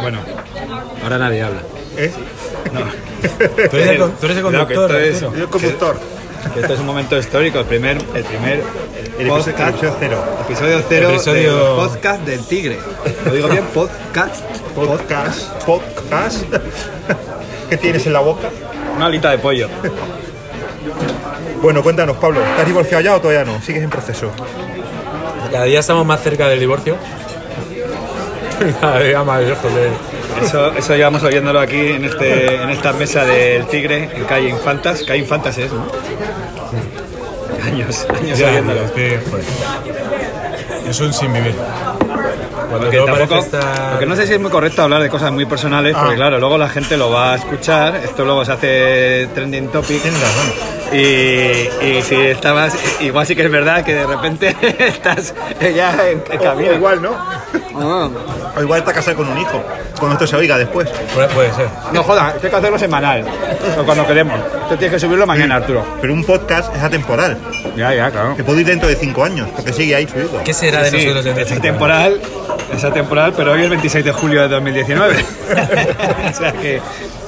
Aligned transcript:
Bueno, 0.00 0.18
ahora 1.02 1.18
nadie 1.18 1.42
habla. 1.42 1.60
¿Eh? 1.96 2.12
Tú 3.70 3.76
eres 3.76 3.88
el, 3.90 3.98
tú 4.12 4.24
eres 4.26 4.36
el 4.38 4.42
conductor. 4.42 4.96
esto 4.96 5.26
es-. 5.32 5.38
Yo 5.38 5.50
conductor. 5.50 5.98
Que 6.54 6.60
Esto 6.60 6.72
es 6.72 6.80
un 6.80 6.86
momento 6.86 7.18
histórico, 7.18 7.58
el 7.58 7.66
primer, 7.66 7.98
el 8.14 8.24
primer 8.24 8.62
El 9.18 9.26
episodio, 9.26 9.54
el 9.58 9.68
episodio 9.68 9.94
cero. 10.00 10.24
episodio 10.46 10.82
cero 10.88 11.10
Episodio- 11.10 11.56
del 11.66 11.76
podcast 11.76 12.22
del 12.22 12.46
tigre. 12.46 12.78
¿Lo 13.26 13.32
digo 13.34 13.48
bien? 13.48 13.64
Podcast. 13.74 14.42
Podcast. 14.74 15.64
Podcast. 15.64 16.44
¿Qué 17.70 17.76
tienes 17.76 18.06
en 18.06 18.14
la 18.14 18.20
boca? 18.20 18.48
Una 18.96 19.06
alita 19.06 19.30
de 19.30 19.38
pollo. 19.38 19.68
Bueno, 21.62 21.82
cuéntanos, 21.82 22.16
Pablo. 22.16 22.40
¿Estás 22.44 22.66
divorciado 22.66 23.02
ya 23.02 23.16
o 23.16 23.20
todavía 23.20 23.44
no? 23.44 23.60
¿Sigues 23.60 23.82
en 23.82 23.90
proceso? 23.90 24.30
Cada 25.50 25.64
día 25.64 25.80
estamos 25.80 26.06
más 26.06 26.22
cerca 26.22 26.48
del 26.48 26.60
divorcio. 26.60 26.96
Cada 28.80 29.00
día 29.00 29.22
más 29.24 29.42
lejos 29.42 29.72
de 29.74 29.88
Eso, 30.44 30.72
eso 30.72 30.94
llevamos 30.96 31.22
oyéndolo 31.22 31.60
aquí 31.60 31.78
en, 31.78 32.04
este, 32.04 32.54
en 32.62 32.70
esta 32.70 32.92
mesa 32.92 33.24
del 33.24 33.66
tigre, 33.66 34.10
en 34.14 34.24
calle 34.24 34.48
Infantas. 34.48 35.02
Calle 35.02 35.18
Infantas 35.20 35.58
es, 35.58 35.70
¿no? 35.72 35.86
Años, 37.64 38.06
años 38.08 38.38
Ya, 38.38 38.48
oyéndolo. 38.48 38.84
es 38.84 38.90
que, 38.92 39.20
joder, 39.30 39.44
es 40.88 41.00
un 41.00 41.12
sin 41.12 41.32
vivir. 41.32 41.54
Cuando 42.70 42.86
Porque 42.86 42.98
tampoco, 42.98 43.28
parece 43.28 43.56
estar... 43.56 43.90
porque 43.90 44.06
no 44.06 44.16
sé 44.16 44.26
si 44.26 44.32
es 44.34 44.40
muy 44.40 44.50
correcto 44.50 44.82
hablar 44.82 45.02
de 45.02 45.08
cosas 45.10 45.32
muy 45.32 45.44
personales, 45.44 45.94
porque 45.94 46.12
Ah. 46.12 46.16
claro, 46.16 46.38
luego 46.38 46.56
la 46.56 46.68
gente 46.68 46.96
lo 46.96 47.10
va 47.10 47.32
a 47.32 47.36
escuchar, 47.36 47.96
esto 47.96 48.24
luego 48.24 48.44
se 48.44 48.52
hace 48.52 49.28
trending 49.34 49.68
topic. 49.68 50.02
Razón. 50.04 50.52
Y, 50.92 50.96
y 50.98 52.02
si 52.02 52.14
estabas, 52.16 52.74
igual 53.00 53.26
sí 53.26 53.34
que 53.36 53.42
es 53.44 53.50
verdad 53.50 53.84
que 53.84 53.94
de 53.94 54.06
repente 54.06 54.56
estás 54.78 55.34
ya 55.60 56.08
en 56.08 56.22
en 56.30 56.38
O, 56.40 56.42
camino. 56.42 56.70
o 56.70 56.74
igual, 56.74 57.02
¿no? 57.02 57.10
Ah. 57.74 58.08
O 58.56 58.62
igual 58.62 58.80
está 58.80 58.92
casado 58.92 59.16
con 59.18 59.28
un 59.28 59.38
hijo. 59.38 59.62
Cuando 59.98 60.14
esto 60.14 60.26
se 60.26 60.36
oiga 60.36 60.56
después. 60.58 60.88
Puede, 61.14 61.28
puede 61.28 61.52
ser. 61.52 61.68
No 61.92 62.02
joda, 62.02 62.30
esto 62.34 62.46
hay 62.46 62.50
que 62.50 62.56
hacerlo 62.56 62.78
semanal, 62.78 63.24
o 63.78 63.84
cuando 63.84 64.06
queremos. 64.06 64.38
Esto 64.40 64.76
tienes 64.76 64.90
que 64.92 64.98
subirlo 65.00 65.26
mañana, 65.26 65.56
Arturo. 65.56 65.84
Pero 66.00 66.14
un 66.14 66.24
podcast 66.24 66.74
es 66.74 66.82
atemporal. 66.82 67.36
Ya, 67.76 67.94
ya, 67.94 68.10
claro. 68.10 68.34
Que 68.36 68.44
puede 68.44 68.60
ir 68.62 68.66
dentro 68.66 68.88
de 68.88 68.96
cinco 68.96 69.24
años, 69.24 69.48
porque 69.54 69.72
sigue 69.72 69.94
ahí 69.94 70.06
subido. 70.08 70.42
¿Qué 70.44 70.52
será 70.54 70.82
de 70.82 70.90
Sí, 70.90 70.96
nosotros 70.98 71.24
dentro 71.24 71.36
de 71.36 71.42
es 71.42 71.48
cinco 71.48 71.62
años? 71.62 71.74
atemporal, 71.74 72.20
es 72.74 72.84
atemporal, 72.84 73.32
pero 73.36 73.52
hoy 73.52 73.62
es 73.62 73.70
26 73.70 74.04
de 74.04 74.12
julio 74.12 74.42
de 74.42 74.48
2019. 74.48 75.16
o 76.30 76.34
sea 76.36 76.52
que 76.52 76.80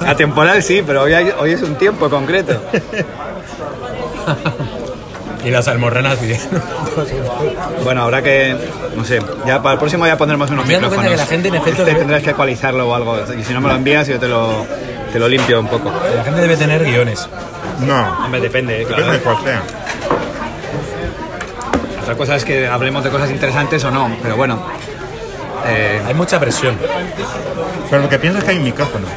atemporal 0.05 0.61
sí, 0.63 0.83
pero 0.85 1.03
hoy, 1.03 1.13
hay- 1.13 1.33
hoy 1.39 1.51
es 1.51 1.61
un 1.61 1.75
tiempo 1.75 2.09
concreto. 2.09 2.59
Y 5.43 5.49
las 5.49 5.67
almorranas 5.67 6.21
bien. 6.21 6.39
Bueno, 7.83 8.03
habrá 8.03 8.21
que, 8.21 8.55
no 8.95 9.03
sé, 9.03 9.19
ya 9.45 9.61
para 9.61 9.73
el 9.73 9.79
próximo 9.79 10.07
ya 10.07 10.17
pondremos 10.17 10.49
unos 10.49 10.65
Me 10.65 10.75
micrófonos. 10.75 10.95
cuenta 11.03 11.11
que 11.11 11.17
la 11.17 11.25
gente, 11.25 11.47
en 11.49 11.55
efecto, 11.55 11.81
Este 11.85 11.95
tendrás 11.95 12.23
que 12.23 12.29
actualizarlo 12.29 12.89
o 12.89 12.95
algo, 12.95 13.17
y 13.37 13.43
si 13.43 13.53
no 13.53 13.59
me 13.61 13.67
lo 13.67 13.75
envías 13.75 14.07
yo 14.07 14.19
te 14.19 14.27
lo, 14.27 14.65
te 15.11 15.19
lo 15.19 15.27
limpio 15.27 15.59
un 15.59 15.67
poco. 15.67 15.91
La 16.15 16.23
gente 16.23 16.39
debe 16.41 16.55
tener 16.55 16.83
guiones. 16.85 17.27
No. 17.79 18.23
Hombre, 18.23 18.39
depende, 18.39 18.81
eh, 18.81 18.85
claro. 18.85 19.03
Depende 19.11 19.17
de 19.19 19.23
cuál 19.23 19.43
sea. 19.43 19.63
Otra 22.01 22.15
cosa 22.15 22.35
es 22.35 22.45
que 22.45 22.67
hablemos 22.67 23.03
de 23.03 23.09
cosas 23.09 23.29
interesantes 23.31 23.83
o 23.83 23.91
no, 23.91 24.15
pero 24.21 24.35
bueno. 24.35 24.61
eh, 25.67 26.01
Hay 26.05 26.13
mucha 26.13 26.39
presión. 26.39 26.77
Pero 27.89 28.01
lo 28.03 28.09
que 28.09 28.19
pienso 28.19 28.39
es 28.39 28.45
que 28.45 28.51
hay 28.51 28.57
un 28.57 28.63
micrófono. 28.63 29.07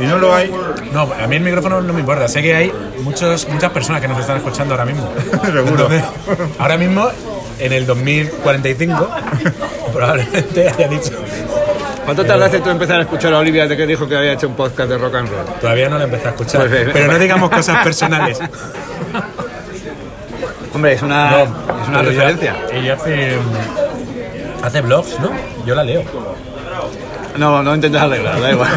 Si 0.00 0.06
no 0.06 0.18
lo 0.18 0.34
hay, 0.34 0.50
No, 0.92 1.02
a 1.02 1.26
mí 1.26 1.36
el 1.36 1.42
micrófono 1.42 1.80
no 1.82 1.92
me 1.92 2.00
importa. 2.00 2.26
Sé 2.28 2.40
que 2.42 2.54
hay 2.54 2.72
muchos, 3.02 3.46
muchas 3.48 3.70
personas 3.70 4.00
que 4.00 4.08
nos 4.08 4.18
están 4.18 4.38
escuchando 4.38 4.74
ahora 4.74 4.86
mismo. 4.86 5.08
Seguro. 5.44 5.68
Entonces, 5.68 6.02
ahora 6.58 6.76
mismo, 6.78 7.08
en 7.58 7.72
el 7.72 7.86
2045, 7.86 9.08
probablemente 9.92 10.68
haya 10.68 10.88
dicho. 10.88 11.12
¿Cuánto 12.04 12.24
tardaste 12.24 12.58
tú 12.60 12.70
en 12.70 12.72
empezar 12.76 12.98
a 12.98 13.02
escuchar 13.02 13.32
a 13.34 13.38
Olivia 13.38 13.66
de 13.68 13.76
que 13.76 13.86
dijo 13.86 14.08
que 14.08 14.16
había 14.16 14.32
hecho 14.32 14.48
un 14.48 14.54
podcast 14.54 14.88
de 14.88 14.98
rock 14.98 15.14
and 15.16 15.28
roll? 15.28 15.44
Todavía 15.60 15.88
no 15.88 15.98
la 15.98 16.04
empecé 16.04 16.28
a 16.28 16.30
escuchar. 16.30 16.60
Pues 16.62 16.70
bien. 16.72 16.90
pero 16.92 17.12
no 17.12 17.18
digamos 17.20 17.50
cosas 17.50 17.84
personales. 17.84 18.38
Hombre, 20.74 20.92
es 20.94 21.02
una, 21.02 21.30
No, 21.30 21.42
es 21.42 21.88
una 21.88 22.00
ella- 22.00 22.08
referencia. 22.10 22.56
Ella 22.72 22.94
hace. 22.94 23.36
Hace 24.62 24.80
blogs, 24.82 25.18
¿no? 25.20 25.30
Yo 25.66 25.74
la 25.74 25.84
leo. 25.84 26.02
No, 27.36 27.62
no 27.62 27.74
intentes 27.74 28.00
arreglar, 28.00 28.40
da 28.40 28.50
igual. 28.50 28.68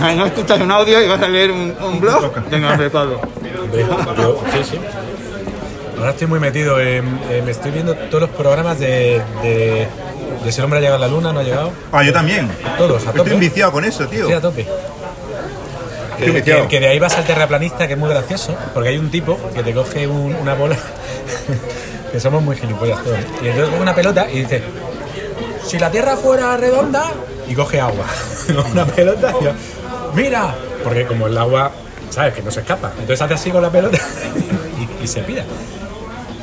Ay, 0.00 0.16
no 0.16 0.26
escuchas 0.26 0.60
un 0.60 0.70
audio 0.70 1.02
y 1.02 1.08
vas 1.08 1.20
a 1.22 1.28
leer 1.28 1.50
un, 1.50 1.74
un 1.82 2.00
blog. 2.00 2.32
Venga, 2.50 2.76
Pablo. 2.90 3.20
Sí, 4.52 4.58
sí. 4.72 4.78
Ahora 5.98 6.10
estoy 6.10 6.26
muy 6.28 6.40
metido. 6.40 6.80
en- 6.80 7.18
eh, 7.30 7.42
me 7.44 7.50
estoy 7.50 7.70
viendo 7.72 7.94
todos 7.94 8.22
los 8.22 8.30
programas 8.30 8.78
de, 8.78 9.20
de, 9.42 9.88
de 10.44 10.52
Si 10.52 10.58
el 10.60 10.64
hombre 10.64 10.78
ha 10.78 10.82
llegado 10.82 11.02
a 11.02 11.06
la 11.06 11.12
luna, 11.12 11.32
no 11.32 11.40
ha 11.40 11.42
llegado. 11.42 11.72
Ah, 11.92 12.02
yo 12.04 12.12
también. 12.12 12.48
Todos, 12.76 13.02
a 13.02 13.06
tope. 13.06 13.18
Estoy 13.18 13.32
enviciado 13.34 13.72
con 13.72 13.84
eso, 13.84 14.06
tío. 14.06 14.20
Estoy 14.20 14.34
a 14.34 14.40
tope. 14.40 14.66
Estoy 16.20 16.42
Que, 16.42 16.66
que 16.68 16.80
de 16.80 16.88
ahí 16.88 16.98
vas 16.98 17.16
al 17.16 17.24
terraplanista, 17.24 17.86
que 17.86 17.92
es 17.94 17.98
muy 17.98 18.08
gracioso, 18.10 18.54
porque 18.74 18.88
hay 18.90 18.98
un 18.98 19.10
tipo 19.10 19.38
que 19.54 19.62
te 19.62 19.72
coge 19.72 20.06
un- 20.06 20.34
una 20.34 20.54
bola, 20.54 20.76
que 22.10 22.20
somos 22.20 22.42
muy 22.42 22.56
gilipollas 22.56 23.02
todos, 23.02 23.18
y 23.42 23.48
entonces 23.48 23.70
coge 23.70 23.82
una 23.82 23.94
pelota 23.94 24.28
y 24.30 24.40
dice, 24.40 24.62
si 25.64 25.78
la 25.78 25.90
Tierra 25.90 26.16
fuera 26.16 26.56
redonda, 26.56 27.12
y 27.48 27.54
coge 27.54 27.80
agua, 27.80 28.06
una 28.72 28.84
pelota, 28.86 29.34
y 29.40 29.44
yo, 29.44 29.52
mira, 30.14 30.54
porque 30.84 31.06
como 31.06 31.26
el 31.26 31.36
agua, 31.36 31.72
sabes, 32.10 32.34
que 32.34 32.42
no 32.42 32.50
se 32.50 32.60
escapa, 32.60 32.90
entonces 32.92 33.20
hace 33.20 33.34
así 33.34 33.50
con 33.50 33.62
la 33.62 33.70
pelota 33.70 33.98
y, 35.02 35.06
se 35.06 35.20
pira. 35.20 35.44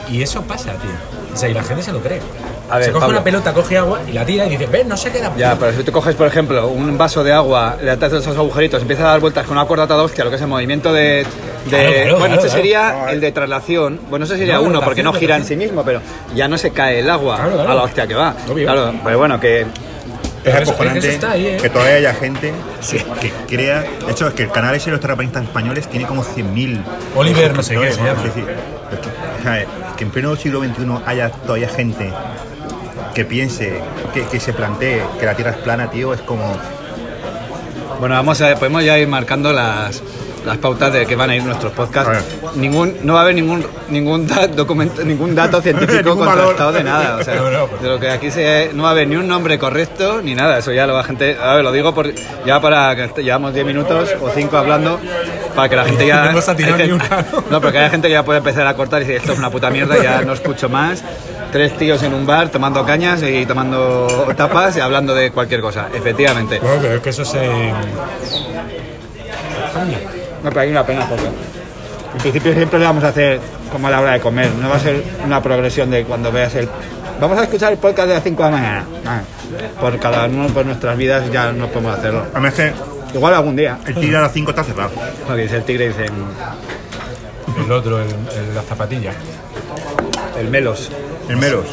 Y 0.10 0.22
eso 0.22 0.42
pasa, 0.44 0.72
tío. 0.74 0.92
O 1.34 1.38
sea, 1.38 1.50
y 1.50 1.54
la 1.54 1.64
gente 1.64 1.84
se 1.84 1.92
lo 1.92 2.00
cree. 2.00 2.22
A 2.70 2.78
ver, 2.78 2.86
se 2.86 2.92
coge 2.92 3.02
Pablo. 3.02 3.18
una 3.18 3.24
pelota, 3.24 3.54
coge 3.54 3.78
agua 3.78 4.00
y 4.08 4.12
la 4.12 4.26
tira 4.26 4.46
y 4.46 4.50
dice, 4.50 4.66
ven, 4.66 4.88
no 4.88 4.98
se 4.98 5.12
queda. 5.12 5.32
Ya, 5.38 5.56
pero 5.60 5.72
si 5.78 5.84
tú 5.84 5.92
coges, 5.92 6.16
por 6.16 6.26
ejemplo, 6.28 6.68
un 6.68 6.98
vaso 6.98 7.24
de 7.24 7.32
agua, 7.32 7.78
le 7.82 7.92
atas 7.92 8.12
esos 8.14 8.36
agujeritos, 8.36 8.82
empiezas 8.82 9.06
a 9.06 9.10
dar 9.10 9.20
vueltas 9.20 9.46
con 9.46 9.56
una 9.58 9.66
cuerda 9.68 9.84
atada 9.84 10.02
hostia, 10.04 10.24
lo 10.24 10.30
que 10.32 10.38
es 10.38 10.42
el 10.42 10.48
movimiento 10.48 10.92
de... 10.92 11.02
de- 11.02 11.26
Claro, 11.70 11.92
claro, 11.94 12.20
bueno, 12.20 12.36
claro. 12.36 12.50
sería 12.52 13.06
el 13.12 13.22
de 13.22 13.32
traslación. 13.32 14.00
Bueno, 14.10 14.26
ese 14.26 14.38
sería 14.38 14.56
No, 14.56 14.64
uno, 14.64 14.82
porque 14.82 15.04
no 15.04 15.14
gira 15.14 15.36
en 15.36 15.46
sí 15.46 15.56
mismo, 15.56 15.84
pero 15.84 16.02
ya 16.36 16.48
no 16.48 16.58
se 16.58 16.72
cae 16.72 17.00
el 17.00 17.10
agua 17.10 17.36
Claro, 17.38 17.54
claro. 17.54 17.72
a 17.72 17.76
la 17.76 17.84
hostia 17.84 18.08
que 18.08 18.14
va. 18.16 18.36
Obvio. 18.50 18.66
Claro, 18.66 18.94
pero 19.04 19.18
bueno, 19.18 19.40
que... 19.40 19.66
Es 20.44 20.54
acojonante 20.54 21.00
eso 21.00 21.10
está 21.10 21.32
ahí, 21.32 21.48
¿eh? 21.48 21.58
que 21.60 21.70
todavía 21.72 21.96
haya 21.96 22.14
gente 22.14 22.54
Sí. 22.80 23.00
que 23.20 23.32
crea. 23.48 23.82
De 24.06 24.12
hecho, 24.12 24.28
es 24.28 24.36
que 24.36 24.44
el 24.44 24.52
canal 24.52 24.76
ese 24.76 24.86
de 24.86 24.92
los 24.92 25.00
terraplanistas 25.02 25.42
españoles 25.44 25.88
tiene 25.88 26.06
como 26.06 26.24
100.000. 26.24 26.82
Oliver 27.16 27.56
no 27.56 27.64
sé 27.64 27.76
qué 27.76 27.92
se 27.92 28.04
llama. 28.04 28.22
Sí, 28.22 28.30
sí. 28.36 28.42
Es 28.92 29.00
que, 29.00 29.44
sea, 29.44 29.66
que 29.98 30.04
en 30.04 30.12
pleno 30.12 30.36
siglo 30.36 30.60
XXI 30.64 30.86
haya 31.08 31.32
todavía 31.32 31.68
gente 31.68 32.12
que 33.16 33.26
piense, 33.26 33.82
que, 34.14 34.26
que 34.26 34.40
se 34.40 34.54
plantee 34.54 35.02
que 35.20 35.26
la 35.26 35.34
Tierra 35.36 35.52
es 35.52 35.58
plana, 35.58 35.90
tío, 35.90 36.14
es 36.14 36.22
como. 36.22 36.56
Bueno, 38.00 38.16
vamos 38.16 38.42
a, 38.42 38.56
podemos 38.56 38.84
ya 38.84 39.00
ir 39.00 39.08
marcando 39.08 39.54
las, 39.54 40.04
las 40.46 40.58
pautas 40.58 40.92
de 40.92 41.06
que 41.06 41.16
van 41.16 41.30
a 41.30 41.36
ir 41.38 41.44
nuestros 41.44 41.72
podcasts. 41.72 42.26
Ningún, 42.56 42.94
no 43.04 43.14
va 43.14 43.20
a 43.20 43.24
haber 43.24 43.36
ningún 43.36 43.66
ningún 43.90 44.28
da- 44.28 44.48
documento, 44.48 45.02
ningún 45.04 45.34
dato 45.34 45.62
científico 45.64 46.10
Ningún 46.10 46.20
valor. 46.26 46.46
contrastado 46.48 46.74
de 46.74 46.84
nada. 46.84 47.18
O 47.18 47.24
sea, 47.24 47.36
No, 47.42 47.50
no, 47.50 47.68
pues. 47.68 47.82
de 47.82 47.88
lo 47.88 48.00
que 48.00 48.10
aquí 48.10 48.30
se, 48.32 48.72
no 48.74 48.84
va 48.84 48.90
a 48.90 48.92
haber 48.92 49.08
ni 49.08 49.16
un 49.16 49.28
nombre 49.30 49.58
correcto 49.58 50.22
ni 50.22 50.36
nada. 50.36 50.58
Eso 50.58 50.74
ya 50.74 50.86
lo 50.86 50.94
va 50.94 51.04
gente. 51.06 51.38
A 51.42 51.54
ver, 51.56 51.64
lo 51.64 51.72
digo 51.72 51.96
por, 51.96 52.14
ya 52.46 52.60
para 52.60 52.94
que 52.96 53.24
llevamos 53.24 53.54
10 53.54 53.66
minutos 53.66 54.10
o 54.22 54.30
5 54.30 54.58
hablando 54.58 55.00
para 55.56 55.70
que 55.70 55.76
la 55.76 55.86
gente 55.86 56.06
ya. 56.06 56.24
No 56.26 56.30
hemos 56.32 56.50
atinado 56.50 56.76
hay 56.76 56.84
ni 56.84 56.90
gente- 57.00 57.06
una, 57.14 57.26
¿no? 57.32 57.44
No, 57.50 57.60
pero 57.62 57.72
que 57.72 57.78
haya 57.80 57.90
gente 57.90 58.08
que 58.08 58.14
ya 58.14 58.24
puede 58.26 58.40
empezar 58.40 58.68
a 58.68 58.74
cortar 58.76 59.02
y 59.02 59.06
decir 59.06 59.18
esto 59.22 59.34
es 59.34 59.40
una 59.40 59.50
puta 59.50 59.70
mierda, 59.70 60.02
ya 60.02 60.22
no 60.22 60.34
escucho 60.34 60.70
más. 60.70 61.04
Tres 61.52 61.78
tíos 61.78 62.04
en 62.04 62.14
un 62.14 62.26
bar 62.26 62.50
tomando 62.50 62.86
cañas 62.86 63.22
y 63.24 63.46
tomando 63.46 64.08
tapas 64.36 64.76
y 64.78 64.82
hablando 64.82 65.16
de 65.16 65.32
cualquier 65.32 65.62
cosa. 65.62 65.88
Efectivamente. 65.94 66.60
Bueno, 66.60 66.78
pero 66.82 66.94
es 66.96 67.02
que 67.02 67.10
eso 67.12 67.24
se. 67.24 67.40
No, 70.44 70.50
pero 70.50 70.60
hay 70.62 70.70
una 70.70 70.86
pena 70.86 71.08
porque 71.08 71.26
en 71.26 72.20
principio 72.22 72.54
siempre 72.54 72.80
le 72.80 72.86
vamos 72.86 73.04
a 73.04 73.10
hacer 73.10 73.40
como 73.72 73.88
a 73.88 73.92
la 73.92 74.02
hora 74.02 74.12
de 74.14 74.20
comer, 74.22 74.50
no 74.62 74.70
va 74.70 74.76
a 74.76 74.80
ser 74.80 75.04
una 75.26 75.42
progresión 75.42 75.90
de 75.92 76.04
cuando 76.06 76.32
veas 76.32 76.54
el... 76.56 76.70
Vamos 77.20 77.38
a 77.40 77.44
escuchar 77.44 77.72
el 77.72 77.78
podcast 77.78 78.08
de 78.10 78.14
las 78.16 78.24
5 78.24 78.44
de 78.44 78.52
la 78.52 78.58
mañana. 78.58 78.84
Ah, 79.06 79.22
por 79.80 79.98
cada 80.00 80.26
uno, 80.26 80.48
por 80.48 80.66
nuestras 80.66 80.98
vidas 80.98 81.30
ya 81.32 81.52
no 81.52 81.68
podemos 81.68 81.98
hacerlo. 81.98 82.26
A 82.34 82.40
mí 82.40 82.48
es 82.50 82.54
que 82.54 82.74
Igual 83.16 83.34
algún 83.34 83.56
día. 83.56 83.80
el 83.88 83.96
tigre 83.96 84.18
a 84.18 84.22
las 84.22 84.34
5 84.34 84.52
está 84.52 84.64
cerrado. 84.64 84.92
Porque 85.26 85.42
dice 85.44 85.56
el 85.58 85.64
tigre, 85.64 85.88
dice 85.88 86.06
El 87.66 87.72
otro, 87.72 88.00
el, 88.00 88.08
el- 88.10 88.54
las 88.56 88.66
zapatillas. 88.66 89.16
el 90.38 90.50
melos. 90.50 90.92
El 91.28 91.38
Melos. 91.38 91.66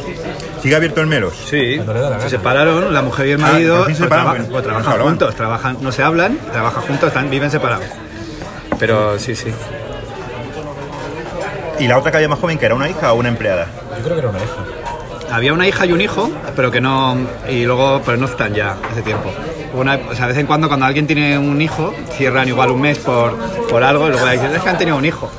¿Sigue 0.63 0.75
abierto 0.75 1.01
el 1.01 1.05
Melos? 1.05 1.35
Sí, 1.47 1.75
la 1.75 2.19
se 2.21 2.29
separaron, 2.31 2.91
la 2.91 3.03
mujer 3.03 3.27
y 3.27 3.31
el 3.33 3.43
Ah, 3.43 3.51
marido 3.51 3.85
fin 3.85 3.95
se 3.95 4.01
separaron, 4.03 4.33
traba- 4.47 4.49
no 4.51 4.61
trabajan 4.63 5.01
juntos, 5.03 5.35
trabajan, 5.35 5.77
no 5.81 5.91
se 5.91 6.01
hablan, 6.01 6.39
trabajan 6.51 6.81
juntos, 6.81 7.09
están, 7.09 7.29
viven 7.29 7.51
separados. 7.51 7.85
Pero 8.79 9.19
sí, 9.19 9.35
sí. 9.35 9.51
¿Y 11.79 11.87
la 11.87 11.99
otra 11.99 12.09
que 12.09 12.17
había 12.17 12.29
más 12.29 12.39
joven, 12.39 12.57
que 12.57 12.65
era 12.65 12.73
una 12.73 12.89
hija 12.89 13.13
o 13.13 13.15
una 13.17 13.29
empleada? 13.29 13.67
Yo 13.97 14.03
creo 14.03 14.13
que 14.15 14.19
era 14.21 14.29
una 14.29 14.39
hija. 14.39 15.35
Había 15.35 15.53
una 15.53 15.67
hija 15.67 15.85
y 15.85 15.91
un 15.91 16.01
hijo, 16.01 16.31
pero 16.55 16.71
que 16.71 16.81
no. 16.81 17.15
Y 17.49 17.65
luego, 17.65 18.01
pero 18.05 18.17
no 18.17 18.25
están 18.25 18.53
ya 18.55 18.75
hace 18.91 19.01
tiempo. 19.03 19.31
Una, 19.73 19.95
o 20.09 20.15
sea, 20.15 20.27
de 20.27 20.33
vez 20.33 20.37
en 20.41 20.45
cuando 20.47 20.67
cuando 20.67 20.85
alguien 20.85 21.07
tiene 21.07 21.37
un 21.37 21.59
hijo, 21.61 21.93
cierran 22.15 22.47
igual 22.47 22.69
un 22.71 22.81
mes 22.81 22.99
por, 22.99 23.35
por 23.69 23.83
algo 23.83 24.07
y 24.07 24.11
luego 24.11 24.27
dicen, 24.27 24.53
es 24.55 24.61
que 24.61 24.69
han 24.69 24.77
tenido 24.77 24.97
un 24.97 25.05
hijo. 25.05 25.31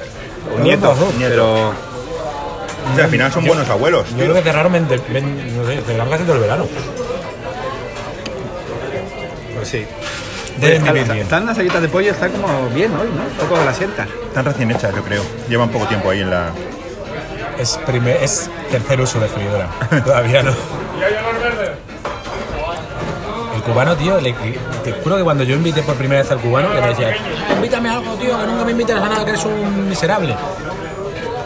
Un 0.56 0.62
nieto, 0.62 0.94
pero... 1.18 1.68
O 1.70 2.94
sea, 2.96 3.04
al 3.04 3.10
final 3.10 3.32
son 3.32 3.46
buenos 3.46 3.68
abuelos. 3.70 4.08
Yo 4.10 4.24
creo 4.24 4.34
que 4.34 4.42
cerraron, 4.42 4.72
ven- 4.72 4.86
ven- 4.88 5.56
no 5.56 5.64
sé, 5.66 5.80
cerraron 5.86 6.10
casi 6.10 6.24
todo 6.24 6.34
el 6.34 6.40
verano. 6.42 6.66
Pues 9.54 9.68
sí. 9.68 9.86
Deben 10.58 10.78
Están- 10.78 10.94
bien. 10.94 11.10
Están 11.12 11.46
las 11.46 11.58
alitas 11.58 11.80
de 11.82 11.88
pollo, 11.88 12.10
está 12.10 12.28
como 12.28 12.68
bien 12.70 12.92
hoy, 12.94 13.08
¿no? 13.14 13.22
Un 13.22 13.48
poco 13.48 13.60
grasientas. 13.62 14.08
Están 14.26 14.44
recién 14.44 14.70
hechas, 14.70 14.94
yo 14.94 15.02
creo. 15.02 15.22
Llevan 15.48 15.68
poco 15.70 15.86
tiempo 15.86 16.10
ahí 16.10 16.20
en 16.20 16.30
la. 16.30 16.50
Es, 17.58 17.78
primer, 17.86 18.16
es 18.22 18.50
tercer 18.70 19.00
uso 19.00 19.18
de 19.20 19.28
freidora. 19.28 19.68
Todavía 20.04 20.42
no. 20.42 20.52
El 23.66 23.72
cubano, 23.72 23.96
tío, 23.96 24.20
le- 24.20 24.34
te 24.84 24.92
juro 24.92 25.16
que 25.16 25.22
cuando 25.22 25.42
yo 25.44 25.54
invité 25.56 25.82
por 25.82 25.94
primera 25.94 26.20
vez 26.22 26.30
al 26.30 26.38
cubano, 26.38 26.70
que 26.74 26.80
me 26.82 26.88
decía, 26.88 27.14
"Ah, 27.48 27.52
invítame 27.54 27.88
a 27.88 27.92
algo, 27.94 28.14
tío, 28.16 28.38
que 28.38 28.46
nunca 28.46 28.64
me 28.64 28.72
invitas 28.72 29.00
a 29.02 29.08
nada, 29.08 29.24
que 29.24 29.30
eres 29.30 29.44
un 29.44 29.88
miserable. 29.88 30.34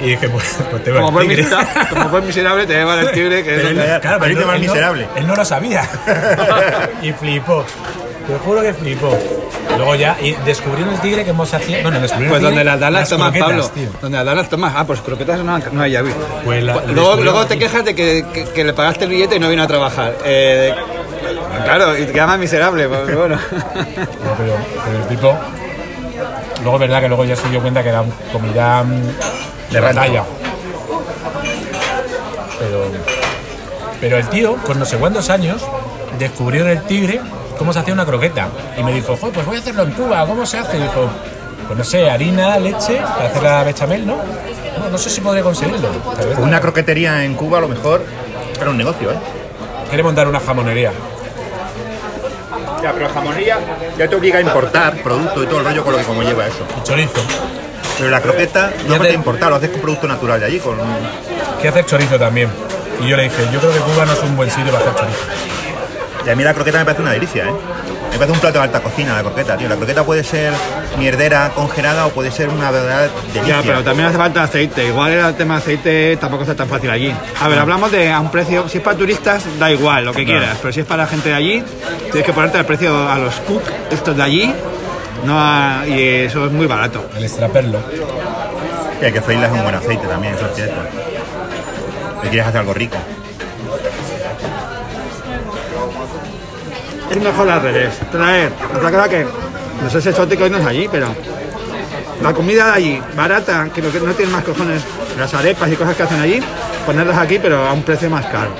Y 0.00 0.04
dije, 0.10 0.28
pues, 0.28 0.58
pues 0.70 0.82
te 0.84 0.90
va 0.92 1.00
Como 1.00 1.20
el 1.20 1.28
tigre. 1.28 1.46
como 1.90 2.08
buen 2.08 2.26
miserable 2.26 2.66
te 2.66 2.72
lleva 2.74 3.00
el 3.00 3.10
tigre, 3.12 3.42
que 3.44 3.50
es 3.50 3.56
Pero 3.56 3.68
él, 3.68 3.76
donde- 3.76 4.00
claro, 4.00 4.18
pero 4.20 4.40
él, 4.40 4.46
no- 4.46 4.58
miserable. 4.58 5.08
él 5.16 5.26
no 5.26 5.36
lo 5.36 5.44
sabía. 5.44 5.88
y 7.02 7.12
flipó. 7.12 7.64
Te 8.26 8.36
juro 8.44 8.60
que 8.62 8.74
flipó. 8.74 9.16
Luego 9.76 9.94
ya 9.94 10.16
y 10.20 10.32
descubrieron 10.44 10.92
el 10.94 11.00
tigre 11.00 11.24
que 11.24 11.30
hemos 11.30 11.52
hacía. 11.54 11.82
Bueno, 11.82 12.00
descubrieron 12.00 12.30
Pues 12.30 12.38
el 12.40 12.44
donde 12.44 12.60
tigre, 12.60 12.64
las 12.64 12.80
dan 12.80 12.92
las 12.92 13.08
tomas, 13.08 13.30
croquetas, 13.32 13.48
Pablo. 13.48 13.68
tío. 13.74 13.88
Donde 14.02 14.16
las 14.18 14.26
dan 14.26 14.36
las 14.36 14.48
tomas. 14.50 14.72
Ah, 14.76 14.84
pues 14.86 15.00
croquetas 15.00 15.38
no, 15.40 15.58
no 15.58 15.82
hay. 15.82 15.96
Pues 16.44 16.62
la- 16.64 16.82
luego, 16.86 17.16
luego 17.16 17.46
te 17.46 17.58
quejas 17.58 17.84
de 17.84 17.94
que, 17.94 18.24
que- 18.32 18.44
que 18.44 18.64
le 18.64 18.72
pagaste 18.72 19.04
el 19.04 19.10
billete 19.10 19.36
y 19.36 19.38
no 19.38 19.48
vino 19.48 19.62
a 19.62 19.66
trabajar. 19.66 20.14
Eh, 20.24 20.74
claro, 21.64 21.96
y 21.98 22.04
te 22.04 22.12
queda 22.12 22.26
más 22.26 22.38
miserable, 22.38 22.88
pues 22.88 23.16
bueno. 23.16 23.36
No, 23.36 24.34
pero, 24.36 24.54
pero 24.84 24.98
el 25.02 25.08
tipo. 25.08 25.34
Luego 26.62 26.74
es 26.76 26.80
verdad 26.80 27.00
que 27.00 27.08
luego 27.08 27.24
ya 27.24 27.36
se 27.36 27.48
dio 27.48 27.60
cuenta 27.60 27.82
que 27.82 27.88
era 27.90 28.02
comida 28.32 28.82
mm, 28.82 29.72
de 29.72 29.80
batalla. 29.80 30.24
Pero. 32.58 32.84
Pero 34.00 34.16
el 34.16 34.28
tío, 34.28 34.56
con 34.56 34.78
no 34.78 34.84
sé 34.84 34.96
cuántos 34.96 35.28
años, 35.30 35.62
descubrió 36.18 36.62
en 36.62 36.68
el 36.70 36.82
tigre 36.82 37.20
cómo 37.58 37.72
se 37.72 37.80
hacía 37.80 37.94
una 37.94 38.06
croqueta. 38.06 38.48
Y 38.76 38.82
me 38.82 38.92
dijo, 38.92 39.16
"Joder, 39.16 39.34
pues 39.34 39.46
voy 39.46 39.56
a 39.56 39.58
hacerlo 39.60 39.82
en 39.82 39.92
Cuba, 39.92 40.24
¿cómo 40.26 40.46
se 40.46 40.58
hace? 40.58 40.78
Y 40.78 40.82
dijo, 40.82 41.08
pues 41.66 41.78
no 41.78 41.84
sé, 41.84 42.08
harina, 42.08 42.58
leche, 42.58 42.96
para 42.96 43.28
hacer 43.28 43.42
la 43.42 43.64
bechamel, 43.64 44.06
¿no? 44.06 44.16
No, 44.78 44.88
no 44.90 44.98
sé 44.98 45.10
si 45.10 45.20
podré 45.20 45.42
conseguirlo. 45.42 45.88
Una 46.38 46.60
croquetería 46.60 47.24
en 47.24 47.34
Cuba 47.34 47.58
a 47.58 47.60
lo 47.60 47.68
mejor 47.68 48.04
era 48.60 48.70
un 48.70 48.76
negocio, 48.78 49.10
¿eh? 49.10 49.16
Quiere 49.88 50.02
montar 50.02 50.28
una 50.28 50.40
jamonería. 50.40 50.92
Ya, 52.82 52.92
pero 52.92 53.08
la 53.08 53.12
jamonería 53.14 53.58
ya 53.98 54.08
te 54.08 54.14
obliga 54.14 54.38
a 54.38 54.42
importar 54.42 54.94
producto 55.02 55.42
y 55.42 55.46
todo 55.46 55.58
el 55.58 55.64
rollo 55.64 55.82
con 55.84 55.92
lo 55.92 55.98
que 55.98 56.04
como 56.04 56.22
lleva 56.22 56.46
eso. 56.46 56.64
Y 56.78 56.82
chorizo. 56.84 57.20
Pero 57.98 58.10
la 58.10 58.20
croqueta 58.20 58.72
no 58.86 58.98
te 59.00 59.08
te- 59.08 59.14
importar, 59.14 59.50
lo 59.50 59.56
haces 59.56 59.70
con 59.70 59.80
producto 59.80 60.06
natural 60.06 60.38
de 60.40 60.46
allí, 60.46 60.58
con 60.60 60.76
Que 61.60 61.68
hacer 61.68 61.84
chorizo 61.86 62.18
también. 62.18 62.48
Y 63.00 63.08
yo 63.08 63.16
le 63.16 63.24
dije, 63.24 63.42
yo 63.52 63.58
creo 63.60 63.72
que 63.72 63.80
Cuba 63.80 64.04
no 64.06 64.12
es 64.12 64.22
un 64.22 64.36
buen 64.36 64.50
sitio 64.50 64.72
para 64.72 64.84
hacer 64.84 64.94
chorizo. 64.94 65.18
Y 66.26 66.30
a 66.30 66.36
mí 66.36 66.44
la 66.44 66.54
croqueta 66.54 66.78
me 66.78 66.84
parece 66.84 67.02
una 67.02 67.12
delicia, 67.12 67.44
¿eh? 67.46 67.52
Me 68.12 68.16
parece 68.18 68.32
un 68.32 68.40
plato 68.40 68.58
de 68.58 68.64
alta 68.64 68.80
cocina 68.80 69.14
la 69.14 69.22
croqueta, 69.22 69.56
tío. 69.56 69.68
La 69.68 69.76
croqueta 69.76 70.02
puede 70.04 70.24
ser 70.24 70.52
mierdera 70.98 71.50
congelada 71.54 72.06
o 72.06 72.10
puede 72.10 72.30
ser 72.32 72.48
una 72.48 72.70
verdadera 72.70 73.12
delicia. 73.32 73.56
Ya, 73.56 73.62
pero 73.62 73.84
también 73.84 74.08
hace 74.08 74.18
falta 74.18 74.42
aceite. 74.42 74.86
Igual 74.86 75.12
el 75.12 75.34
tema 75.36 75.54
de 75.54 75.60
aceite 75.60 76.16
tampoco 76.16 76.42
está 76.42 76.54
tan 76.56 76.68
fácil 76.68 76.90
allí. 76.90 77.14
A 77.40 77.48
ver, 77.48 77.58
hablamos 77.58 77.92
de 77.92 78.10
a 78.10 78.18
un 78.18 78.30
precio. 78.30 78.68
Si 78.68 78.78
es 78.78 78.84
para 78.84 78.96
turistas, 78.98 79.44
da 79.58 79.70
igual, 79.70 80.04
lo 80.06 80.12
que 80.12 80.24
Claro. 80.24 80.40
quieras. 80.40 80.58
Pero 80.60 80.72
si 80.72 80.80
es 80.80 80.86
para 80.86 81.04
la 81.04 81.08
gente 81.08 81.28
de 81.28 81.34
allí, 81.36 81.62
tienes 82.10 82.24
que 82.24 82.32
ponerte 82.32 82.58
el 82.58 82.64
precio 82.66 83.08
a 83.08 83.18
los 83.18 83.34
cook, 83.40 83.62
estos 83.90 84.16
de 84.16 84.22
allí. 84.22 84.54
No 85.24 85.38
a- 85.38 85.84
y 85.86 86.00
eso 86.26 86.46
es 86.46 86.52
muy 86.52 86.66
barato. 86.66 87.04
El 87.16 87.24
extraperlo. 87.24 87.78
Y 89.00 89.04
hay 89.04 89.12
que 89.12 89.20
freírlas 89.20 89.50
en 89.50 89.56
un 89.58 89.62
buen 89.62 89.74
aceite 89.76 90.06
también, 90.08 90.34
eso 90.34 90.46
es 90.46 90.54
cierto. 90.56 90.74
Si 92.22 92.28
quieres 92.30 92.48
hacer 92.48 92.60
algo 92.60 92.74
rico. 92.74 92.96
Mejor 97.22 97.50
al 97.50 97.62
revés. 97.62 97.98
Traer, 98.10 98.52
otra 98.74 98.90
cosa 98.90 99.08
que 99.08 99.26
no 99.82 99.90
sé 99.90 100.00
si 100.00 100.08
exótico 100.08 100.46
y 100.46 100.50
no 100.50 100.58
es 100.58 100.66
allí, 100.66 100.88
pero 100.90 101.08
la 102.22 102.32
comida 102.32 102.66
de 102.66 102.72
allí, 102.72 103.02
barata, 103.16 103.68
que 103.74 103.82
lo 103.82 103.92
que 103.92 104.00
no 104.00 104.12
tiene 104.12 104.32
más 104.32 104.44
cojones, 104.44 104.82
las 105.18 105.32
arepas 105.34 105.70
y 105.70 105.76
cosas 105.76 105.96
que 105.96 106.02
hacen 106.02 106.20
allí, 106.20 106.40
ponerlas 106.86 107.18
aquí, 107.18 107.38
pero 107.38 107.66
a 107.66 107.72
un 107.72 107.82
precio 107.82 108.08
más 108.08 108.26
caro. 108.26 108.50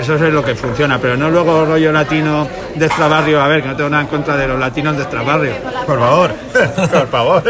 Eso 0.00 0.14
es 0.14 0.32
lo 0.32 0.42
que 0.42 0.54
funciona, 0.54 0.98
pero 0.98 1.16
no 1.16 1.30
luego 1.30 1.66
rollo 1.66 1.92
latino 1.92 2.48
de 2.74 2.86
extrabarrio. 2.86 3.40
A 3.42 3.48
ver, 3.48 3.62
que 3.62 3.68
no 3.68 3.76
tengo 3.76 3.90
nada 3.90 4.02
en 4.02 4.08
contra 4.08 4.36
de 4.36 4.48
los 4.48 4.58
latinos 4.58 4.96
de 4.96 5.02
extrabarrio. 5.02 5.52
Por 5.86 5.98
favor, 5.98 6.30
por 6.90 7.08
favor. 7.08 7.42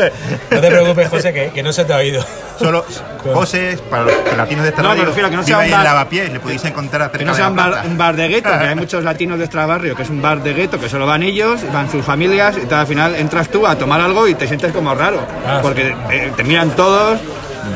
No 0.51 0.61
te 0.61 0.69
preocupes, 0.71 1.09
José, 1.09 1.33
que, 1.33 1.51
que 1.51 1.63
no 1.63 1.73
se 1.73 1.85
te 1.85 1.93
ha 1.93 1.97
oído. 1.97 2.25
Solo 2.59 2.85
José, 3.33 3.79
para 3.89 4.03
los 4.05 4.13
latinos 4.37 4.65
de 4.65 4.69
esta 4.69 4.83
No, 4.83 4.95
me 4.95 5.03
refiero 5.05 5.31
que 5.31 5.37
no 5.37 5.43
sea 5.43 5.59
un 5.61 5.71
bar- 5.71 5.83
Lavapiés, 5.83 6.31
le 6.31 6.41
podéis 6.41 6.63
encontrar 6.67 7.11
Que 7.11 7.25
no 7.25 7.35
sea 7.35 7.49
un 7.49 7.57
bar, 7.57 7.71
plaza. 7.71 7.87
un 7.89 7.97
bar 7.97 8.15
de 8.17 8.29
gueto, 8.29 8.51
que 8.51 8.67
hay 8.67 8.75
muchos 8.77 9.03
latinos 9.03 9.39
de 9.39 9.45
extrabarrio, 9.47 9.97
que 9.97 10.03
es 10.03 10.11
un 10.11 10.21
bar 10.21 10.43
de 10.43 10.53
gueto, 10.53 10.79
que 10.79 10.87
solo 10.91 11.07
van 11.07 11.23
ellos, 11.23 11.61
van 11.73 11.91
sus 11.91 12.05
familias, 12.05 12.57
y 12.63 12.67
tal, 12.67 12.81
al 12.81 12.87
final 12.87 13.15
entras 13.15 13.49
tú 13.49 13.67
a 13.67 13.77
tomar 13.77 14.03
algo 14.03 14.29
y 14.29 14.35
te 14.35 14.47
sientes 14.47 14.73
como 14.73 14.95
raro. 14.95 15.21
Ah, 15.47 15.61
porque 15.63 15.95
eh, 16.11 16.33
te 16.37 16.45
miran 16.45 16.69
todos. 16.73 17.19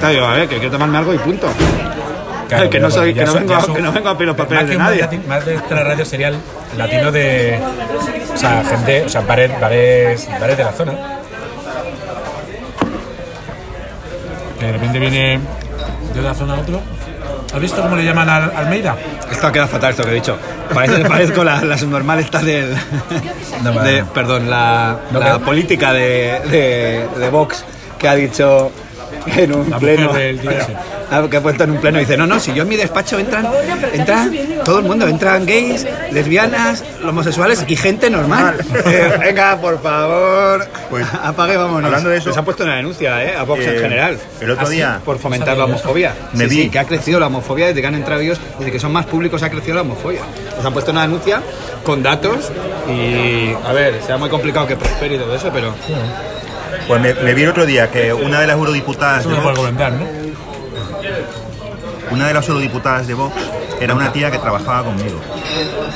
Tal, 0.02 0.12
digo, 0.12 0.26
a 0.26 0.35
ver, 0.35 0.49
que 0.49 0.56
quiero 0.56 0.73
tomarme 0.73 0.99
algo 0.99 1.14
y 1.14 1.19
punto. 1.19 1.46
Claro, 2.49 2.70
que, 2.70 2.81
no 2.81 2.91
soy, 2.91 3.14
que, 3.14 3.25
no 3.25 3.35
vengo, 3.35 3.61
son- 3.61 3.75
que 3.75 3.82
no 3.82 3.93
vengo 3.93 4.08
a 4.08 4.14
pedir 4.14 4.29
los 4.29 4.37
más 4.38 4.46
papeles 4.46 4.69
de 4.69 4.76
nadie. 4.76 5.08
Más 5.29 5.44
de 5.44 5.55
extra 5.55 5.82
radio 5.85 6.05
sería 6.05 6.29
el 6.29 6.37
latino 6.76 7.11
de. 7.12 7.58
O 8.32 8.37
sea, 8.37 8.62
gente. 8.64 9.05
O 9.05 9.08
sea, 9.08 9.20
bares, 9.23 9.61
bares, 9.61 10.29
bares 10.41 10.56
de 10.56 10.64
la 10.64 10.73
zona. 10.73 10.93
Que 14.58 14.67
de 14.67 14.73
repente 14.73 14.99
viene 14.99 15.41
de 16.14 16.20
una 16.20 16.35
zona 16.35 16.55
a 16.55 16.61
otro. 16.61 16.81
¿Has 17.55 17.61
visto 17.61 17.81
cómo 17.82 17.96
le 17.96 18.05
llaman 18.05 18.29
a 18.29 18.37
Almeida? 18.46 18.96
Esto 19.31 19.46
ha 19.46 19.52
quedado 19.52 19.69
fatal, 19.69 19.91
esto 19.91 20.02
que 20.05 20.11
he 20.11 20.14
dicho. 20.14 20.37
Parece, 20.73 21.05
parezco 21.05 21.44
la, 21.44 21.62
la 21.64 21.79
subnormal 21.79 22.19
esta 22.20 22.41
del. 22.41 22.75
No, 23.62 23.73
de- 23.81 24.05
perdón, 24.05 24.50
la, 24.50 24.99
No, 25.11 25.20
la 25.20 25.38
política 25.38 25.93
de, 25.93 26.41
de, 26.50 27.06
de 27.19 27.29
Vox 27.31 27.64
que 27.99 28.08
ha 28.08 28.14
dicho 28.14 28.73
en 29.37 29.55
un 29.55 29.71
La 29.71 29.79
pleno. 29.79 30.12
del. 30.12 30.41
Ah, 31.11 31.23
que 31.31 31.37
ha 31.37 31.41
puesto 31.43 31.62
en 31.65 31.71
un 31.73 31.76
pleno 31.76 31.99
y 31.99 32.00
dice, 32.00 32.17
no, 32.17 32.26
no, 32.26 32.41
si 32.41 32.53
yo 32.55 32.62
en 32.62 32.69
mi 32.69 32.76
despacho 32.76 33.19
entran, 33.19 33.47
entran 33.93 34.32
todo 34.65 34.79
el 34.79 34.85
mundo, 34.87 35.06
entran 35.06 35.44
gays, 35.47 35.87
lesbianas, 36.11 36.82
homosexuales 37.06 37.62
y 37.69 37.76
gente 37.76 38.09
normal. 38.11 38.56
Eh, 38.87 39.12
venga, 39.21 39.56
por 39.61 39.81
favor, 39.82 40.67
Pues, 40.91 41.06
apague, 41.22 41.56
vámonos. 41.56 41.84
hablando 41.84 42.08
de 42.10 42.17
eso- 42.17 42.31
Les 42.31 42.39
han 42.39 42.44
puesto 42.44 42.65
una 42.65 42.77
denuncia, 42.77 43.22
¿eh? 43.22 43.37
A 43.37 43.43
Vox 43.44 43.60
Eh, 43.60 43.75
en 43.77 43.81
general. 43.82 44.19
el 44.41 44.51
otro 44.51 44.67
Así, 44.67 44.77
día- 44.77 45.01
Por 45.05 45.19
fomentar 45.19 45.56
la 45.56 45.67
homofobia. 45.67 46.15
Me 46.32 46.48
Sí, 46.48 46.51
vi- 46.56 46.63
sí, 46.65 46.70
que 46.70 46.79
ha 46.79 46.84
crecido 46.87 47.20
la 47.20 47.27
homofobia 47.29 47.67
desde 47.69 47.81
que 47.82 47.87
han 47.87 47.94
entrado 47.94 48.20
ellos, 48.22 48.41
desde 48.58 48.72
que 48.72 48.81
son 48.81 48.91
más 48.93 49.05
públicos 49.06 49.43
ha 49.43 49.51
crecido 49.51 49.75
la 49.77 49.82
homofobia. 49.82 50.22
Les 50.56 50.65
han 50.65 50.72
puesto 50.72 50.91
una 50.91 51.03
denuncia 51.03 51.41
con 51.84 52.03
datos 52.03 52.51
y, 52.89 53.53
a 53.69 53.72
ver, 53.72 54.01
será 54.03 54.17
muy 54.17 54.31
complicado 54.31 54.67
que 54.67 54.75
prospere 54.77 55.17
y 55.17 55.19
todo 55.19 55.34
eso, 55.37 55.51
pero... 55.53 55.75
Pues 56.88 57.00
me, 57.00 57.14
me 57.14 57.34
vi 57.34 57.43
el 57.43 57.48
otro 57.50 57.64
día 57.67 57.91
que 57.91 58.12
una 58.12 58.41
de 58.41 58.46
las 58.46 58.56
eurodiputadas 58.56 59.20
Eso 59.20 59.31
de 59.31 59.41
Vox, 59.41 59.56
comentar, 59.58 59.93
¿no? 59.93 60.06
una 62.10 62.29
de 62.29 62.34
las 62.34 62.48
eurodiputadas 62.48 63.06
de 63.06 63.14
Vox 63.14 63.34
era 63.81 63.94
una 63.94 64.12
tía 64.12 64.31
que 64.31 64.38
trabajaba 64.38 64.84
conmigo. 64.84 65.19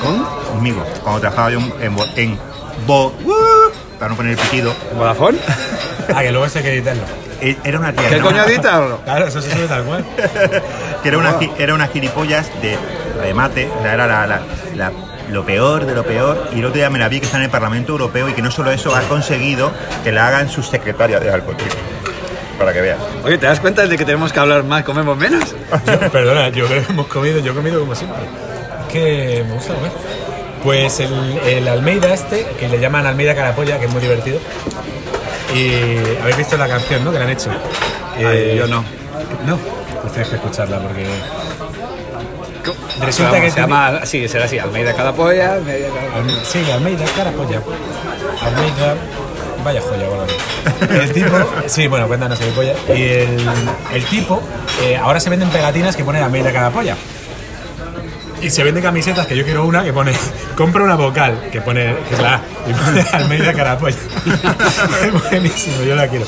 ¿Con? 0.02 0.25
Conmigo. 0.52 0.85
Cuando 1.02 1.21
trabajaba 1.21 1.50
yo 1.50 1.59
en, 1.80 1.95
Bo- 1.95 2.07
en 2.16 2.38
Bo, 2.87 3.12
para 3.99 4.11
no 4.11 4.16
poner 4.16 4.33
el 4.33 4.38
pitido, 4.38 4.73
¿Vodafone? 4.97 5.38
Ah, 6.14 6.23
que 6.23 6.30
luego 6.30 6.47
ese 6.47 6.61
hay 6.61 6.64
que 6.64 6.73
editarlo. 6.73 7.02
e- 7.38 7.59
era 7.64 7.78
una 7.78 7.92
tía 7.92 8.04
¿Qué 8.04 8.09
que 8.09 8.14
era 8.14 8.25
coño 8.25 8.37
una- 8.42 8.47
editarlo? 8.47 9.00
Claro, 9.04 9.26
eso 9.26 9.42
se 9.42 9.50
sube 9.52 9.66
tal 9.66 9.85
cual. 9.85 10.02
que 11.02 11.09
era 11.11 11.18
una, 11.18 11.38
gi- 11.38 11.52
era 11.59 11.75
una 11.75 11.87
gilipollas 11.87 12.50
de 12.62 12.78
remate, 13.21 13.68
o 13.78 13.83
sea, 13.83 13.92
era 13.92 14.07
la, 14.07 14.26
la- 14.26 14.40
la- 14.75 14.92
lo 15.30 15.44
peor 15.44 15.87
de 15.87 15.94
lo 15.94 16.04
peor. 16.04 16.49
Y 16.54 16.58
el 16.61 16.64
otro 16.66 16.76
día 16.76 16.90
me 16.90 16.99
la 16.99 17.08
vi 17.08 17.20
que 17.20 17.26
está 17.26 17.38
en 17.38 17.44
el 17.44 17.50
Parlamento 17.50 17.92
Europeo 17.92 18.28
y 18.28 18.32
que 18.32 18.42
no 18.42 18.50
solo 18.50 18.70
eso, 18.70 18.94
ha 18.94 19.02
conseguido 19.02 19.70
que 20.04 20.12
la 20.12 20.28
hagan 20.28 20.49
su 20.49 20.62
secretaria 20.62 21.20
de 21.20 21.30
tío. 21.30 21.54
Para 22.58 22.73
que 22.73 22.80
veas. 22.80 22.99
Oye, 23.23 23.38
¿te 23.38 23.47
das 23.47 23.61
cuenta 23.61 23.87
de 23.87 23.97
que 23.97 24.04
tenemos 24.04 24.32
que 24.32 24.40
hablar 24.40 24.64
más, 24.64 24.82
comemos 24.82 25.16
menos? 25.16 25.54
Yo- 25.87 26.11
perdona, 26.11 26.49
yo 26.49 26.66
creo 26.66 26.85
que 26.85 26.92
hemos 26.92 27.06
comido, 27.06 27.38
yo 27.40 27.52
he 27.52 27.54
comido 27.54 27.78
como 27.80 27.94
siempre. 27.94 28.18
Es 28.87 28.92
que 28.92 29.44
me 29.47 29.54
gusta 29.54 29.75
comer. 29.75 29.92
Pues 30.64 30.99
el, 30.99 31.12
el 31.47 31.68
Almeida 31.68 32.12
este, 32.12 32.44
que 32.58 32.68
le 32.68 32.80
llaman 32.80 33.06
Almeida 33.06 33.35
Carapolla, 33.37 33.78
que 33.78 33.87
es 33.87 33.92
muy 33.92 34.00
divertido. 34.02 34.40
Y 35.54 35.70
habéis 36.20 36.37
visto 36.37 36.56
la 36.56 36.66
canción, 36.68 37.04
¿no? 37.04 37.12
Que 37.12 37.18
le 37.18 37.25
han 37.25 37.30
hecho. 37.30 37.50
Ay, 38.16 38.56
yo 38.56 38.66
no. 38.66 38.85
No, 39.47 39.56
pues 40.02 40.12
tienes 40.12 40.28
que 40.30 40.37
escucharla 40.37 40.80
porque. 40.80 41.06
Resulta 43.01 43.33
Vamos, 43.33 43.45
que 43.47 43.51
se 43.51 43.61
llama, 43.61 44.01
sí, 44.07 44.29
será 44.29 44.45
así, 44.47 44.59
Almeida 44.59 44.95
cada 44.95 45.13
polla, 45.13 45.55
Almeida 45.55 45.89
cada... 45.89 46.23
Alme- 46.25 46.45
Sí, 46.45 46.71
Almeida, 46.71 47.05
Carapolla. 47.17 47.61
Almeida, 48.45 48.95
vaya 49.65 49.81
joya, 49.81 50.09
bueno. 50.09 51.03
El 51.03 51.13
tipo, 51.15 51.37
sí, 51.67 51.87
bueno, 51.89 52.07
cuéntanos 52.09 52.41
el 52.41 52.49
polla. 52.51 52.75
Y 52.95 53.03
el, 53.03 53.49
el 53.93 54.05
tipo, 54.07 54.43
eh, 54.83 54.97
ahora 54.97 55.21
se 55.21 55.31
venden 55.31 55.49
pegatinas 55.51 55.97
que 55.97 56.05
ponen 56.05 56.23
Almeida 56.23 56.53
Carapolla. 56.53 56.97
Y 58.40 58.50
se 58.50 58.62
venden 58.62 58.83
camisetas 58.83 59.26
que 59.26 59.37
yo 59.37 59.45
quiero 59.45 59.64
una 59.66 59.83
que 59.83 59.92
pone 59.92 60.12
compra 60.57 60.85
una 60.85 60.95
vocal, 60.95 61.49
que 61.50 61.61
pone 61.61 61.95
que 62.09 62.14
es 62.14 62.21
la 62.21 62.35
A, 62.35 62.40
y 62.68 62.73
pone 62.73 63.04
Almeida 63.12 63.52
Carapolla. 63.52 63.97
es 65.02 65.30
buenísimo, 65.30 65.83
yo 65.83 65.97
la 65.97 66.09
quiero. 66.09 66.25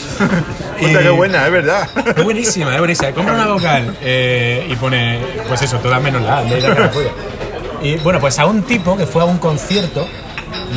Puta, 0.79 0.99
qué 1.01 1.11
buena, 1.11 1.47
es 1.47 1.53
verdad. 1.53 1.89
Es 2.17 2.25
buenísima, 2.25 2.73
es 2.73 2.79
buenísima. 2.79 3.13
Compra 3.13 3.35
una 3.35 3.47
vocal 3.47 3.97
eh, 4.03 4.67
y 4.69 4.75
pone, 4.77 5.21
pues 5.47 5.63
eso, 5.63 5.79
todas 5.79 6.03
menos 6.03 6.23
la 6.23 6.37
A, 6.37 6.39
Almeida 6.39 6.75
Carapolla. 6.75 7.11
Y 7.83 7.97
bueno, 7.99 8.21
pues 8.21 8.39
a 8.39 8.47
un 8.47 8.63
tipo 8.63 8.97
que 8.97 9.07
fue 9.07 9.23
a 9.23 9.25
un 9.25 9.39
concierto 9.39 10.07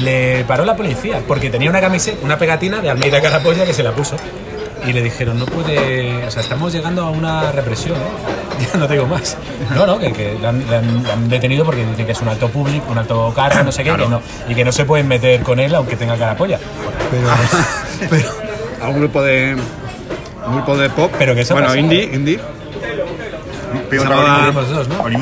le 0.02 0.44
paró 0.46 0.66
la 0.66 0.76
policía 0.76 1.22
porque 1.28 1.50
tenía 1.50 1.70
una 1.70 1.82
camiseta, 1.82 2.18
una 2.24 2.38
pegatina 2.38 2.80
de 2.80 2.90
Almeida 2.90 3.22
Carapolla 3.22 3.66
que 3.66 3.74
se 3.74 3.84
la 3.84 3.92
puso. 3.92 4.16
Y 4.86 4.92
le 4.94 5.02
dijeron, 5.02 5.40
no 5.40 5.46
puede, 5.46 6.26
o 6.26 6.32
sea, 6.32 6.42
estamos 6.42 6.74
llegando 6.74 7.04
a 7.04 7.10
una 7.10 7.52
represión, 7.52 7.96
¿eh? 7.98 8.68
Ya 8.74 8.80
no 8.80 8.88
te 8.88 8.94
digo 8.94 9.08
más. 9.08 9.38
No, 9.76 9.86
no, 9.86 9.98
que, 9.98 10.12
que 10.14 10.38
le, 10.40 10.48
han, 10.48 10.70
le 10.70 10.76
han- 10.76 11.04
le 11.04 11.12
han 11.12 11.30
detenido 11.30 11.66
porque 11.66 11.86
dicen 11.86 12.06
que 12.06 12.12
es 12.12 12.22
un 12.22 12.28
alto 12.30 12.50
público, 12.50 12.86
un 12.92 12.98
alto 12.98 13.32
cargo, 13.36 13.64
no 13.64 13.72
sé 13.72 13.84
qué, 13.84 13.92
que 13.96 14.08
no, 14.08 14.22
y 14.48 14.54
que 14.56 14.64
no 14.66 14.72
se 14.72 14.86
pueden 14.86 15.08
meter 15.08 15.42
con 15.42 15.60
él 15.60 15.74
aunque 15.76 15.96
tenga 15.96 16.16
carapolla. 16.18 16.60
Pero, 17.12 17.28
pero, 18.10 18.30
A 18.82 18.90
un 18.90 19.00
grupo 19.00 19.22
de. 19.22 19.56
Un 20.46 20.56
grupo 20.56 20.78
de 20.78 20.90
pop. 20.90 21.12
Pero 21.18 21.34
que 21.34 21.42
eso 21.42 21.54
Bueno, 21.54 21.68
pasa. 21.70 21.80
indie, 21.80 22.04
indie. 22.14 22.40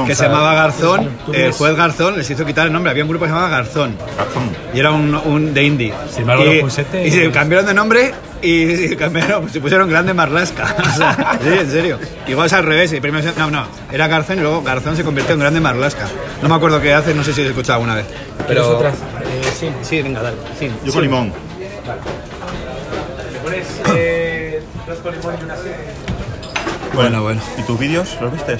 Que 0.07 0.15
se 0.15 0.23
llamaba 0.23 0.53
Garzón. 0.53 1.09
El 1.33 1.51
juez 1.51 1.75
Garzón 1.75 2.17
les 2.17 2.29
hizo 2.29 2.45
quitar 2.45 2.67
el 2.67 2.73
nombre. 2.73 2.91
Había 2.91 3.03
un 3.03 3.09
grupo 3.09 3.25
que 3.25 3.29
se 3.29 3.35
llamaba 3.35 3.49
Garzón. 3.55 3.95
Garzón. 4.17 4.43
Y 4.73 4.79
era 4.79 4.91
un, 4.91 5.13
un 5.15 5.53
de 5.53 5.63
indie. 5.63 5.93
Sin 6.09 6.21
embargo, 6.21 6.45
y, 6.45 6.61
los 6.61 6.71
Pusete- 6.77 7.05
y 7.05 7.11
se 7.11 7.31
cambiaron 7.31 7.65
de 7.67 7.73
nombre 7.73 8.13
y, 8.41 8.71
y 8.71 8.95
cambiaron, 8.95 9.49
se 9.49 9.59
pusieron 9.61 9.89
Grande 9.89 10.13
Marlasca. 10.13 10.75
O 10.91 10.97
sea, 10.97 11.39
sí, 11.41 11.49
en 11.49 11.71
serio. 11.71 11.99
Igual 12.27 12.47
es 12.47 12.53
al 12.53 12.65
revés. 12.65 12.91
Y 12.93 12.99
primero 12.99 13.31
no, 13.37 13.49
no. 13.51 13.65
Era 13.91 14.07
Garzón 14.07 14.39
y 14.39 14.41
luego 14.41 14.61
Garzón 14.63 14.95
se 14.97 15.03
convirtió 15.03 15.33
en 15.33 15.39
Grande 15.41 15.59
Marlasca. 15.59 16.07
No 16.41 16.49
me 16.49 16.55
acuerdo 16.55 16.81
qué 16.81 16.93
hace, 16.93 17.13
no 17.13 17.23
sé 17.23 17.33
si 17.33 17.41
lo 17.41 17.47
he 17.47 17.49
escuchado 17.51 17.75
alguna 17.77 17.95
vez. 17.95 18.05
¿Quieres 18.45 18.63
Pero. 18.63 18.69
otras? 18.77 18.93
Eh, 18.95 19.51
sí. 19.59 19.69
Sí, 19.81 20.01
venga, 20.01 20.21
dale. 20.21 20.37
Sí. 20.59 20.69
Yo 20.85 20.93
con 20.93 21.01
limón. 21.03 21.33
¿Le 23.31 23.39
pones 23.39 23.67
eh, 23.95 24.61
dos 24.87 24.97
con 24.99 25.11
limón 25.15 25.35
y 25.39 25.43
una 25.43 25.53
así? 25.53 25.69
Bueno, 26.93 27.21
bueno. 27.23 27.41
¿Y 27.57 27.61
tus 27.63 27.79
vídeos 27.79 28.17
los 28.21 28.31
viste? 28.33 28.57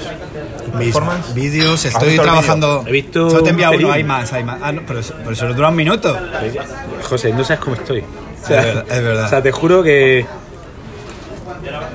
Mis 0.74 0.86
¿Performance? 0.86 1.34
vídeos, 1.34 1.84
¿Has 1.84 1.92
estoy 1.94 2.16
trabajando. 2.18 2.82
He 2.86 2.92
visto 2.92 3.28
Solo 3.28 3.42
te 3.42 3.48
he 3.48 3.52
enviado 3.52 3.74
un 3.74 3.84
uno, 3.84 3.92
hay 3.92 4.04
más, 4.04 4.32
hay 4.32 4.42
más. 4.44 4.58
Ah, 4.62 4.72
no, 4.72 4.82
pero, 4.86 5.00
eso- 5.00 5.14
pero 5.22 5.36
solo 5.36 5.54
dura 5.54 5.68
un 5.68 5.76
minuto. 5.76 6.16
José, 7.02 7.32
no 7.32 7.44
sabes 7.44 7.60
cómo 7.62 7.76
estoy. 7.76 8.00
O 8.00 8.04
Es 8.44 8.48
verdad, 8.48 8.84
es 8.90 9.02
verdad. 9.02 9.26
O 9.26 9.28
sea, 9.28 9.42
te 9.42 9.52
juro 9.52 9.82
que. 9.82 10.26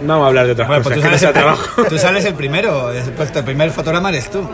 Vamos 0.04 0.26
a 0.26 0.28
hablar 0.28 0.46
de 0.46 0.52
otras 0.54 0.68
Bueno, 0.68 0.84
pues 0.84 0.96
cosas. 0.96 0.96
tú 0.96 1.02
que 1.02 1.12
no 1.14 1.18
sales, 1.18 1.20
sea 1.20 1.30
el, 1.30 1.34
trabajo. 1.34 1.84
tú 1.90 1.98
sales 1.98 2.26
el 2.26 2.34
primero. 2.36 2.92
es- 2.92 3.10
Pues 3.10 3.36
el 3.36 3.44
primer 3.44 3.72
fotograma 3.72 4.10
eres 4.10 4.30
tú. 4.30 4.48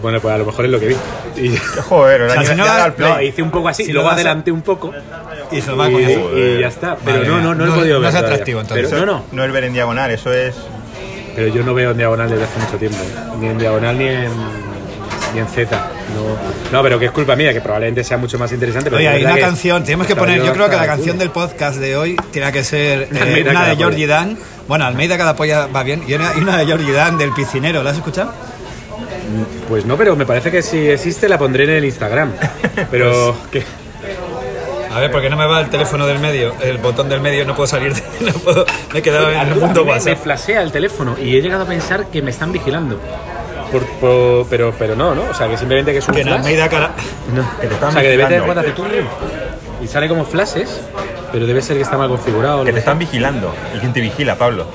Bueno, 0.00 0.20
pues 0.20 0.32
a 0.32 0.38
lo 0.38 0.44
mejor 0.46 0.64
es 0.66 0.70
lo 0.70 0.78
que 0.80 0.86
vi. 0.86 0.96
Y, 1.36 1.56
Joder, 1.88 2.22
O 2.22 2.30
sea, 2.30 2.44
si 2.44 2.54
no- 2.54 2.84
el 2.86 2.92
play. 2.92 3.10
no, 3.12 3.20
hice 3.22 3.42
un 3.42 3.50
poco 3.50 3.68
así, 3.68 3.84
Si 3.84 3.92
luego 3.92 4.08
adelanté 4.08 4.52
un 4.52 4.62
poco. 4.62 4.92
Y 5.50 5.60
se 5.60 5.70
lo 5.70 5.76
va 5.76 5.86
a 5.86 5.90
Y, 5.90 5.96
y 5.96 6.60
ya 6.60 6.68
está. 6.68 6.96
Pero 7.04 7.18
Madre 7.18 7.28
no, 7.28 7.38
no, 7.40 7.54
no, 7.54 7.54
lo 7.54 7.66
No- 7.66 7.74
he 7.74 7.78
podido 7.78 7.94
no 7.96 8.00
ver. 8.02 8.08
es 8.08 8.14
todavía. 8.14 8.34
atractivo, 8.34 8.60
entonces. 8.60 8.86
Pero, 8.88 9.06
no, 9.06 9.12
no. 9.12 9.24
No 9.32 9.44
es 9.44 9.52
ver 9.52 9.64
en 9.64 9.72
diagonal, 9.72 10.10
eso 10.12 10.32
es. 10.32 10.54
Pero 11.38 11.54
yo 11.54 11.62
no 11.62 11.72
veo 11.72 11.92
en 11.92 11.96
diagonal 11.98 12.28
desde 12.28 12.44
hace 12.44 12.58
mucho 12.58 12.76
tiempo. 12.78 12.98
¿eh? 12.98 13.36
Ni 13.40 13.46
en 13.46 13.58
diagonal 13.58 13.96
ni 13.96 14.08
en, 14.08 14.30
ni 15.34 15.38
en 15.40 15.46
Z. 15.46 15.70
No, 16.16 16.72
no, 16.78 16.82
pero 16.82 16.98
que 16.98 17.04
es 17.06 17.10
culpa 17.12 17.36
mía, 17.36 17.52
que 17.52 17.60
probablemente 17.60 18.02
sea 18.02 18.16
mucho 18.16 18.38
más 18.40 18.50
interesante. 18.50 18.90
Pero 18.90 18.98
Oye, 18.98 19.08
hay 19.08 19.24
una 19.24 19.34
que- 19.36 19.40
canción, 19.40 19.84
tenemos 19.84 20.06
que 20.08 20.16
poner, 20.16 20.42
yo 20.42 20.52
creo 20.52 20.68
que 20.68 20.74
la 20.76 20.86
canción 20.86 21.10
culo. 21.16 21.20
del 21.20 21.30
podcast 21.30 21.78
de 21.78 21.96
hoy 21.96 22.16
tiene 22.32 22.50
que 22.50 22.64
ser 22.64 23.02
eh, 23.12 23.46
una 23.48 23.68
de 23.68 23.76
Georgie. 23.76 24.06
Dan. 24.08 24.36
Bueno, 24.66 24.84
Almeida 24.84 25.16
cada 25.16 25.36
polla 25.36 25.66
va 25.68 25.82
bien. 25.84 26.02
Y 26.08 26.14
una, 26.14 26.32
y 26.36 26.40
una 26.40 26.56
de 26.58 26.66
Georgie 26.66 26.92
Dan 26.92 27.16
del 27.18 27.32
piscinero, 27.32 27.82
¿la 27.84 27.90
has 27.90 27.96
escuchado? 27.96 28.32
Pues 29.68 29.84
no, 29.84 29.96
pero 29.96 30.16
me 30.16 30.24
parece 30.26 30.50
que 30.50 30.62
si 30.62 30.88
existe 30.88 31.28
la 31.28 31.38
pondré 31.38 31.64
en 31.64 31.70
el 31.70 31.84
Instagram. 31.84 32.32
Pero 32.90 33.36
que 33.52 33.62
A 34.94 35.00
ver, 35.00 35.10
porque 35.12 35.28
no 35.30 35.36
me 35.36 35.46
va 35.46 35.60
el 35.60 35.68
teléfono 35.70 36.06
del 36.06 36.18
medio, 36.18 36.54
el 36.60 36.78
botón 36.78 37.08
del 37.08 37.20
medio, 37.20 37.44
no 37.44 37.54
puedo 37.54 37.66
salir, 37.66 37.94
de- 37.94 38.02
no 38.20 38.32
puedo, 38.32 38.64
me 38.92 38.98
he 39.00 39.02
quedado 39.02 39.30
en 39.30 39.38
el 39.48 39.54
mundo 39.56 39.84
me, 39.84 40.00
me 40.00 40.16
flashea 40.16 40.62
el 40.62 40.72
teléfono 40.72 41.16
y 41.22 41.36
he 41.36 41.42
llegado 41.42 41.64
a 41.64 41.66
pensar 41.66 42.06
que 42.06 42.22
me 42.22 42.30
están 42.30 42.52
vigilando. 42.52 42.98
Por- 43.70 43.84
por- 44.00 44.46
pero, 44.48 44.72
pero 44.78 44.96
no, 44.96 45.14
¿no? 45.14 45.22
O 45.30 45.34
sea, 45.34 45.46
que 45.48 45.56
simplemente 45.58 45.92
que 45.92 45.98
es 45.98 46.08
un 46.08 46.14
Que 46.14 46.22
en 46.22 46.28
flash. 46.28 46.38
Almeida 46.40 46.68
cara... 46.68 46.90
No. 47.34 47.42
Que 47.60 47.66
te 47.66 47.74
están 47.74 47.88
o 47.90 47.92
sea, 47.92 48.02
que 48.02 48.08
de 48.08 48.16
vigilando. 48.16 48.44
cuando 48.46 48.60
hace 48.62 48.70
turno 48.72 48.94
y 49.82 49.86
sale 49.86 50.08
como 50.08 50.24
flashes, 50.24 50.80
pero 51.30 51.46
debe 51.46 51.60
ser 51.62 51.76
que 51.76 51.82
está 51.82 51.96
mal 51.98 52.08
configurado. 52.08 52.64
Que 52.64 52.72
te 52.72 52.78
están 52.80 52.98
vigilando. 52.98 53.54
¿Y 53.76 53.78
quién 53.78 53.92
te 53.92 54.00
vigila, 54.00 54.36
Pablo? 54.36 54.66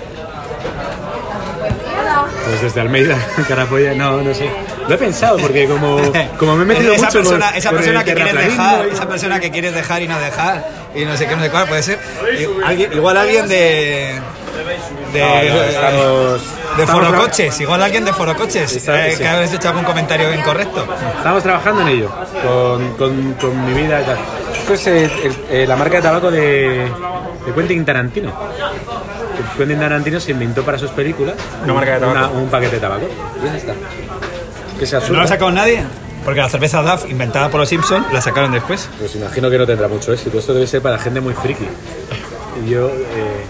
Pues 2.45 2.61
desde 2.61 2.81
Almeida, 2.81 3.17
Carapolla, 3.47 3.93
no, 3.95 4.21
no 4.21 4.33
sé. 4.33 4.49
Lo 4.87 4.95
he 4.95 4.97
pensado 4.97 5.37
porque 5.37 5.67
como, 5.67 5.97
como 6.37 6.55
me 6.55 6.63
he 6.63 6.65
metido 6.65 6.93
esa 6.93 7.05
mucho 7.05 7.19
persona, 7.19 7.47
con- 7.49 7.57
esa 7.57 7.69
con 7.69 7.77
persona 7.79 8.03
que 8.03 8.13
quieres 8.13 8.33
dejar, 8.35 8.87
y- 8.87 8.91
esa 8.91 9.07
persona 9.07 9.39
que 9.39 9.51
quieres 9.51 9.73
dejar 9.73 10.01
y 10.01 10.07
no 10.07 10.19
dejar 10.19 10.67
y 10.95 11.05
no 11.05 11.15
sé 11.17 11.27
qué, 11.27 11.35
no 11.35 11.43
sé 11.43 11.49
cuál, 11.49 11.67
puede 11.67 11.83
ser 11.83 11.99
alguien- 12.65 12.93
igual 12.93 13.17
alguien 13.17 13.47
de 13.47 14.19
de, 15.13 15.19
No, 15.19 15.55
no, 15.55 15.63
estamos, 15.63 16.41
de 16.77 16.87
Forocoches, 16.87 17.61
igual 17.61 17.81
alguien 17.83 18.05
de 18.05 18.13
Forocoches, 18.13 18.75
Está- 18.75 19.07
eh, 19.07 19.11
sí. 19.11 19.17
que 19.19 19.27
habéis 19.27 19.53
hecho 19.53 19.67
algún 19.69 19.83
comentario 19.83 20.33
incorrecto. 20.33 20.85
Estamos 21.17 21.43
trabajando 21.43 21.81
en 21.81 21.87
ello, 21.89 22.09
con, 22.43 22.93
con, 22.93 23.33
con 23.33 23.65
mi 23.65 23.73
vida 23.79 24.01
y 24.01 24.05
tal. 24.05 24.17
Esto 24.57 24.73
es 24.73 24.87
eh, 24.87 25.31
el- 25.51 25.69
la 25.69 25.75
marca 25.75 25.97
de 25.97 26.01
tabaco 26.03 26.31
de, 26.31 26.87
de 27.45 27.53
Quentin 27.55 27.85
Tarantino. 27.85 28.31
Quentin 29.57 29.79
Tarantino 29.79 30.19
se 30.19 30.31
inventó 30.31 30.63
para 30.63 30.77
sus 30.79 30.91
películas 30.91 31.35
Una 31.63 31.73
marca 31.73 31.93
de 31.95 31.99
tabaco. 31.99 32.17
una- 32.19 32.27
un 32.29 32.49
paquete 32.49 32.75
de 32.75 32.81
tabaco. 32.81 33.07
Y 33.41 33.45
ya 33.45 33.55
está. 33.57 33.73
Que 34.83 34.87
se 35.01 35.11
¿No 35.11 35.17
lo 35.19 35.21
ha 35.23 35.27
sacado 35.27 35.51
nadie? 35.51 35.83
Porque 36.25 36.39
la 36.41 36.49
cerveza 36.49 36.81
DAF, 36.81 37.09
inventada 37.09 37.49
por 37.49 37.59
los 37.59 37.69
Simpsons, 37.69 38.05
la 38.13 38.21
sacaron 38.21 38.51
después. 38.51 38.89
Pues 38.99 39.15
imagino 39.15 39.49
que 39.49 39.57
no 39.57 39.65
tendrá 39.65 39.87
mucho 39.87 40.13
éxito. 40.13 40.37
Esto 40.39 40.53
debe 40.53 40.67
ser 40.67 40.81
para 40.81 40.97
gente 40.97 41.19
muy 41.21 41.33
friki. 41.33 41.65
Y 42.65 42.69
yo 42.69 42.89
eh, 42.89 43.43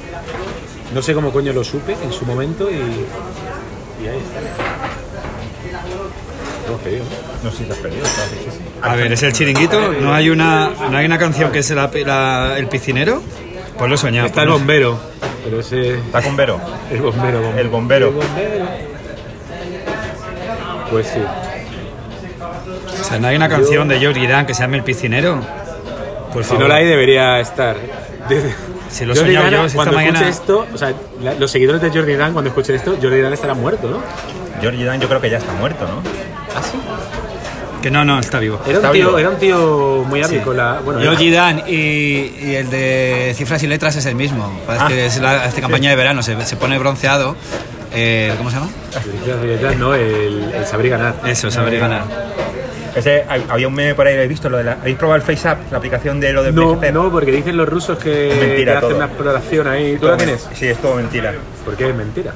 no 0.93 1.01
sé 1.01 1.13
cómo 1.13 1.31
coño 1.31 1.53
lo 1.53 1.63
supe 1.63 1.95
en 2.03 2.11
su 2.11 2.25
momento 2.25 2.69
y, 2.69 2.73
y 2.75 4.07
ahí 4.07 4.17
está. 4.17 4.39
Hemos 6.67 6.81
pedido, 6.81 7.03
¿no? 7.03 7.49
No 7.49 7.51
sé 7.51 7.57
si 7.57 7.63
te 7.65 7.73
has 7.73 7.79
perdido. 7.79 8.03
claro 8.03 8.29
que 8.31 8.35
sí, 8.51 8.57
sí. 8.57 8.59
A 8.81 8.95
ver, 8.95 9.11
es 9.11 9.23
el 9.23 9.33
chiringuito, 9.33 9.91
no 9.93 10.13
hay 10.13 10.29
una, 10.29 10.71
no 10.89 10.97
hay 10.97 11.05
una 11.05 11.17
canción 11.19 11.51
que 11.51 11.59
es 11.59 11.69
la- 11.71 11.91
la- 12.05 12.57
el 12.57 12.67
piscinero. 12.67 13.21
Pues 13.77 13.89
lo 13.89 13.95
he 13.95 13.97
soñado. 13.97 14.27
Está 14.27 14.43
el 14.43 14.49
pues 14.49 14.59
bombero, 14.59 14.99
pero 15.43 15.59
ese 15.59 15.95
Está 15.97 16.21
con 16.21 16.35
Vero. 16.37 16.59
el 16.91 17.01
bombero, 17.01 17.41
bombero. 17.41 17.59
El 17.61 17.67
bombero. 17.69 18.07
El 18.07 18.13
bombero. 18.13 18.92
Pues 20.93 21.07
sí. 21.07 21.19
O 23.01 23.03
sea, 23.03 23.19
no 23.19 23.27
hay 23.27 23.35
una 23.35 23.49
canción 23.49 23.87
de 23.87 23.99
Georgie 23.99 24.27
Dan 24.27 24.45
que 24.45 24.53
se 24.53 24.61
llame 24.61 24.77
El 24.77 24.83
piscinero. 24.83 25.39
Por 26.31 26.43
Si 26.43 26.49
favor. 26.49 26.63
no 26.63 26.67
la 26.69 26.75
hay 26.75 26.85
debería 26.85 27.39
estar. 27.39 27.75
Si 28.89 29.05
lo 29.05 29.15
Jordi 29.15 29.33
Dan, 29.33 29.51
yo, 29.51 29.65
esta 29.65 29.75
cuando 29.75 29.93
mañana- 29.95 30.19
escuche 30.19 30.29
esto, 30.29 30.67
o 30.73 30.77
sea, 30.77 30.93
la- 31.21 31.33
los 31.35 31.51
seguidores 31.51 31.81
de 31.81 31.89
Jordi 31.91 32.15
Dan 32.15 32.33
cuando 32.33 32.49
escuchen 32.49 32.75
esto, 32.75 32.95
Jordi 33.01 33.21
Dan 33.21 33.33
estará 33.33 33.53
muerto, 33.53 33.89
¿no? 33.89 33.99
Georgie 34.61 34.85
Dan 34.85 34.99
yo 35.01 35.07
creo 35.07 35.19
que 35.21 35.29
ya 35.29 35.37
está 35.37 35.51
muerto, 35.53 35.85
¿no? 35.85 36.01
¿Ah, 36.55 36.61
sí? 36.63 36.77
Que 37.81 37.91
no, 37.91 38.05
no, 38.05 38.17
está 38.19 38.39
vivo. 38.39 38.59
Era 38.65 38.75
Está 38.77 38.87
un, 38.87 38.93
tío, 38.93 39.05
vivo. 39.07 39.19
era 39.19 39.29
un 39.29 39.35
tío 39.37 40.05
muy 40.07 40.23
hábil 40.23 40.41
con 40.41 40.55
la. 40.55 40.79
Bueno, 40.85 41.01
Georgie 41.01 41.31
Dan 41.31 41.63
y, 41.67 41.73
y 42.41 42.55
el 42.55 42.69
de 42.69 43.33
cifras 43.35 43.61
y 43.63 43.67
letras 43.67 43.95
es 43.97 44.05
el 44.05 44.15
mismo. 44.15 44.57
Parece 44.65 44.85
Ah. 44.85 44.87
que 44.87 45.05
es 45.07 45.19
la 45.19 45.45
esta 45.45 45.59
campaña 45.59 45.89
de 45.89 45.95
verano, 45.97 46.23
se, 46.23 46.39
se 46.45 46.55
pone 46.55 46.77
bronceado. 46.79 47.35
Eh, 47.93 48.33
¿Cómo 48.37 48.49
se 48.49 48.57
llama? 48.57 48.69
no, 49.77 49.93
el, 49.95 50.51
el 50.55 50.65
saber 50.65 50.89
ganar. 50.89 51.15
Eso, 51.25 51.51
saber 51.51 51.79
ganar. 51.79 52.03
Ese, 52.95 53.23
hay- 53.27 53.43
había 53.49 53.67
un 53.67 53.73
meme 53.73 53.95
por 53.95 54.05
ahí, 54.05 54.13
¿habéis 54.13 54.29
visto? 54.29 54.49
Lo 54.49 54.57
de 54.57 54.63
la, 54.65 54.73
¿Habéis 54.73 54.97
probado 54.97 55.15
el 55.17 55.21
FaceApp, 55.23 55.71
la 55.71 55.77
aplicación 55.79 56.19
de 56.19 56.31
lo 56.31 56.43
de 56.43 56.51
No, 56.51 56.75
no, 56.91 57.11
porque 57.11 57.31
dicen 57.31 57.57
los 57.57 57.67
rusos 57.67 57.97
que, 57.97 58.31
Es 58.31 58.37
mentira 58.47 58.71
que 58.73 58.77
hacen 58.77 58.89
todo. 58.89 58.97
una 58.97 59.05
exploración 59.07 59.67
ahí. 59.67 59.97
¿Tú 59.99 60.05
la 60.07 60.17
tienes? 60.17 60.47
Sí, 60.53 60.67
es 60.67 60.77
todo 60.77 60.95
mentira. 60.95 61.33
¿Por 61.65 61.75
qué 61.75 61.89
es 61.89 61.95
mentira? 61.95 62.31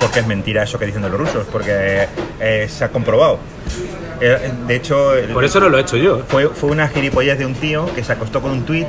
Porque 0.00 0.20
es 0.20 0.26
mentira 0.26 0.62
eso 0.62 0.78
que 0.78 0.86
dicen 0.86 1.02
los 1.02 1.10
rusos, 1.10 1.46
porque 1.52 2.06
eh, 2.40 2.66
se 2.70 2.84
ha 2.84 2.88
comprobado. 2.88 3.38
Eh, 4.20 4.50
de 4.66 4.74
hecho, 4.76 5.14
el- 5.14 5.28
Por 5.28 5.44
eso 5.44 5.60
no 5.60 5.68
lo 5.68 5.76
he 5.76 5.82
hecho 5.82 5.96
yo. 5.98 6.22
fue, 6.26 6.48
fue 6.48 6.70
una 6.70 6.88
gilipollez 6.88 7.38
de 7.38 7.44
un 7.44 7.54
tío 7.54 7.86
que 7.94 8.02
se 8.02 8.12
acostó 8.12 8.40
con 8.40 8.52
un 8.52 8.62
tuit 8.64 8.86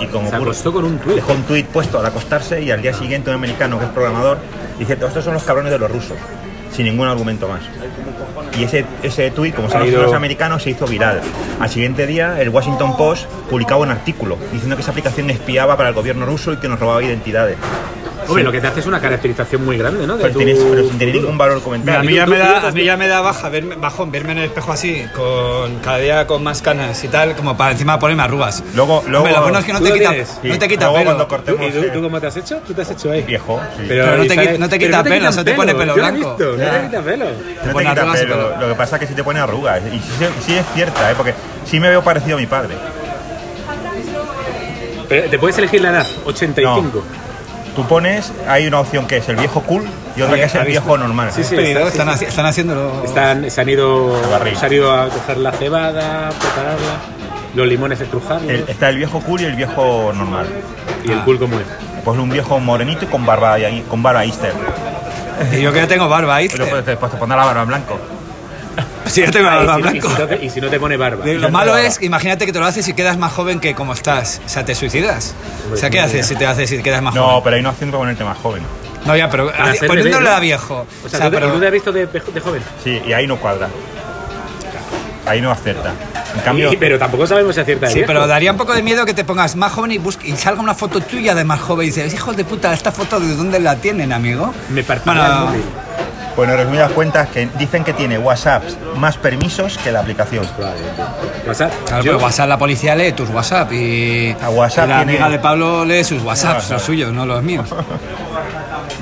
y 0.00 0.06
como 0.06 0.28
Se 0.30 0.36
acostó 0.36 0.72
con 0.72 0.84
un 0.84 0.98
tuit. 0.98 1.16
dejó 1.16 1.32
un 1.32 1.42
tuit 1.42 1.66
puesto 1.66 1.98
al 1.98 2.06
acostarse 2.06 2.60
y 2.62 2.70
al 2.70 2.82
día 2.82 2.92
siguiente 2.92 3.30
un 3.30 3.36
americano 3.36 3.78
que 3.78 3.84
es 3.86 3.90
programador 3.90 4.38
dice 4.78 4.92
estos 4.94 5.24
son 5.24 5.34
los 5.34 5.42
cabrones 5.44 5.72
de 5.72 5.78
los 5.78 5.90
rusos 5.90 6.16
sin 6.72 6.84
ningún 6.84 7.08
argumento 7.08 7.48
más. 7.48 7.60
Y 8.58 8.64
ese, 8.64 8.84
ese 9.02 9.30
tuit 9.30 9.54
como 9.54 9.68
ido- 9.68 10.02
los 10.02 10.12
americanos 10.12 10.62
se 10.62 10.70
hizo 10.70 10.86
viral. 10.86 11.22
Al 11.58 11.70
siguiente 11.70 12.06
día 12.06 12.38
el 12.40 12.50
Washington 12.50 12.96
Post 12.98 13.24
publicaba 13.48 13.80
un 13.80 13.90
artículo 13.90 14.36
diciendo 14.52 14.76
que 14.76 14.82
esa 14.82 14.90
aplicación 14.90 15.30
espiaba 15.30 15.76
para 15.78 15.88
el 15.88 15.94
gobierno 15.94 16.26
ruso 16.26 16.52
y 16.52 16.58
que 16.58 16.68
nos 16.68 16.78
robaba 16.78 17.02
identidades 17.02 17.56
Hombre, 18.28 18.44
lo 18.44 18.52
que 18.52 18.60
te 18.60 18.66
hace 18.66 18.80
es 18.80 18.86
una 18.86 19.00
caracterización 19.00 19.64
muy 19.64 19.76
grande, 19.78 20.06
¿no? 20.06 20.16
De 20.16 20.22
Pero, 20.22 20.32
tu 20.34 20.38
tienes- 20.40 20.58
pero 20.58 20.88
sin 20.88 20.98
tener 20.98 21.14
ningún 21.14 21.38
valor 21.38 21.56
Mira, 21.56 21.62
a 21.62 21.64
comentario. 21.64 22.10
mí 22.10 22.16
ya 22.16 22.26
me 22.26 22.38
da, 22.38 22.68
a 22.68 22.70
mí 22.72 22.84
ya 22.84 22.96
me 22.96 23.08
da 23.08 23.20
baja 23.20 23.48
verme, 23.48 23.76
bajón, 23.76 24.10
verme 24.10 24.32
en 24.32 24.38
el 24.38 24.44
espejo 24.44 24.72
así, 24.72 25.04
con 25.14 25.76
cada 25.80 25.98
día 25.98 26.26
con 26.26 26.42
más 26.42 26.62
canas 26.62 27.02
y 27.04 27.08
tal, 27.08 27.34
como 27.36 27.56
para 27.56 27.72
encima 27.72 27.98
ponerme 27.98 28.22
arrugas. 28.22 28.62
Luego, 28.74 29.02
luego 29.06 29.18
Hombre, 29.24 29.32
lo 29.32 29.42
bueno 29.42 29.58
es 29.58 29.64
que 29.64 29.72
no 29.72 29.78
¿Tú 29.78 29.84
te 29.86 29.92
quita, 29.94 30.10
no 30.42 30.58
te 30.58 30.68
quita 30.68 30.84
luego 30.86 30.94
pelo. 30.98 31.04
cuando 31.04 31.24
¿Tú, 31.24 31.28
cortemos 31.30 31.60
¿Y 31.66 31.70
tú, 31.70 31.78
eh, 31.86 31.90
tú 31.92 32.02
cómo 32.02 32.20
te 32.20 32.26
has 32.26 32.36
hecho? 32.36 32.56
¿Tú 32.66 32.74
te 32.74 32.82
has 32.82 32.90
hecho 32.90 33.10
ahí? 33.10 33.22
viejo, 33.22 33.60
sí. 33.76 33.84
Pero 33.88 34.16
no 34.16 34.22
te 34.22 34.28
sale- 34.34 34.54
qui- 34.54 34.58
no 34.58 34.68
te 34.68 34.78
pero 34.78 34.88
quita 34.90 35.02
pelo, 35.04 35.32
se 35.32 35.44
te 35.44 35.54
pone 35.54 35.74
pelo 35.74 35.96
Yo 35.96 36.02
lo 36.02 36.08
he 36.08 36.10
blanco. 36.12 36.36
visto, 36.36 36.56
no 36.56 36.70
te 36.70 36.86
quita 36.86 37.02
pelo. 37.02 37.24
No 37.24 37.30
te 37.62 37.70
pone 37.72 37.88
quita 37.90 38.12
pelo. 38.12 38.56
Lo 38.60 38.68
que 38.68 38.74
pasa 38.74 38.96
es 38.96 39.00
que 39.00 39.06
sí 39.08 39.14
te 39.14 39.24
pone 39.24 39.40
arrugas. 39.40 39.80
Y 39.92 39.98
sí, 39.98 40.26
sí 40.46 40.54
es 40.54 40.64
cierta, 40.74 41.10
¿eh? 41.10 41.14
porque 41.16 41.34
sí 41.64 41.78
me 41.80 41.88
veo 41.88 42.02
parecido 42.02 42.36
a 42.36 42.40
mi 42.40 42.46
padre. 42.46 42.74
Pero 45.08 45.30
te 45.30 45.38
puedes 45.38 45.56
elegir 45.58 45.80
la 45.82 45.90
edad, 45.90 46.06
85. 46.24 47.04
Tú 47.76 47.84
pones, 47.86 48.32
hay 48.48 48.66
una 48.66 48.80
opción 48.80 49.06
que 49.06 49.18
es 49.18 49.28
el 49.28 49.36
viejo 49.36 49.60
cool 49.62 49.84
y 50.16 50.22
otra 50.22 50.34
que 50.36 50.44
es 50.44 50.54
el 50.54 50.66
viejo 50.66 50.96
normal. 50.96 51.30
Sí, 51.32 51.44
sí. 51.44 51.54
Está- 51.56 51.82
están, 51.88 52.18
sí, 52.18 52.24
haci- 52.24 52.28
están 52.28 52.46
haciéndolo. 52.46 53.04
Están, 53.04 53.50
se, 53.50 53.60
han 53.60 53.68
ido, 53.68 54.16
A 54.24 54.28
barril. 54.28 54.56
se 54.56 54.64
han 54.66 54.72
ido 54.72 54.92
a 54.92 55.08
coger 55.10 55.36
la 55.36 55.52
cebada, 55.52 56.30
prepararla, 56.30 56.96
los 57.54 57.66
limones 57.68 58.00
estrujarlos 58.00 58.50
El- 58.50 58.64
está 58.68 58.88
el 58.88 58.96
viejo 58.96 59.20
cool 59.20 59.42
y 59.42 59.44
el 59.44 59.54
viejo 59.56 60.10
normal. 60.14 60.46
y 61.04 61.12
el 61.12 61.18
Ah. 61.18 61.22
cool 61.26 61.38
como 61.38 61.58
es. 61.60 61.66
Pues 62.04 62.18
un 62.18 62.30
viejo 62.30 62.58
morenito 62.60 63.04
y 63.04 63.08
con 63.08 63.26
barba, 63.26 63.58
y- 63.58 63.82
con 63.82 64.02
barba 64.02 64.24
Easter. 64.24 64.52
Y 65.52 65.60
yo 65.60 65.70
que 65.72 65.80
ya 65.80 65.86
tengo 65.86 66.08
barba 66.08 66.36
ahí. 66.36 66.48
Pero 66.48 66.66
pues, 66.66 66.84
después 66.86 67.12
te 67.12 67.18
pondrá 67.18 67.36
la 67.36 67.44
barba 67.44 67.62
en 67.62 67.68
blanco. 67.68 67.98
Sí, 69.10 69.22
ya 69.22 69.30
tengo 69.30 69.46
la 69.48 69.60
Ah, 69.60 69.62
y 69.62 69.66
barba 69.66 69.90
si- 69.90 69.96
y 69.98 70.00
si 70.00 70.08
no 70.08 70.26
te- 70.26 70.44
y 70.46 70.50
si 70.50 70.60
no 70.60 70.68
te 70.68 70.80
pone 70.80 70.96
barba. 70.96 71.24
Lo 71.26 71.48
malo 71.50 71.76
es, 71.76 72.02
imagínate 72.02 72.44
que 72.46 72.52
te 72.52 72.58
lo 72.58 72.66
haces 72.66 72.86
y 72.88 72.94
quedas 72.94 73.16
más 73.18 73.32
joven 73.32 73.60
que 73.60 73.74
como 73.74 73.92
estás. 73.92 74.40
O 74.44 74.48
sea, 74.48 74.64
te 74.64 74.74
suicidas. 74.74 75.34
O 75.72 75.76
sea, 75.76 75.90
¿qué 75.90 76.00
haces 76.00 76.26
si 76.26 76.34
te 76.36 76.46
haces 76.46 76.70
y 76.72 76.82
quedas 76.82 77.02
más 77.02 77.14
No, 77.14 77.24
joven? 77.26 77.40
pero 77.44 77.54
hay 77.56 77.60
una 77.60 77.70
opción 77.70 77.90
para 77.90 78.00
ponerte 78.00 78.24
más 78.24 78.38
joven. 78.38 78.62
No, 79.04 79.16
ya, 79.16 79.30
pero 79.30 79.46
bebé, 79.46 80.10
¿no? 80.10 80.28
a 80.28 80.40
viejo. 80.40 80.86
O 81.04 81.08
sea, 81.08 81.20
¿tú, 81.20 81.24
te- 81.26 81.36
pero- 81.36 81.52
tú 81.52 81.60
te 81.60 81.66
has 81.66 81.72
visto 81.72 81.92
de, 81.92 82.06
de 82.06 82.40
joven. 82.40 82.62
Sí, 82.82 83.00
y 83.06 83.12
ahí 83.12 83.26
no 83.26 83.36
cuadra. 83.36 83.68
Ahí 85.26 85.40
no 85.40 85.50
acerta. 85.50 85.92
En 86.36 86.40
cambio, 86.42 86.72
Y- 86.72 86.76
pero 86.76 86.98
tampoco 86.98 87.26
sabemos 87.26 87.54
si 87.54 87.60
acierta 87.60 87.88
Sí, 87.88 88.02
pero 88.06 88.26
daría 88.28 88.52
un 88.52 88.58
poco 88.58 88.74
de 88.74 88.82
miedo 88.82 89.04
que 89.04 89.14
te 89.14 89.24
pongas 89.24 89.56
más 89.56 89.72
joven 89.72 89.90
y, 89.92 89.98
busque, 89.98 90.28
y 90.28 90.36
salga 90.36 90.60
una 90.62 90.74
foto 90.74 91.00
tuya 91.00 91.34
de 91.34 91.44
más 91.44 91.60
joven 91.60 91.84
y 91.86 91.90
dices, 91.90 92.12
hijos 92.14 92.36
de 92.36 92.44
puta, 92.44 92.72
¿esta 92.72 92.92
foto 92.92 93.18
de 93.18 93.34
dónde 93.34 93.58
la 93.58 93.76
tienen, 93.76 94.12
amigo? 94.12 94.52
Me 94.70 94.84
parpadea 94.84 95.22
Bueno, 95.22 95.38
el 95.38 95.44
móvil. 95.46 95.62
Bueno, 96.36 96.52
en 96.52 96.58
resumidas 96.58 96.92
cuentas, 96.92 97.28
que 97.30 97.48
dicen 97.58 97.82
que 97.82 97.92
tiene 97.94 98.18
WhatsApp 98.18 98.62
más 98.96 99.16
permisos 99.16 99.78
que 99.78 99.90
la 99.90 100.00
aplicación. 100.00 100.44
WhatsApp. 101.46 101.72
Claro, 101.86 102.04
Yo- 102.04 102.12
pero 102.12 102.24
WhatsApp, 102.24 102.48
la 102.48 102.58
policía 102.58 102.94
lee 102.94 103.12
tus 103.12 103.30
WhatsApp 103.30 103.72
y, 103.72 104.36
A 104.42 104.50
WhatsApp 104.50 104.86
y 104.86 104.90
la 104.90 104.96
tiene- 104.98 105.12
amiga 105.12 105.30
de 105.30 105.38
Pablo 105.38 105.84
lee 105.84 106.04
sus 106.04 106.22
WhatsApps, 106.22 106.54
WhatsApp. 106.56 106.72
los 106.72 106.82
suyos, 106.82 107.12
no 107.12 107.24
los 107.26 107.42
míos. 107.42 107.66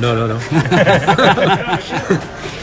No, 0.01 0.13
no, 0.13 0.27
no. 0.27 0.35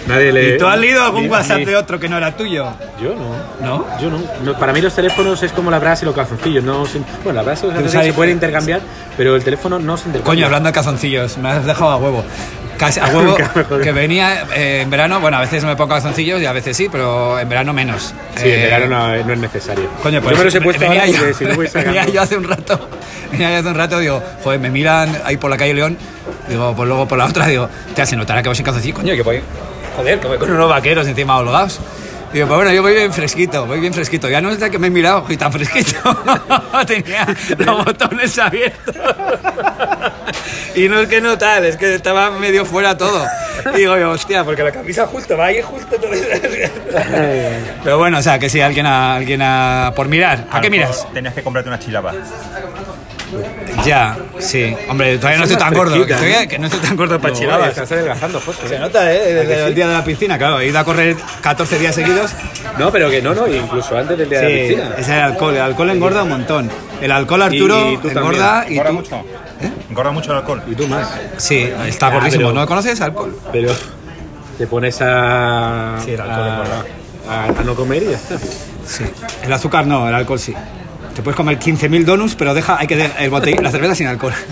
Nadie 0.07 0.31
le. 0.31 0.55
¿Y 0.55 0.57
tú 0.57 0.65
has 0.67 0.77
leído 0.79 1.03
algún 1.03 1.23
ni- 1.23 1.29
WhatsApp 1.29 1.59
ni- 1.59 1.65
de 1.65 1.75
otro 1.75 1.99
que 1.99 2.09
no 2.09 2.17
era 2.17 2.35
tuyo? 2.35 2.65
Yo 3.01 3.13
no. 3.15 3.35
¿No? 3.65 3.85
Yo 3.99 4.09
no. 4.09 4.19
No, 4.43 4.57
Para 4.57 4.73
mí 4.73 4.81
los 4.81 4.93
teléfonos 4.93 5.41
es 5.43 5.51
como 5.51 5.69
la 5.71 5.79
brasa 5.79 6.03
y 6.03 6.07
los 6.07 6.15
calzoncillos. 6.15 6.63
No, 6.63 6.85
se- 6.85 6.99
bueno, 7.23 7.37
la 7.37 7.43
brasa 7.43 7.65
y 7.65 7.67
los 7.67 7.73
calzoncillos 7.75 7.93
sabes- 7.93 8.07
se 8.07 8.13
pueden 8.13 8.33
intercambiar, 8.33 8.81
pero 9.15 9.35
el 9.35 9.43
teléfono 9.43 9.79
no 9.79 9.95
se 9.97 10.07
intercambia. 10.07 10.25
Coño, 10.25 10.45
hablando 10.45 10.67
de 10.67 10.73
calzoncillos, 10.73 11.37
me 11.37 11.49
has 11.51 11.65
dejado 11.65 11.91
a 11.91 11.97
huevo. 11.97 12.23
Casi 12.81 12.99
a 12.99 13.05
huevo 13.13 13.37
que 13.83 13.91
venía 13.91 14.43
eh, 14.55 14.81
en 14.81 14.89
verano, 14.89 15.19
bueno, 15.19 15.37
a 15.37 15.41
veces 15.41 15.61
no 15.61 15.69
me 15.69 15.75
pongo 15.75 15.89
calzoncillos 15.91 16.41
y 16.41 16.47
a 16.47 16.51
veces 16.51 16.75
sí, 16.75 16.89
pero 16.91 17.39
en 17.39 17.47
verano 17.47 17.73
menos. 17.73 18.11
Sí, 18.35 18.49
en 18.49 18.59
Eh, 18.59 18.63
verano 18.63 18.87
no, 18.87 19.23
no 19.23 19.33
es 19.33 19.39
necesario. 19.39 19.87
Coño, 20.01 20.19
pues 20.19 20.31
yo 20.35 20.39
me 20.39 20.45
los 20.45 20.55
he 20.55 20.61
puesto 20.61 20.81
venía 20.81 21.01
ahora 21.01 21.11
yo, 21.13 21.19
porque 21.19 21.33
si 21.35 21.45
no 21.45 21.55
voy 21.55 21.67
venía 21.73 21.91
sacando. 21.93 22.11
yo 22.13 22.21
hace 22.23 22.37
un 22.37 22.43
rato, 22.45 22.89
venía 23.31 23.51
yo 23.51 23.57
hace 23.59 23.67
un 23.69 23.75
rato, 23.75 23.99
digo, 23.99 24.23
joder, 24.43 24.59
me 24.59 24.71
miran 24.71 25.15
ahí 25.25 25.37
por 25.37 25.51
la 25.51 25.57
calle 25.57 25.75
León, 25.75 25.95
digo, 26.49 26.73
pues 26.75 26.87
luego 26.87 27.07
por 27.07 27.19
la 27.19 27.25
otra, 27.25 27.45
digo, 27.45 27.69
te 27.93 28.03
se 28.03 28.15
notará 28.15 28.41
que 28.41 28.49
voy 28.49 28.55
sin 28.55 28.65
calzoncillos, 28.65 28.97
coño, 28.97 29.13
que 29.13 29.21
voy, 29.21 29.41
joder, 29.95 30.19
que 30.19 30.27
voy 30.27 30.37
con 30.39 30.49
unos 30.51 30.67
vaqueros 30.67 31.05
encima 31.07 31.37
holgados. 31.37 31.79
Digo, 32.33 32.47
pues 32.47 32.57
bueno, 32.57 32.71
yo 32.71 32.81
voy 32.81 32.93
bien 32.93 33.11
fresquito, 33.11 33.65
voy 33.65 33.79
bien 33.81 33.93
fresquito. 33.93 34.29
Ya 34.29 34.39
no 34.39 34.51
es 34.51 34.59
de 34.59 34.71
que 34.71 34.79
me 34.79 34.87
he 34.87 34.89
mirado 34.89 35.25
y 35.27 35.35
tan 35.35 35.51
fresquito. 35.51 35.97
Tenía 36.87 37.27
los 37.57 37.85
botones 37.85 38.37
abiertos. 38.39 38.95
y 40.75 40.87
no 40.87 41.01
es 41.01 41.09
que 41.09 41.19
no 41.19 41.37
tal, 41.37 41.65
es 41.65 41.75
que 41.75 41.93
estaba 41.93 42.31
medio 42.31 42.65
fuera 42.65 42.97
todo. 42.97 43.25
Y 43.73 43.79
digo, 43.79 43.97
yo, 43.97 44.11
hostia, 44.11 44.45
porque 44.45 44.63
la 44.63 44.71
camisa 44.71 45.05
justo 45.07 45.35
va 45.35 45.47
ahí 45.47 45.61
justo. 45.61 45.97
todo 45.97 46.09
Pero 47.83 47.97
bueno, 47.97 48.19
o 48.19 48.21
sea, 48.21 48.39
que 48.39 48.49
si 48.49 48.61
alguien 48.61 48.85
a, 48.85 49.15
alguien 49.15 49.41
a, 49.41 49.91
por 49.93 50.07
mirar. 50.07 50.47
¿A 50.51 50.61
qué 50.61 50.69
lo 50.69 50.71
mejor 50.71 50.87
miras? 50.87 51.13
Tenías 51.13 51.33
que 51.33 51.43
comprarte 51.43 51.69
una 51.69 51.79
chilaba. 51.79 52.13
Ya, 53.85 54.17
sí. 54.39 54.75
Hombre, 54.89 55.17
todavía 55.17 55.37
no 55.39 55.43
estoy 55.45 55.57
tan 55.57 55.73
gordo. 55.73 55.93
Que, 56.05 56.13
¿no? 56.13 56.49
que 56.49 56.59
no 56.59 56.65
estoy 56.67 56.81
tan 56.81 56.95
gordo 56.97 57.19
para 57.19 57.33
No, 57.33 57.39
chilabas. 57.39 57.69
Estás 57.69 57.91
adelgazando, 57.93 58.39
José. 58.41 58.67
Se 58.67 58.79
nota, 58.79 59.11
¿eh? 59.13 59.33
Desde 59.33 59.41
¿A 59.41 59.47
que 59.57 59.61
el 59.63 59.67
sí? 59.69 59.73
día 59.75 59.87
de 59.87 59.93
la 59.93 60.03
piscina, 60.03 60.37
claro. 60.37 60.59
He 60.59 60.67
ido 60.67 60.79
a 60.79 60.83
correr 60.83 61.15
14 61.41 61.79
días 61.79 61.95
seguidos. 61.95 62.31
No, 62.77 62.91
pero 62.91 63.09
que 63.09 63.21
no, 63.21 63.33
no, 63.33 63.47
incluso 63.47 63.97
antes 63.97 64.17
del 64.17 64.29
día 64.29 64.39
de 64.41 64.43
la 64.43 64.49
Sí, 64.51 64.69
piscina. 64.75 64.95
es 64.97 65.07
el 65.09 65.19
alcohol. 65.21 65.55
El 65.55 65.61
alcohol 65.61 65.89
engorda 65.89 66.23
un 66.23 66.29
montón. 66.29 66.69
El 67.01 67.11
alcohol, 67.11 67.41
Arturo, 67.43 67.91
Y 67.93 67.97
tú 67.97 68.09
engorda 68.09 68.65
y 68.67 68.71
¿Engorda 68.73 68.89
tú... 68.89 68.95
mucho? 68.95 69.23
¿Engorda 69.89 70.11
mucho 70.11 70.31
el 70.31 70.37
alcohol? 70.37 70.61
Y 70.69 70.75
tú 70.75 70.87
más. 70.87 71.07
Sí, 71.37 71.69
está 71.87 72.07
Ah, 72.07 72.11
gordísimo. 72.11 72.49
pero- 72.49 72.59
¿No 72.59 72.67
conoces 72.67 72.99
alcohol? 73.01 73.35
Pero 73.51 73.71
te 74.57 74.67
pones 74.67 74.97
a. 75.01 75.97
Sí, 76.03 76.11
el 76.11 76.21
alcohol 76.21 76.43
a, 76.43 76.53
engorda. 76.53 76.85
a- 77.29 77.45
a 77.59 77.63
no 77.63 77.75
comer 77.75 78.03
y 78.03 78.09
ya 78.09 78.15
está. 78.17 78.37
Sí. 78.85 79.05
El 79.43 79.53
azúcar 79.53 79.87
no, 79.87 80.07
el 80.09 80.13
alcohol 80.15 80.39
sí. 80.39 80.53
Te 81.15 81.21
puedes 81.21 81.35
comer 81.35 81.59
15.000 81.59 82.05
donuts, 82.05 82.35
pero 82.35 82.53
deja, 82.53 82.77
hay 82.79 82.87
que 82.87 82.95
de- 82.95 83.11
el 83.19 83.29
botellín, 83.29 83.61
la 83.63 83.71
cerveza 83.71 83.95
sin 83.95 84.07
alcohol. 84.07 84.33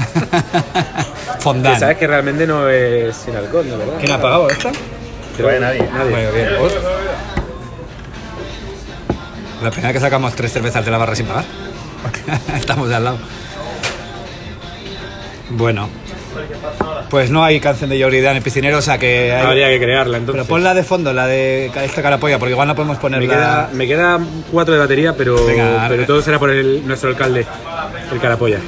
Que 1.39 1.43
Fondant. 1.43 1.79
sabes 1.79 1.97
que 1.97 2.05
realmente 2.05 2.45
no 2.45 2.67
es 2.67 3.15
sin 3.15 3.33
alcohol, 3.35 3.65
¿no? 3.69 3.77
¿verdad? 3.77 3.93
¿Quién 3.99 4.11
ha 4.11 4.21
pagado 4.21 4.49
esta? 4.49 4.71
Creo 5.37 5.49
que 5.49 5.59
nadie. 5.59 5.89
Nadie. 5.93 6.11
Bueno, 6.11 6.31
bien. 6.33 6.49
¿Vos? 6.59 6.73
La 9.63 9.71
primera 9.71 9.93
que 9.93 9.99
sacamos 10.01 10.33
tres 10.35 10.51
cervezas 10.51 10.83
de 10.83 10.91
la 10.91 10.97
barra 10.97 11.15
sin 11.15 11.27
pagar. 11.27 11.45
Estamos 12.57 12.89
de 12.89 12.95
al 12.95 13.03
lado. 13.05 13.19
Bueno. 15.51 15.87
Pues 17.09 17.31
no 17.31 17.43
hay 17.43 17.59
canción 17.59 17.89
de 17.89 18.01
Jordi 18.01 18.21
Dan 18.21 18.31
en 18.31 18.37
el 18.37 18.43
piscinero, 18.43 18.77
o 18.77 18.81
sea 18.81 18.97
que 18.97 19.33
hay... 19.33 19.45
Habría 19.45 19.67
que 19.69 19.79
crearla 19.79 20.17
entonces. 20.17 20.43
Pero 20.43 20.47
ponla 20.47 20.73
de 20.73 20.83
fondo, 20.83 21.11
la 21.11 21.25
de 21.25 21.71
esta 21.83 22.01
carapolla, 22.01 22.37
porque 22.37 22.51
igual 22.51 22.67
no 22.67 22.75
podemos 22.75 22.97
me, 22.97 23.01
ponerla... 23.01 23.27
queda, 23.27 23.69
me 23.73 23.87
queda 23.87 24.19
cuatro 24.51 24.73
de 24.73 24.79
batería, 24.79 25.15
pero, 25.15 25.43
Venga, 25.45 25.85
pero 25.87 26.01
arre. 26.01 26.05
todo 26.05 26.21
será 26.21 26.37
por 26.37 26.51
el, 26.51 26.85
nuestro 26.85 27.09
alcalde, 27.09 27.45
el 28.11 28.19
Carapolla. 28.19 28.59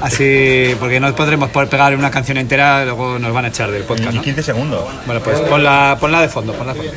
Así, 0.00 0.74
porque 0.80 0.98
no 0.98 1.14
podremos 1.14 1.50
por 1.50 1.68
pegar 1.68 1.94
una 1.94 2.10
canción 2.10 2.38
entera, 2.38 2.84
luego 2.84 3.18
nos 3.18 3.32
van 3.32 3.46
a 3.46 3.48
echar 3.48 3.70
del 3.70 3.82
podcast, 3.84 4.12
Y 4.12 4.16
¿no? 4.16 4.22
15 4.22 4.42
segundos. 4.42 4.84
Bueno, 5.06 5.20
pues 5.22 5.40
ponla, 5.40 5.96
ponla 6.00 6.22
de 6.22 6.28
fondo, 6.28 6.52
ponla 6.54 6.72
de 6.72 6.80
fondo. 6.80 6.94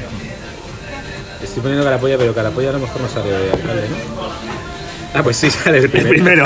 Estoy 1.41 1.61
poniendo 1.61 1.83
Carapolla, 1.83 2.17
pero 2.17 2.33
Carapolla 2.33 2.69
a 2.69 2.73
lo 2.73 2.79
mejor 2.79 3.01
no 3.01 3.09
sale 3.09 3.29
de 3.29 3.51
alcalde, 3.51 3.89
¿no? 3.89 4.23
Ah, 5.13 5.21
pues 5.21 5.37
sí, 5.37 5.49
sale 5.63 5.79
el 5.79 5.89
primero. 5.89 6.45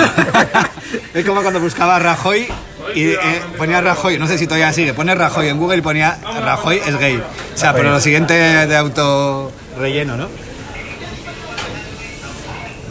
es 1.13 1.25
como 1.25 1.41
cuando 1.41 1.59
buscaba 1.59 1.99
Rajoy 1.99 2.47
y 2.95 3.11
eh, 3.11 3.17
ponía 3.57 3.81
Rajoy, 3.81 4.17
no 4.19 4.27
sé 4.27 4.37
si 4.37 4.45
todavía 4.47 4.71
sigue, 4.73 4.93
pone 4.93 5.13
Rajoy 5.15 5.47
en 5.49 5.57
Google 5.57 5.77
y 5.77 5.81
ponía 5.81 6.17
Rajoy 6.43 6.81
es 6.85 6.97
gay. 6.99 7.17
O 7.17 7.57
sea, 7.57 7.73
pero 7.73 7.91
lo 7.91 7.99
siguiente 7.99 8.33
de 8.33 8.75
auto 8.77 9.51
relleno, 9.77 10.17
¿no? 10.17 10.27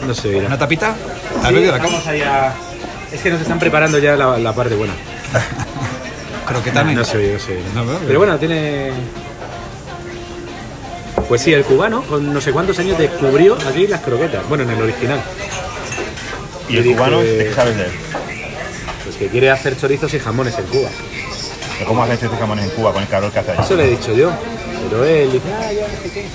no 0.06 0.14
sé, 0.14 0.28
mira. 0.28 0.46
¿Una 0.46 0.58
tapita? 0.58 0.94
¿Has 1.42 1.52
bebido 1.52 1.72
la 1.72 1.78
cama? 1.78 1.90
vamos 1.90 2.06
allá. 2.06 2.52
Es 3.12 3.20
que 3.20 3.30
nos 3.30 3.40
están 3.40 3.58
preparando 3.58 3.98
ya 3.98 4.16
la, 4.16 4.38
la 4.38 4.52
parte 4.52 4.74
buena. 4.74 4.94
Croqueta 6.46 6.82
No 6.82 6.90
menos. 6.90 7.08
se 7.08 7.18
oye, 7.18 7.32
no 7.32 7.38
se 7.40 7.52
oye. 7.52 7.62
No, 7.74 7.84
no, 7.84 7.98
Pero 8.06 8.18
bueno, 8.20 8.38
tiene. 8.38 8.92
Pues 11.28 11.40
sí, 11.42 11.52
el 11.52 11.64
cubano 11.64 12.02
con 12.02 12.32
no 12.32 12.40
sé 12.40 12.52
cuántos 12.52 12.78
años 12.78 12.98
descubrió 12.98 13.56
aquí 13.68 13.86
las 13.88 14.00
croquetas. 14.02 14.48
Bueno, 14.48 14.62
en 14.64 14.70
el 14.70 14.80
original. 14.82 15.20
¿Y 16.68 16.76
el 16.76 16.84
cubano? 16.84 17.20
¿De 17.20 17.46
qué 17.48 17.52
sabes 17.54 17.76
de 17.76 17.84
él? 17.86 17.90
Que 19.18 19.28
quiere 19.28 19.50
hacer 19.50 19.78
chorizos 19.78 20.12
y 20.14 20.18
jamones 20.18 20.58
en 20.58 20.64
Cuba. 20.66 20.88
¿De 21.78 21.84
¿Cómo 21.84 22.02
hacen 22.02 22.14
estos 22.14 22.38
jamones 22.38 22.64
en 22.64 22.70
Cuba 22.70 22.92
con 22.92 23.02
el 23.02 23.08
calor 23.08 23.30
que 23.32 23.38
hace 23.38 23.52
ahí? 23.52 23.58
Eso 23.60 23.76
le 23.76 23.84
he 23.84 23.90
dicho 23.90 24.12
yo. 24.14 24.30
Pero 24.90 25.04
él 25.04 25.32
dice, 25.32 25.44
ah, 25.58 25.72
ya, 25.72 25.82
no 25.88 26.02
sé 26.02 26.10
qué. 26.10 26.26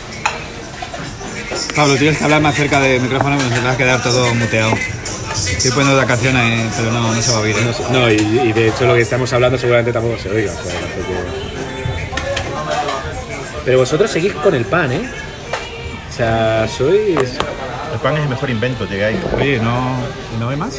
Pablo, 1.75 1.95
tienes 1.95 2.17
que 2.17 2.23
hablar 2.23 2.41
más 2.41 2.55
cerca 2.55 2.79
del 2.79 3.01
micrófono, 3.01 3.37
porque 3.37 3.55
nos 3.55 3.65
va 3.65 3.71
a 3.71 3.77
quedar 3.77 4.01
todo 4.03 4.33
muteado. 4.35 4.71
Estoy 5.47 5.71
poniendo 5.71 5.99
la 5.99 6.05
canción 6.07 6.35
ahí, 6.35 6.69
pero 6.77 6.91
no, 6.91 7.13
no 7.13 7.21
se 7.21 7.31
va 7.31 7.37
a 7.37 7.41
oír. 7.41 7.55
¿eh? 7.57 7.73
No, 7.91 8.09
y, 8.11 8.15
y 8.49 8.53
de 8.53 8.67
hecho 8.69 8.85
lo 8.85 8.95
que 8.95 9.01
estamos 9.01 9.31
hablando 9.33 9.57
seguramente 9.57 9.93
tampoco 9.93 10.17
se 10.17 10.29
oiga. 10.29 10.51
o 10.51 10.55
sea, 10.63 10.73
tampoco- 10.79 11.13
Pero 13.65 13.77
vosotros 13.79 14.09
seguís 14.11 14.33
con 14.33 14.53
el 14.55 14.65
pan, 14.65 14.91
¿eh? 14.91 15.09
O 16.09 16.13
sea, 16.13 16.67
sois... 16.67 17.17
El 17.93 17.99
pan 18.01 18.15
es 18.17 18.23
el 18.23 18.29
mejor 18.29 18.49
invento 18.49 18.87
que 18.87 19.03
hay. 19.03 19.19
Oye, 19.37 19.59
¿no, 19.59 19.97
¿no 20.39 20.49
hay 20.49 20.57
más? 20.57 20.75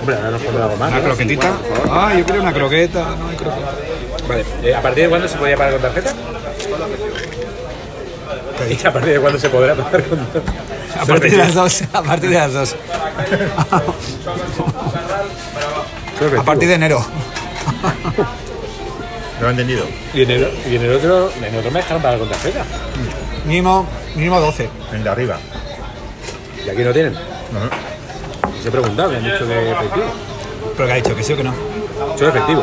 Hombre, 0.00 0.16
ahora 0.16 0.30
nos 0.30 0.42
pondrá 0.42 0.64
algo 0.64 0.76
más. 0.76 0.90
¿Una 0.90 0.98
¿no? 1.00 1.04
croquetita? 1.06 1.52
Ah, 1.90 2.14
yo 2.16 2.24
quiero 2.24 2.42
una 2.42 2.52
croqueta. 2.52 3.04
No 3.18 3.28
hay 3.28 3.36
croqueta. 3.36 3.72
Vale, 4.28 4.44
eh, 4.62 4.74
¿a 4.74 4.82
partir 4.82 5.04
de 5.04 5.10
cuándo 5.10 5.28
se 5.28 5.36
podía 5.38 5.56
pagar 5.56 5.72
con 5.74 5.82
tarjeta? 5.82 6.12
¿Y 8.68 8.86
a 8.86 8.92
partir 8.92 9.12
de 9.14 9.20
cuándo 9.20 9.38
se 9.38 9.48
podrá 9.50 9.74
pagar 9.74 10.02
con 10.04 10.18
tarjeta? 10.32 10.52
A 11.00 11.06
partir 11.06 11.30
de 11.30 11.36
las 11.36 11.54
dos. 11.54 11.82
A 11.92 12.02
partir 12.02 12.30
de 12.30 12.36
las 12.36 12.52
dos. 12.52 12.76
A 16.38 16.42
partir 16.42 16.68
de 16.68 16.74
enero. 16.74 17.04
Lo 19.40 19.46
he 19.46 19.50
entendido. 19.50 19.84
Y 20.12 20.22
en 20.22 20.30
el, 20.30 20.50
y 20.68 20.76
en 20.76 20.82
el 20.82 20.94
otro, 20.96 21.30
en 21.36 21.44
el 21.44 21.56
otro 21.56 21.70
me 21.70 21.78
dejaron 21.80 22.02
pagar 22.02 22.18
con 22.18 22.28
tarjeta. 22.28 22.64
Mínimo, 23.44 23.86
mínimo 24.16 24.40
12. 24.40 24.68
El 24.92 25.04
de 25.04 25.10
arriba. 25.10 25.38
Y 26.66 26.68
aquí 26.70 26.82
no 26.82 26.92
tienen. 26.92 27.14
Ajá. 27.14 27.70
He 28.68 28.70
preguntado, 28.70 29.08
me 29.10 29.16
han 29.16 29.24
dicho 29.24 29.46
que 29.46 29.70
efectivo. 29.72 30.04
Pero 30.76 30.86
que 30.86 30.92
ha 30.92 30.96
dicho 30.96 31.16
que 31.16 31.22
sí 31.22 31.32
o 31.32 31.36
que 31.38 31.44
no. 31.44 31.54
Soy 32.18 32.28
efectivo. 32.28 32.62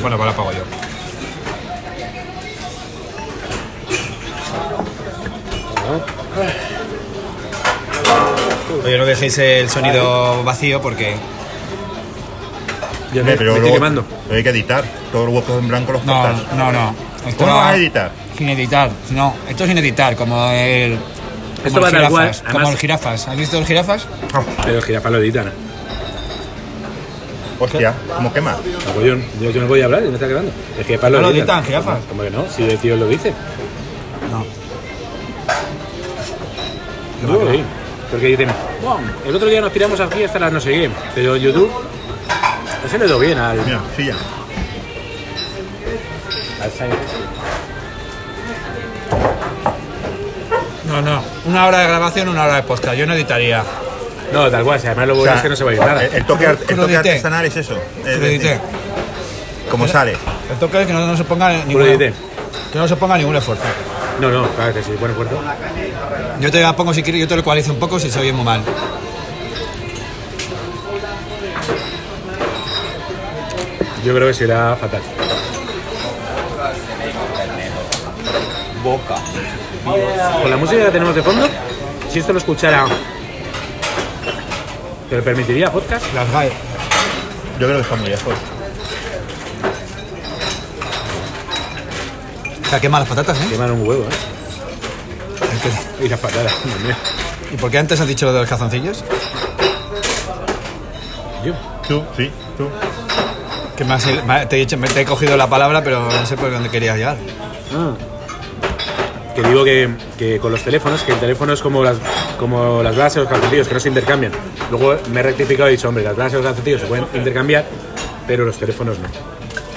Bueno, 0.00 0.16
pues 0.16 0.26
la 0.30 0.36
pago 0.36 0.52
yo. 0.52 0.62
Oye, 8.84 8.98
no 8.98 9.06
dejéis 9.06 9.38
el 9.38 9.70
sonido 9.70 10.42
vacío 10.44 10.80
porque. 10.80 11.14
Yo 13.12 13.20
Hombre, 13.20 13.34
me, 13.34 13.38
pero 13.38 13.52
me 13.52 13.56
estoy 13.58 13.60
luego 13.60 13.74
quemando. 13.74 14.04
hay 14.30 14.42
que 14.42 14.48
editar. 14.50 14.84
Todos 15.12 15.26
los 15.26 15.34
huecos 15.36 15.58
en 15.62 15.68
blanco 15.68 15.92
los 15.92 16.04
No, 16.04 16.22
cortas. 16.22 16.56
no, 16.56 16.72
no. 16.72 16.94
Esto 17.26 17.38
¿Cómo 17.38 17.46
no 17.46 17.52
lo 17.52 17.54
vas 17.56 17.64
va- 17.66 17.70
a 17.70 17.76
editar? 17.76 18.10
Sin 18.36 18.48
editar. 18.48 18.90
No, 19.10 19.34
esto 19.48 19.66
sin 19.66 19.78
editar, 19.78 20.16
como 20.16 20.50
el. 20.50 20.98
Como 21.64 21.68
Esto 21.68 21.80
va 21.80 21.90
tal 21.90 22.10
cual, 22.10 22.26
jirafas. 22.34 22.52
Como 22.52 22.68
el 22.70 22.76
jirafas. 22.76 23.28
¿Has 23.28 23.36
visto 23.36 23.58
el 23.58 23.64
jirafas? 23.66 24.06
Ah, 24.34 24.42
Pero 24.64 24.76
el 24.78 24.84
jirafa 24.84 25.10
lo 25.10 25.18
editan. 25.18 25.50
hostia, 27.58 27.94
¿cómo 28.14 28.32
quema? 28.32 28.56
Apollón. 28.90 29.24
Yo, 29.40 29.50
yo 29.50 29.60
no 29.62 29.66
voy 29.68 29.80
a 29.80 29.86
hablar 29.86 30.02
y 30.04 30.08
me 30.08 30.14
está 30.14 30.28
quedando. 30.28 30.52
El 30.78 30.84
jirafa 30.84 31.08
lo 31.08 31.16
¿No 31.20 31.22
lo 31.22 31.28
editan. 31.30 31.48
editan, 31.60 31.64
jirafa? 31.64 31.98
Como 32.08 32.22
que 32.22 32.30
no, 32.30 32.44
si 32.54 32.64
el 32.64 32.78
tío 32.78 32.96
lo 32.96 33.06
dice. 33.08 33.32
No. 34.30 34.44
Lo 37.32 37.40
oí. 37.50 37.64
Porque 38.10 38.26
dicen, 38.26 38.48
"Buah, 38.82 38.98
el 39.26 39.34
otro 39.34 39.48
día 39.48 39.60
nos 39.62 39.72
tiramos 39.72 39.98
aquí 40.00 40.22
hasta 40.22 40.38
las 40.38 40.52
no 40.52 40.60
sé 40.60 40.70
qué. 40.70 40.90
Pero 41.14 41.36
YouTube, 41.36 41.70
ese 42.84 42.98
le 42.98 43.06
doy 43.06 43.26
bien 43.28 43.38
al, 43.38 43.56
Mira, 43.64 43.80
silla. 43.96 44.14
al. 46.62 46.88
No, 50.86 51.00
no. 51.02 51.33
Una 51.46 51.66
hora 51.66 51.78
de 51.80 51.88
grabación, 51.88 52.28
una 52.28 52.44
hora 52.44 52.56
de 52.56 52.62
podcast. 52.62 52.96
Yo 52.96 53.06
no 53.06 53.14
editaría. 53.14 53.62
No, 54.32 54.50
tal 54.50 54.64
cual, 54.64 54.80
si 54.80 54.86
además 54.86 55.08
lo 55.08 55.14
bueno 55.16 55.32
sea, 55.32 55.36
es 55.36 55.42
que 55.42 55.48
no 55.50 55.56
se 55.56 55.64
va 55.64 55.70
a 55.70 55.74
ir 55.74 55.80
nada. 55.80 56.04
El, 56.04 56.14
el 56.14 56.24
toque, 56.26 56.46
art- 56.46 56.70
el 56.70 56.76
toque 56.76 56.96
artesanal 56.96 57.44
es 57.44 57.56
eso. 57.56 57.78
Edité. 58.04 58.58
Como 59.70 59.86
sale. 59.86 60.12
El 60.50 60.56
toque 60.58 60.80
es 60.80 60.86
que 60.86 60.92
no, 60.92 61.06
no 61.06 61.16
se 61.16 61.24
ponga 61.24 61.50
ningún, 61.64 61.82
lo 61.82 61.86
edité. 61.88 62.12
que 62.72 62.78
no 62.78 62.88
se 62.88 62.96
ponga 62.96 63.18
ningún 63.18 63.36
esfuerzo. 63.36 63.62
No, 64.20 64.30
no, 64.30 64.48
claro 64.50 64.72
que 64.72 64.82
sí, 64.82 64.92
buen 64.98 65.10
esfuerzo. 65.10 65.40
Yo 66.40 66.50
te 66.50 66.60
la 66.60 66.74
pongo 66.74 66.94
si 66.94 67.02
quieres, 67.02 67.20
yo 67.20 67.28
te 67.28 67.34
lo 67.34 67.40
ecualizo 67.42 67.72
un 67.72 67.78
poco 67.78 67.98
si 67.98 68.10
se 68.10 68.20
oye 68.20 68.32
muy 68.32 68.44
mal. 68.44 68.62
Yo 74.04 74.14
creo 74.14 74.28
que 74.28 74.34
será 74.34 74.76
fatal. 74.76 75.00
Boca. 78.82 79.16
Con 79.84 80.50
la 80.50 80.56
música 80.56 80.84
que 80.86 80.90
tenemos 80.90 81.14
de 81.14 81.22
fondo, 81.22 81.46
si 82.10 82.18
esto 82.18 82.32
lo 82.32 82.38
escuchara, 82.38 82.86
¿te 85.10 85.16
lo 85.16 85.22
permitiría 85.22 85.70
podcast? 85.70 86.04
Las 86.14 86.30
GAE. 86.32 86.50
Yo 87.60 87.66
creo 87.66 87.76
que 87.76 87.82
está 87.82 87.96
muy 87.96 88.08
lejos. 88.08 88.34
O 92.64 92.68
sea, 92.70 92.80
quema 92.80 92.98
las 93.00 93.08
patatas, 93.08 93.36
¿eh? 93.38 93.46
Queman 93.50 93.70
un 93.72 93.86
huevo, 93.86 94.04
¿eh? 94.04 96.04
Y 96.04 96.08
las 96.08 96.18
patadas, 96.18 96.52
Dios 96.64 96.80
mío. 96.80 96.94
¿Y 97.52 97.56
por 97.56 97.70
qué 97.70 97.78
antes 97.78 98.00
has 98.00 98.08
dicho 98.08 98.26
lo 98.26 98.32
de 98.32 98.40
los 98.40 98.48
calzoncillos? 98.48 99.04
Yo. 101.44 101.52
Tú, 101.86 102.02
sí, 102.16 102.30
tú. 102.56 102.68
Que 103.76 103.84
me 103.84 103.94
has- 103.94 104.24
me- 104.24 104.46
te, 104.46 104.56
he 104.56 104.60
dicho, 104.60 104.78
me- 104.78 104.88
te 104.88 105.02
he 105.02 105.04
cogido 105.04 105.36
la 105.36 105.46
palabra, 105.46 105.82
pero 105.84 106.08
no 106.10 106.26
sé 106.26 106.36
por 106.36 106.50
dónde 106.50 106.70
querías 106.70 106.96
llegar. 106.96 107.16
Que 109.34 109.42
digo 109.42 109.64
que, 109.64 109.88
que 110.18 110.38
con 110.38 110.52
los 110.52 110.62
teléfonos, 110.62 111.02
que 111.02 111.12
el 111.12 111.18
teléfono 111.18 111.52
es 111.52 111.60
como 111.60 111.82
las, 111.82 111.96
como 112.38 112.82
las 112.82 112.94
bragas 112.94 113.16
y 113.16 113.18
los 113.20 113.28
calzoncillos, 113.28 113.66
que 113.68 113.74
no 113.74 113.80
se 113.80 113.88
intercambian. 113.88 114.32
Luego 114.70 114.96
me 115.12 115.20
he 115.20 115.22
rectificado 115.24 115.68
y 115.68 115.72
he 115.74 115.76
dicho, 115.76 115.88
hombre, 115.88 116.04
las 116.04 116.14
bragas 116.14 116.34
y 116.34 116.36
los 116.36 116.44
calzoncillos 116.44 116.80
se 116.82 116.86
pueden 116.86 117.06
intercambiar, 117.14 117.64
pero 118.28 118.44
los 118.44 118.56
teléfonos 118.56 118.98
no. 118.98 119.08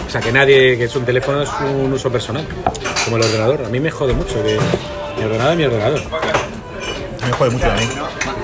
O 0.05 0.09
sea, 0.09 0.21
que 0.21 0.31
nadie, 0.31 0.77
que 0.77 0.83
es 0.85 0.95
un 0.95 1.03
teléfono 1.05 1.41
es 1.41 1.49
un 1.61 1.91
uso 1.91 2.11
personal, 2.11 2.45
como 3.05 3.17
el 3.17 3.23
ordenador. 3.23 3.65
A 3.65 3.69
mí 3.69 3.79
me 3.79 3.89
jode 3.91 4.13
mucho 4.13 4.35
que 4.43 4.57
mi 5.17 5.23
ordenador 5.25 5.51
es 5.53 5.57
mi 5.57 5.65
ordenador. 5.65 6.01
Me 7.25 7.31
jode 7.33 7.49
mucho 7.49 7.65
a 7.71 7.73
mí. 7.75 7.89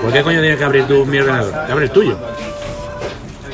¿Por 0.02 0.12
qué 0.12 0.22
coño 0.22 0.40
tienes 0.40 0.58
que 0.58 0.64
abrir 0.64 0.84
tú 0.86 1.06
mi 1.06 1.18
ordenador? 1.18 1.54
Abre 1.70 1.84
el 1.86 1.90
tuyo. 1.90 2.18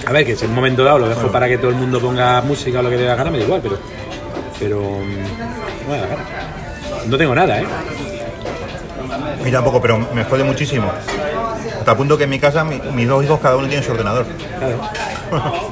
A 0.07 0.13
ver, 0.13 0.25
que 0.27 0.35
si 0.35 0.45
en 0.45 0.51
un 0.51 0.57
momento 0.57 0.83
dado 0.83 0.99
lo 0.99 1.09
dejo 1.09 1.29
para 1.31 1.47
que 1.47 1.59
todo 1.59 1.69
el 1.71 1.77
mundo 1.77 2.01
ponga 2.01 2.41
música 2.41 2.81
o 2.81 2.83
lo 2.83 2.89
que 2.91 2.97
le 2.97 3.03
dé 3.03 3.09
la 3.09 3.15
gana, 3.17 3.31
me 3.31 3.39
da 3.39 3.45
igual, 3.45 3.61
pero. 3.63 3.79
Pero. 4.59 4.81
mm, 4.81 5.87
No 5.87 5.93
me 5.93 5.99
da 6.01 6.07
gana. 6.07 6.25
No 7.07 7.17
tengo 7.19 7.35
nada, 7.35 7.61
¿eh? 7.61 7.67
Mí 9.45 9.51
tampoco, 9.51 9.81
pero 9.81 9.99
me 10.15 10.25
jode 10.25 10.45
muchísimo. 10.45 10.91
Hasta 11.79 11.91
el 11.93 11.97
punto 11.97 12.17
que 12.19 12.25
en 12.25 12.31
mi 12.31 12.39
casa 12.39 12.63
mi- 12.65 12.81
mis 12.95 13.09
dos 13.09 13.25
hijos 13.25 13.41
cada 13.41 13.57
uno 13.57 13.67
tiene 13.69 13.83
su 13.83 13.93
ordenador. 13.93 14.27
Claro. 14.59 14.81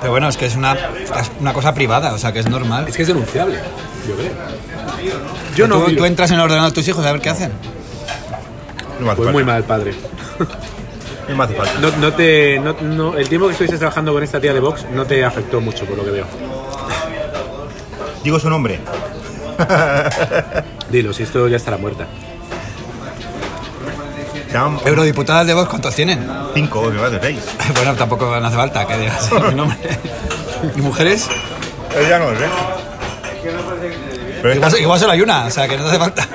Pero 0.00 0.10
bueno, 0.12 0.28
es 0.28 0.36
que 0.36 0.44
es 0.46 0.54
una, 0.56 0.74
es 0.74 1.30
una 1.40 1.52
cosa 1.54 1.72
privada, 1.74 2.12
o 2.12 2.18
sea, 2.18 2.30
que 2.30 2.40
es 2.40 2.48
normal. 2.50 2.86
Es 2.86 2.94
que 2.96 3.02
es 3.02 3.08
denunciable, 3.08 3.58
yo 4.06 4.14
creo. 4.14 4.30
Yo 5.56 5.66
no. 5.68 5.78
¿Tú, 5.80 5.86
miro. 5.88 5.98
tú 5.98 6.04
entras 6.04 6.30
en 6.30 6.36
el 6.36 6.42
ordenador 6.42 6.70
de 6.70 6.74
tus 6.74 6.86
hijos 6.86 7.04
a 7.04 7.12
ver 7.12 7.20
qué 7.22 7.30
hacen. 7.30 7.50
No 9.00 9.06
me 9.06 9.12
hace 9.12 9.22
Pues 9.22 9.32
muy 9.32 9.42
falta. 9.42 9.52
mal, 9.52 9.64
padre. 9.64 9.94
No 11.28 11.34
me 11.36 11.44
hace 11.44 11.54
falta. 11.54 11.72
No, 11.80 11.90
no 11.96 12.12
te, 12.12 12.58
no, 12.60 12.76
no- 12.82 13.16
el 13.16 13.28
tiempo 13.28 13.46
que 13.46 13.52
estuviste 13.52 13.78
trabajando 13.78 14.12
con 14.12 14.22
esta 14.22 14.38
tía 14.40 14.52
de 14.54 14.60
Vox 14.60 14.84
no 14.92 15.04
te 15.06 15.24
afectó 15.24 15.60
mucho, 15.60 15.84
por 15.86 15.96
lo 15.96 16.04
que 16.04 16.10
veo. 16.10 16.26
Digo 18.22 18.38
su 18.38 18.48
nombre. 18.50 18.78
Dilo, 20.90 21.12
si 21.12 21.22
esto 21.24 21.48
ya 21.48 21.56
estará 21.56 21.76
muerta. 21.76 22.06
Eurodiputadas 24.86 25.46
de 25.46 25.52
Vox, 25.52 25.68
¿cuántos 25.68 25.94
tienen? 25.94 26.26
cinco, 26.54 26.82
me 26.90 26.98
parece 26.98 27.20
seis. 27.20 27.40
bueno, 27.74 27.94
tampoco 27.94 28.24
no 28.40 28.46
hace 28.46 28.56
falta 28.56 28.86
que 28.86 28.96
digas 28.96 29.30
mi 29.48 29.54
nombre. 29.54 29.76
¿Y 30.74 30.80
mujeres? 30.80 31.28
Pero 31.92 32.08
ya 32.08 32.18
no 32.18 32.30
lo 32.30 32.38
sé. 32.38 32.46
Pero 34.42 34.54
esta, 34.54 34.66
Igual, 34.68 34.80
igual 34.82 35.00
solo 35.00 35.12
hay 35.12 35.20
una, 35.20 35.44
o 35.46 35.50
sea, 35.50 35.68
que 35.68 35.76
no 35.76 35.86
hace 35.86 35.98
falta. 35.98 36.26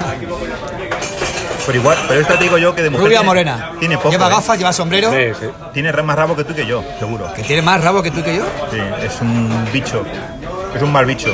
pero 1.66 1.78
igual, 1.78 1.98
pero 2.08 2.22
esta 2.22 2.38
te 2.38 2.44
digo 2.44 2.58
yo 2.60 2.76
que 2.76 2.84
de 2.84 2.90
mujer 2.92 3.06
Rubia 3.06 3.18
tiene- 3.20 3.26
morena. 3.28 3.72
Tiene 3.80 3.98
poco. 3.98 4.12
Lleva 4.12 4.28
¿eh? 4.28 4.30
gafas, 4.30 4.58
lleva 4.58 4.74
sombrero. 4.74 5.12
Sí, 5.12 5.18
sí. 5.40 5.48
Tiene 5.74 5.92
más 6.04 6.16
rabo 6.16 6.36
que 6.36 6.44
tú 6.44 6.54
que 6.54 6.66
yo, 6.68 6.84
seguro. 7.00 7.32
Que 7.34 7.42
tiene 7.44 7.62
más 7.64 7.84
rabo 7.84 8.04
que 8.04 8.12
tú 8.12 8.22
que 8.24 8.36
yo. 8.38 8.44
Sí, 8.70 8.78
es 9.04 9.20
un 9.22 9.68
bicho. 9.74 10.04
Es 10.76 10.82
un 10.82 10.92
mal 10.92 11.06
bicho. 11.06 11.34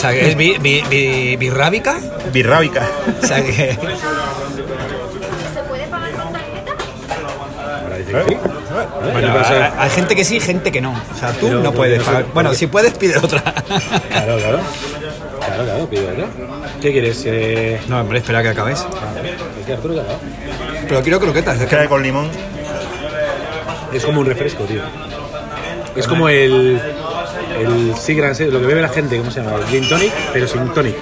O 0.00 0.02
sea, 0.02 0.12
que 0.12 0.30
es 0.30 0.36
bi, 0.36 0.56
bi, 0.58 0.82
bi- 0.88 1.36
birrábica. 1.36 1.98
Birrábica. 2.32 2.88
O 3.22 3.26
sea, 3.26 3.44
que... 3.44 3.52
¿Se 3.52 3.74
puede 5.68 5.86
pagar 5.88 6.10
con 6.12 6.32
tarjeta? 6.32 6.72
Ahora 7.82 7.96
dice 7.98 8.12
que 8.12 8.24
sí. 8.28 8.36
Bueno, 9.12 9.32
¿Qué 9.34 9.38
pasa? 9.40 9.64
hay, 9.66 9.72
hay 9.78 9.90
gente 9.90 10.16
que 10.16 10.24
sí, 10.24 10.40
gente 10.40 10.72
que 10.72 10.80
no. 10.80 10.92
O 10.92 11.18
sea, 11.18 11.32
tú 11.32 11.48
Pero, 11.48 11.58
no 11.58 11.64
¿por 11.64 11.74
puedes 11.74 12.02
pagar. 12.02 12.24
Bueno, 12.32 12.54
si 12.54 12.66
puedes, 12.66 12.94
pide 12.94 13.18
otra. 13.18 13.42
Claro, 13.42 14.38
claro. 14.38 14.60
Claro, 15.44 15.64
claro, 15.64 15.86
pido 15.90 16.08
otra. 16.08 16.24
¿Qué 16.80 16.92
quieres? 16.92 17.22
Eh... 17.26 17.78
No, 17.88 18.00
hombre, 18.00 18.18
espera 18.20 18.42
que 18.42 18.48
acabes. 18.48 18.86
Es 19.60 19.66
que 19.66 19.72
Arturo 19.74 19.92
ya 19.94 20.02
va. 20.02 20.18
Pero 20.88 21.02
quiero 21.02 21.20
croquetas. 21.20 21.60
es 21.60 21.68
que- 21.68 21.86
con 21.88 22.02
limón. 22.02 22.30
Es 23.92 24.02
como 24.04 24.20
un 24.20 24.26
refresco, 24.26 24.64
tío. 24.64 24.80
Es 25.94 26.06
como 26.06 26.28
el. 26.30 26.80
El 27.60 27.94
Sigran, 27.96 28.34
lo 28.50 28.60
que 28.60 28.66
bebe 28.66 28.82
la 28.82 28.88
gente, 28.88 29.18
¿cómo 29.18 29.30
se 29.30 29.40
llama? 29.42 29.56
El 29.56 29.66
gin 29.66 29.88
tonic, 29.88 30.12
pero 30.32 30.46
sin 30.48 30.68
tonic. 30.72 30.96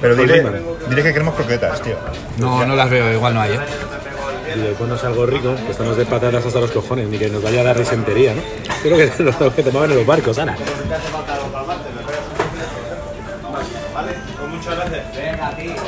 Pero 0.00 0.14
dile, 0.16 0.62
dile 0.88 1.02
que 1.02 1.12
queremos 1.12 1.34
croquetas, 1.34 1.80
tío. 1.82 1.96
No, 2.38 2.64
no 2.64 2.74
las 2.74 2.90
veo, 2.90 3.12
igual 3.12 3.34
no 3.34 3.40
hay, 3.40 3.52
¿eh? 3.52 3.58
Y 4.54 4.58
le 4.58 4.72
pones 4.72 5.02
algo 5.04 5.24
rico, 5.24 5.54
que 5.64 5.70
estamos 5.72 5.96
de 5.96 6.04
patatas 6.04 6.44
hasta 6.44 6.60
los 6.60 6.70
cojones, 6.70 7.08
ni 7.08 7.18
que 7.18 7.28
nos 7.28 7.42
vaya 7.42 7.60
a 7.60 7.64
dar 7.64 7.78
disentería, 7.78 8.34
¿no? 8.34 8.42
Creo 8.82 8.96
que 8.96 9.22
lo 9.44 9.54
que 9.54 9.62
tomaban 9.62 9.90
en 9.90 9.96
los 9.98 10.06
barcos, 10.06 10.38
Ana. 10.38 10.56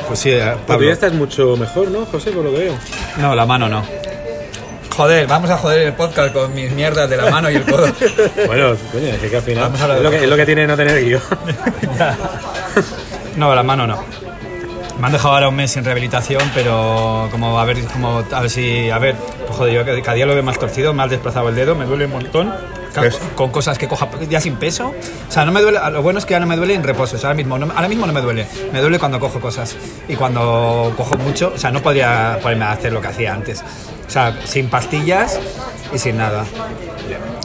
Pues 0.07 0.19
sí, 0.19 0.31
eh, 0.31 0.39
Pero 0.43 0.65
Pablo. 0.65 0.87
ya 0.87 0.93
estás 0.93 1.13
mucho 1.13 1.55
mejor, 1.57 1.89
¿no, 1.89 2.05
José? 2.05 2.31
Por 2.31 2.43
lo 2.45 2.51
que 2.51 2.57
veo. 2.57 2.73
No, 3.17 3.35
la 3.35 3.45
mano 3.45 3.67
no. 3.69 3.83
Joder, 4.95 5.27
vamos 5.27 5.49
a 5.49 5.57
joder 5.57 5.87
el 5.87 5.93
podcast 5.93 6.33
con 6.33 6.53
mis 6.53 6.71
mierdas 6.71 7.09
de 7.09 7.17
la 7.17 7.29
mano 7.29 7.51
y 7.51 7.55
el 7.55 7.65
codo. 7.65 7.85
Bueno, 8.47 8.75
coño, 8.93 9.07
es 9.07 9.29
que 9.29 9.35
al 9.35 9.41
final 9.41 9.63
Vamos 9.65 9.81
a 9.81 9.83
hablar 9.83 9.97
es 9.97 10.03
de 10.03 10.03
lo 10.03 10.11
que, 10.11 10.23
es 10.23 10.29
lo 10.29 10.35
que 10.37 10.45
tiene 10.45 10.67
no 10.67 10.77
tener 10.77 11.03
guion. 11.03 11.21
No, 13.35 13.53
la 13.53 13.63
mano 13.63 13.85
no. 13.85 14.01
Me 14.97 15.07
han 15.07 15.11
dejado 15.11 15.33
ahora 15.33 15.49
un 15.49 15.55
mes 15.57 15.71
sin 15.71 15.83
rehabilitación, 15.83 16.41
pero 16.53 17.27
como 17.29 17.59
a 17.59 17.65
ver, 17.65 17.83
como 17.83 18.23
a 18.31 18.39
ver 18.39 18.49
si, 18.49 18.89
a 18.89 18.97
ver, 18.97 19.15
pues 19.45 19.57
joder, 19.57 19.73
yo 19.73 20.01
cada 20.01 20.13
día 20.13 20.25
lo 20.25 20.33
veo 20.33 20.43
más 20.43 20.57
torcido, 20.57 20.93
me 20.93 21.03
has 21.03 21.09
desplazado 21.09 21.49
el 21.49 21.55
dedo, 21.55 21.75
me 21.75 21.83
duele 21.83 22.05
un 22.05 22.11
montón. 22.11 22.53
¿Ves? 23.01 23.19
Con 23.35 23.51
cosas 23.51 23.77
que 23.77 23.89
coja 23.89 24.07
ya 24.29 24.39
sin 24.39 24.55
peso. 24.55 24.93
O 25.27 25.31
sea, 25.31 25.43
no 25.43 25.51
me 25.51 25.61
duele, 25.61 25.79
lo 25.91 26.01
bueno 26.01 26.19
es 26.19 26.25
que 26.25 26.31
ya 26.31 26.39
no 26.39 26.47
me 26.47 26.55
duele 26.55 26.75
en 26.75 26.83
reposo. 26.83 27.17
O 27.17 27.19
sea, 27.19 27.31
ahora 27.31 27.35
mismo, 27.35 27.57
no, 27.57 27.69
ahora 27.75 27.89
mismo 27.89 28.07
no 28.07 28.13
me 28.13 28.21
duele. 28.21 28.47
Me 28.71 28.79
duele 28.79 28.97
cuando 28.97 29.19
cojo 29.19 29.41
cosas. 29.41 29.75
Y 30.07 30.15
cuando 30.15 30.93
cojo 30.95 31.17
mucho, 31.17 31.51
o 31.53 31.57
sea, 31.57 31.71
no 31.71 31.81
podría 31.81 32.39
ponerme 32.41 32.63
a 32.63 32.71
hacer 32.71 32.93
lo 32.93 33.01
que 33.01 33.09
hacía 33.09 33.33
antes. 33.33 33.61
O 34.07 34.09
sea, 34.09 34.37
sin 34.45 34.69
pastillas 34.69 35.39
y 35.93 35.97
sin 35.99 36.17
nada. 36.17 36.45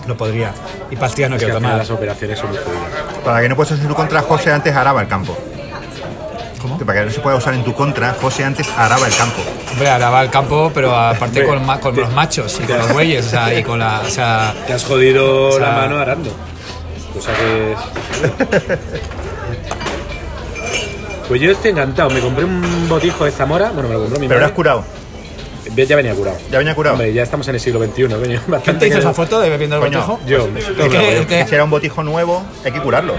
No 0.06 0.16
podría. 0.16 0.52
Y 0.90 0.96
pastillas 0.96 1.30
no 1.30 1.36
Es 1.36 1.42
quiero 1.42 1.56
tomar. 1.56 1.76
las 1.78 1.90
operaciones 1.90 2.38
son 2.38 2.48
muy 2.50 2.58
jodidas. 2.58 3.22
Para 3.24 3.40
que 3.40 3.48
no 3.48 3.56
puedas 3.56 3.72
usar 3.72 3.82
en 3.82 3.88
tu 3.88 3.94
contra, 3.94 4.22
José 4.22 4.52
antes 4.52 4.74
araba 4.74 5.00
el 5.02 5.08
campo. 5.08 5.36
¿Cómo? 6.60 6.78
Que 6.78 6.84
Para 6.84 7.00
que 7.00 7.06
no 7.06 7.12
se 7.12 7.20
pueda 7.20 7.36
usar 7.36 7.54
en 7.54 7.64
tu 7.64 7.74
contra, 7.74 8.14
José 8.20 8.44
antes 8.44 8.68
araba 8.76 9.06
el 9.06 9.14
campo. 9.16 9.40
Hombre, 9.72 9.88
ahora 9.90 10.10
va 10.10 10.20
al 10.20 10.30
campo, 10.30 10.70
pero 10.74 10.94
aparte 10.94 11.44
con, 11.46 11.64
ma- 11.64 11.80
con 11.80 11.96
los 11.96 12.10
machos 12.12 12.60
y 12.62 12.66
con 12.66 12.78
los 12.78 12.92
bueyes, 12.92 13.26
o 13.26 13.30
sea, 13.30 13.54
y 13.54 13.62
con 13.62 13.78
la. 13.78 14.00
O 14.00 14.10
sea, 14.10 14.54
Te 14.66 14.72
has 14.74 14.84
jodido 14.84 15.48
O 15.48 15.52
sea- 15.52 15.60
la 15.60 15.72
mano 15.76 15.98
arando. 15.98 16.30
Cosa 17.14 17.32
que 17.34 17.72
es... 17.72 17.78
Pues 21.28 21.40
yo 21.40 21.52
estoy 21.52 21.70
encantado. 21.70 22.10
Me 22.10 22.20
compré 22.20 22.44
un 22.44 22.88
botijo 22.88 23.24
de 23.24 23.30
Zamora. 23.30 23.70
Bueno, 23.72 23.88
me 23.88 23.94
lo 23.94 24.00
compró 24.00 24.18
mi 24.18 24.26
Pero 24.26 24.40
lo 24.40 24.46
has 24.46 24.50
madre. 24.50 24.56
curado. 24.56 24.84
Ya 25.76 25.96
venía 25.96 26.14
curado. 26.14 26.36
Ya 26.50 26.58
venía 26.58 26.74
curado. 26.74 26.94
Hombre, 26.94 27.12
ya 27.12 27.22
estamos 27.22 27.46
en 27.48 27.54
el 27.54 27.60
siglo 27.60 27.80
XXI. 27.84 28.06
¿Quién 28.64 28.78
te 28.78 28.86
hizo 28.88 28.94
que- 28.96 29.00
esa 29.00 29.14
foto 29.14 29.40
de 29.40 29.48
bebiendo 29.50 29.76
el 29.76 29.82
Coño, 29.82 30.00
botijo? 30.06 30.20
Yo. 30.26 30.48
Es 30.56 30.88
que- 30.90 31.18
es 31.20 31.26
que- 31.26 31.46
Si 31.46 31.54
era 31.54 31.64
un 31.64 31.70
botijo 31.70 32.02
nuevo, 32.02 32.42
hay 32.64 32.72
que 32.72 32.80
curarlo. 32.80 33.14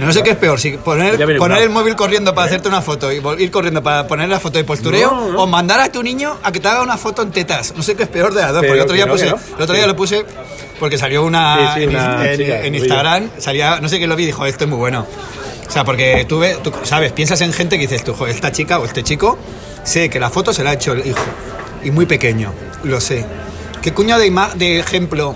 No 0.00 0.12
sé 0.12 0.22
qué 0.24 0.30
es 0.30 0.36
peor, 0.36 0.58
si 0.58 0.72
poner, 0.72 1.16
curado. 1.38 1.62
el 1.62 1.70
móvil 1.70 1.94
corriendo 1.94 2.34
para 2.34 2.48
hacerte 2.48 2.66
una 2.68 2.82
foto 2.82 3.12
y 3.12 3.22
ir 3.38 3.50
corriendo 3.52 3.80
para 3.80 4.06
poner 4.08 4.28
la 4.28 4.40
foto 4.40 4.58
de 4.58 4.64
postureo 4.64 5.08
No, 5.10 5.28
no. 5.32 5.42
o 5.42 5.46
mandar 5.46 5.78
a 5.80 5.90
tu 5.92 6.02
niño 6.02 6.36
a 6.42 6.50
que 6.50 6.58
te 6.58 6.66
haga 6.66 6.82
una 6.82 6.96
foto 6.96 7.22
en 7.22 7.30
tetas. 7.30 7.72
No 7.76 7.82
sé 7.84 7.94
qué 7.94 8.02
es 8.02 8.08
peor 8.08 8.34
de 8.34 8.42
las 8.42 8.52
dos, 8.52 8.60
Pero 8.62 8.72
porque 8.72 8.78
el 8.80 8.84
otro 8.84 8.94
día 8.96 9.04
que 9.04 9.08
no, 9.08 9.14
puse, 9.14 9.24
que 9.26 9.30
no. 9.30 9.56
el 9.56 9.62
otro 9.62 9.74
día 9.74 9.84
Sí. 9.84 9.88
lo 9.88 9.96
puse 9.96 10.24
porque 10.80 10.98
salió 10.98 11.22
una, 11.24 11.74
Sí, 11.74 11.78
sí, 11.78 11.82
en, 11.84 11.90
una 11.90 12.30
en- 12.30 12.38
chica, 12.38 12.60
en 12.60 12.72
muy 12.72 12.78
Instagram, 12.80 13.30
salía, 13.38 13.80
no 13.80 13.88
sé 13.88 13.98
quién 13.98 14.10
lo 14.10 14.16
vi 14.16 14.24
y 14.24 14.26
dijo, 14.26 14.44
esto 14.46 14.64
es 14.64 14.70
muy 14.70 14.78
bueno. 14.80 15.06
O 15.66 15.70
sea, 15.70 15.84
porque 15.84 16.26
tú 16.28 16.40
ves, 16.40 16.60
tú 16.60 16.72
sabes, 16.82 17.12
piensas 17.12 17.40
en 17.40 17.52
gente 17.52 17.76
que 17.78 17.86
dices, 17.86 18.02
tú, 18.04 18.14
esta 18.26 18.50
chica 18.50 18.80
o 18.80 18.84
este 18.84 19.04
chico, 19.04 19.38
sé 19.84 20.10
que 20.10 20.18
la 20.18 20.28
foto 20.28 20.52
se 20.52 20.64
la 20.64 20.70
ha 20.70 20.72
hecho 20.74 20.92
el 20.92 21.06
hijo 21.06 21.20
y 21.84 21.90
muy 21.90 22.06
pequeño, 22.06 22.52
lo 22.84 23.00
sé. 23.00 23.24
¿Qué 23.82 23.92
cuño 23.92 24.18
de, 24.18 24.26
ima- 24.30 24.52
de 24.54 24.78
ejemplo? 24.80 25.34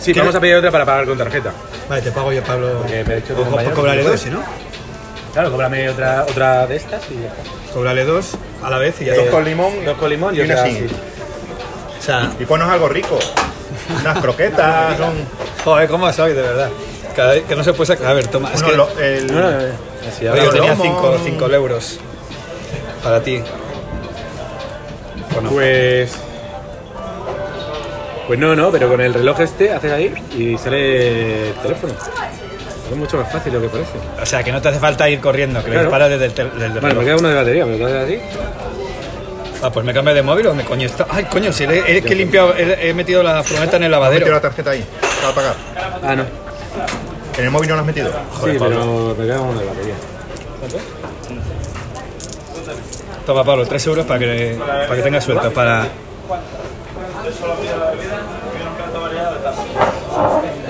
Sí, 0.00 0.12
vamos 0.12 0.34
a 0.34 0.40
pedir 0.40 0.54
otra 0.56 0.70
para 0.70 0.84
pagar 0.84 1.06
con 1.06 1.18
tarjeta. 1.18 1.52
Vale, 1.88 2.02
te 2.02 2.12
pago 2.12 2.32
yo, 2.32 2.42
Pablo. 2.44 2.78
Porque 2.78 3.02
me 3.04 3.14
he 3.14 3.18
hecho 3.18 3.34
cobrarle 3.74 4.02
dos, 4.04 4.20
¿sí, 4.20 4.30
¿no? 4.30 4.42
Claro, 5.32 5.50
cóbrame 5.50 5.88
otra, 5.90 6.22
otra 6.28 6.66
de 6.66 6.76
estas 6.76 7.02
y 7.10 7.20
ya 7.20 7.28
está. 7.28 7.42
Cobrarle 7.74 8.04
dos 8.04 8.30
a 8.62 8.70
la 8.70 8.78
vez 8.78 8.94
y 9.00 9.04
ya 9.06 9.14
Dos 9.14 9.26
con 9.26 9.44
limón 9.44 9.84
Dos 9.84 9.98
con 9.98 10.08
limón 10.08 10.34
y 10.34 10.38
y 10.38 10.42
otra 10.42 10.62
así. 10.62 10.86
O 11.98 12.02
sea, 12.02 12.32
Y 12.38 12.44
ponos 12.46 12.70
algo 12.70 12.88
rico. 12.88 13.18
Unas 14.00 14.18
croquetas, 14.20 14.98
un, 15.00 15.26
joder, 15.64 15.88
¿cómo 15.88 16.10
soy, 16.12 16.32
de 16.32 16.42
verdad? 16.42 16.70
Cada 17.16 17.32
vez 17.32 17.44
que 17.44 17.56
no 17.56 17.64
se 17.64 17.72
puede 17.72 17.88
sacar. 17.88 18.06
A 18.06 18.12
ver, 18.14 18.28
toma. 18.28 18.50
Es 18.54 18.60
unos 18.62 18.70
que, 18.70 18.76
lo- 18.76 19.00
el- 19.00 19.26
No, 19.26 19.40
no, 19.40 19.50
no. 19.50 19.56
Así, 20.08 20.28
Oye, 20.28 20.44
yo 20.44 20.50
tenía 20.50 20.70
lomo. 20.74 21.18
5 21.24 21.50
euros 21.52 21.98
para 23.02 23.20
ti. 23.22 23.42
Pues. 25.42 26.12
Pues 28.26 28.38
no, 28.40 28.56
no, 28.56 28.70
pero 28.72 28.88
con 28.88 29.00
el 29.00 29.14
reloj 29.14 29.40
este 29.40 29.72
haces 29.72 29.92
ahí 29.92 30.12
y 30.36 30.58
sale 30.58 31.50
el 31.50 31.54
teléfono. 31.54 31.92
Es 32.90 32.96
mucho 32.96 33.16
más 33.18 33.30
fácil 33.32 33.52
de 33.52 33.58
lo 33.58 33.64
que 33.64 33.68
parece. 33.70 33.92
O 34.20 34.26
sea, 34.26 34.42
que 34.42 34.50
no 34.52 34.60
te 34.60 34.68
hace 34.68 34.78
falta 34.78 35.08
ir 35.08 35.20
corriendo, 35.20 35.60
que 35.60 35.66
lo 35.68 35.72
Claro. 35.74 35.86
disparas 35.88 36.10
desde 36.10 36.24
el, 36.26 36.34
tel- 36.34 36.50
desde 36.52 36.66
el 36.66 36.72
Bueno, 36.72 36.88
reloj. 36.88 36.98
me 36.98 37.04
queda 37.04 37.16
uno 37.16 37.28
de 37.28 37.34
batería, 37.34 37.66
me 37.66 37.78
lo 37.78 37.86
haces 37.86 38.04
así. 38.04 38.18
Ah, 39.62 39.70
pues 39.70 39.86
me 39.86 39.94
cambio 39.94 40.14
de 40.14 40.22
móvil 40.22 40.46
o 40.48 40.54
me 40.54 40.64
coño 40.64 40.86
está. 40.86 41.06
Ay, 41.08 41.24
coño, 41.24 41.52
si 41.52 41.66
le- 41.66 41.98
es 41.98 42.04
que 42.04 42.12
he 42.12 42.16
limpiado, 42.16 42.54
he, 42.56 42.88
he 42.90 42.94
metido 42.94 43.22
la 43.22 43.42
furgoneta 43.42 43.76
en 43.76 43.84
el 43.84 43.94
¿Has 43.94 44.00
metido 44.00 44.10
lavadero. 44.10 44.32
la 44.34 44.40
tarjeta 44.40 44.70
ahí? 44.70 44.84
Para 45.22 45.34
pagar. 45.34 45.54
Ah, 46.02 46.16
no. 46.16 46.24
¿En 47.38 47.44
el 47.44 47.50
móvil 47.50 47.68
no 47.68 47.74
la 47.76 47.80
has 47.82 47.86
metido? 47.86 48.08
sí, 48.10 48.50
pero 48.58 49.14
me 49.18 49.24
queda 49.26 49.40
uno 49.40 49.58
de 49.60 49.66
batería. 49.66 49.94
Toma, 53.26 53.42
Pablo, 53.42 53.66
3 53.66 53.86
euros 53.88 54.06
para 54.06 54.20
que, 54.20 54.56
para 54.56 54.94
que 54.94 55.02
tengas 55.02 55.24
suelto. 55.24 55.52
Para... 55.52 55.88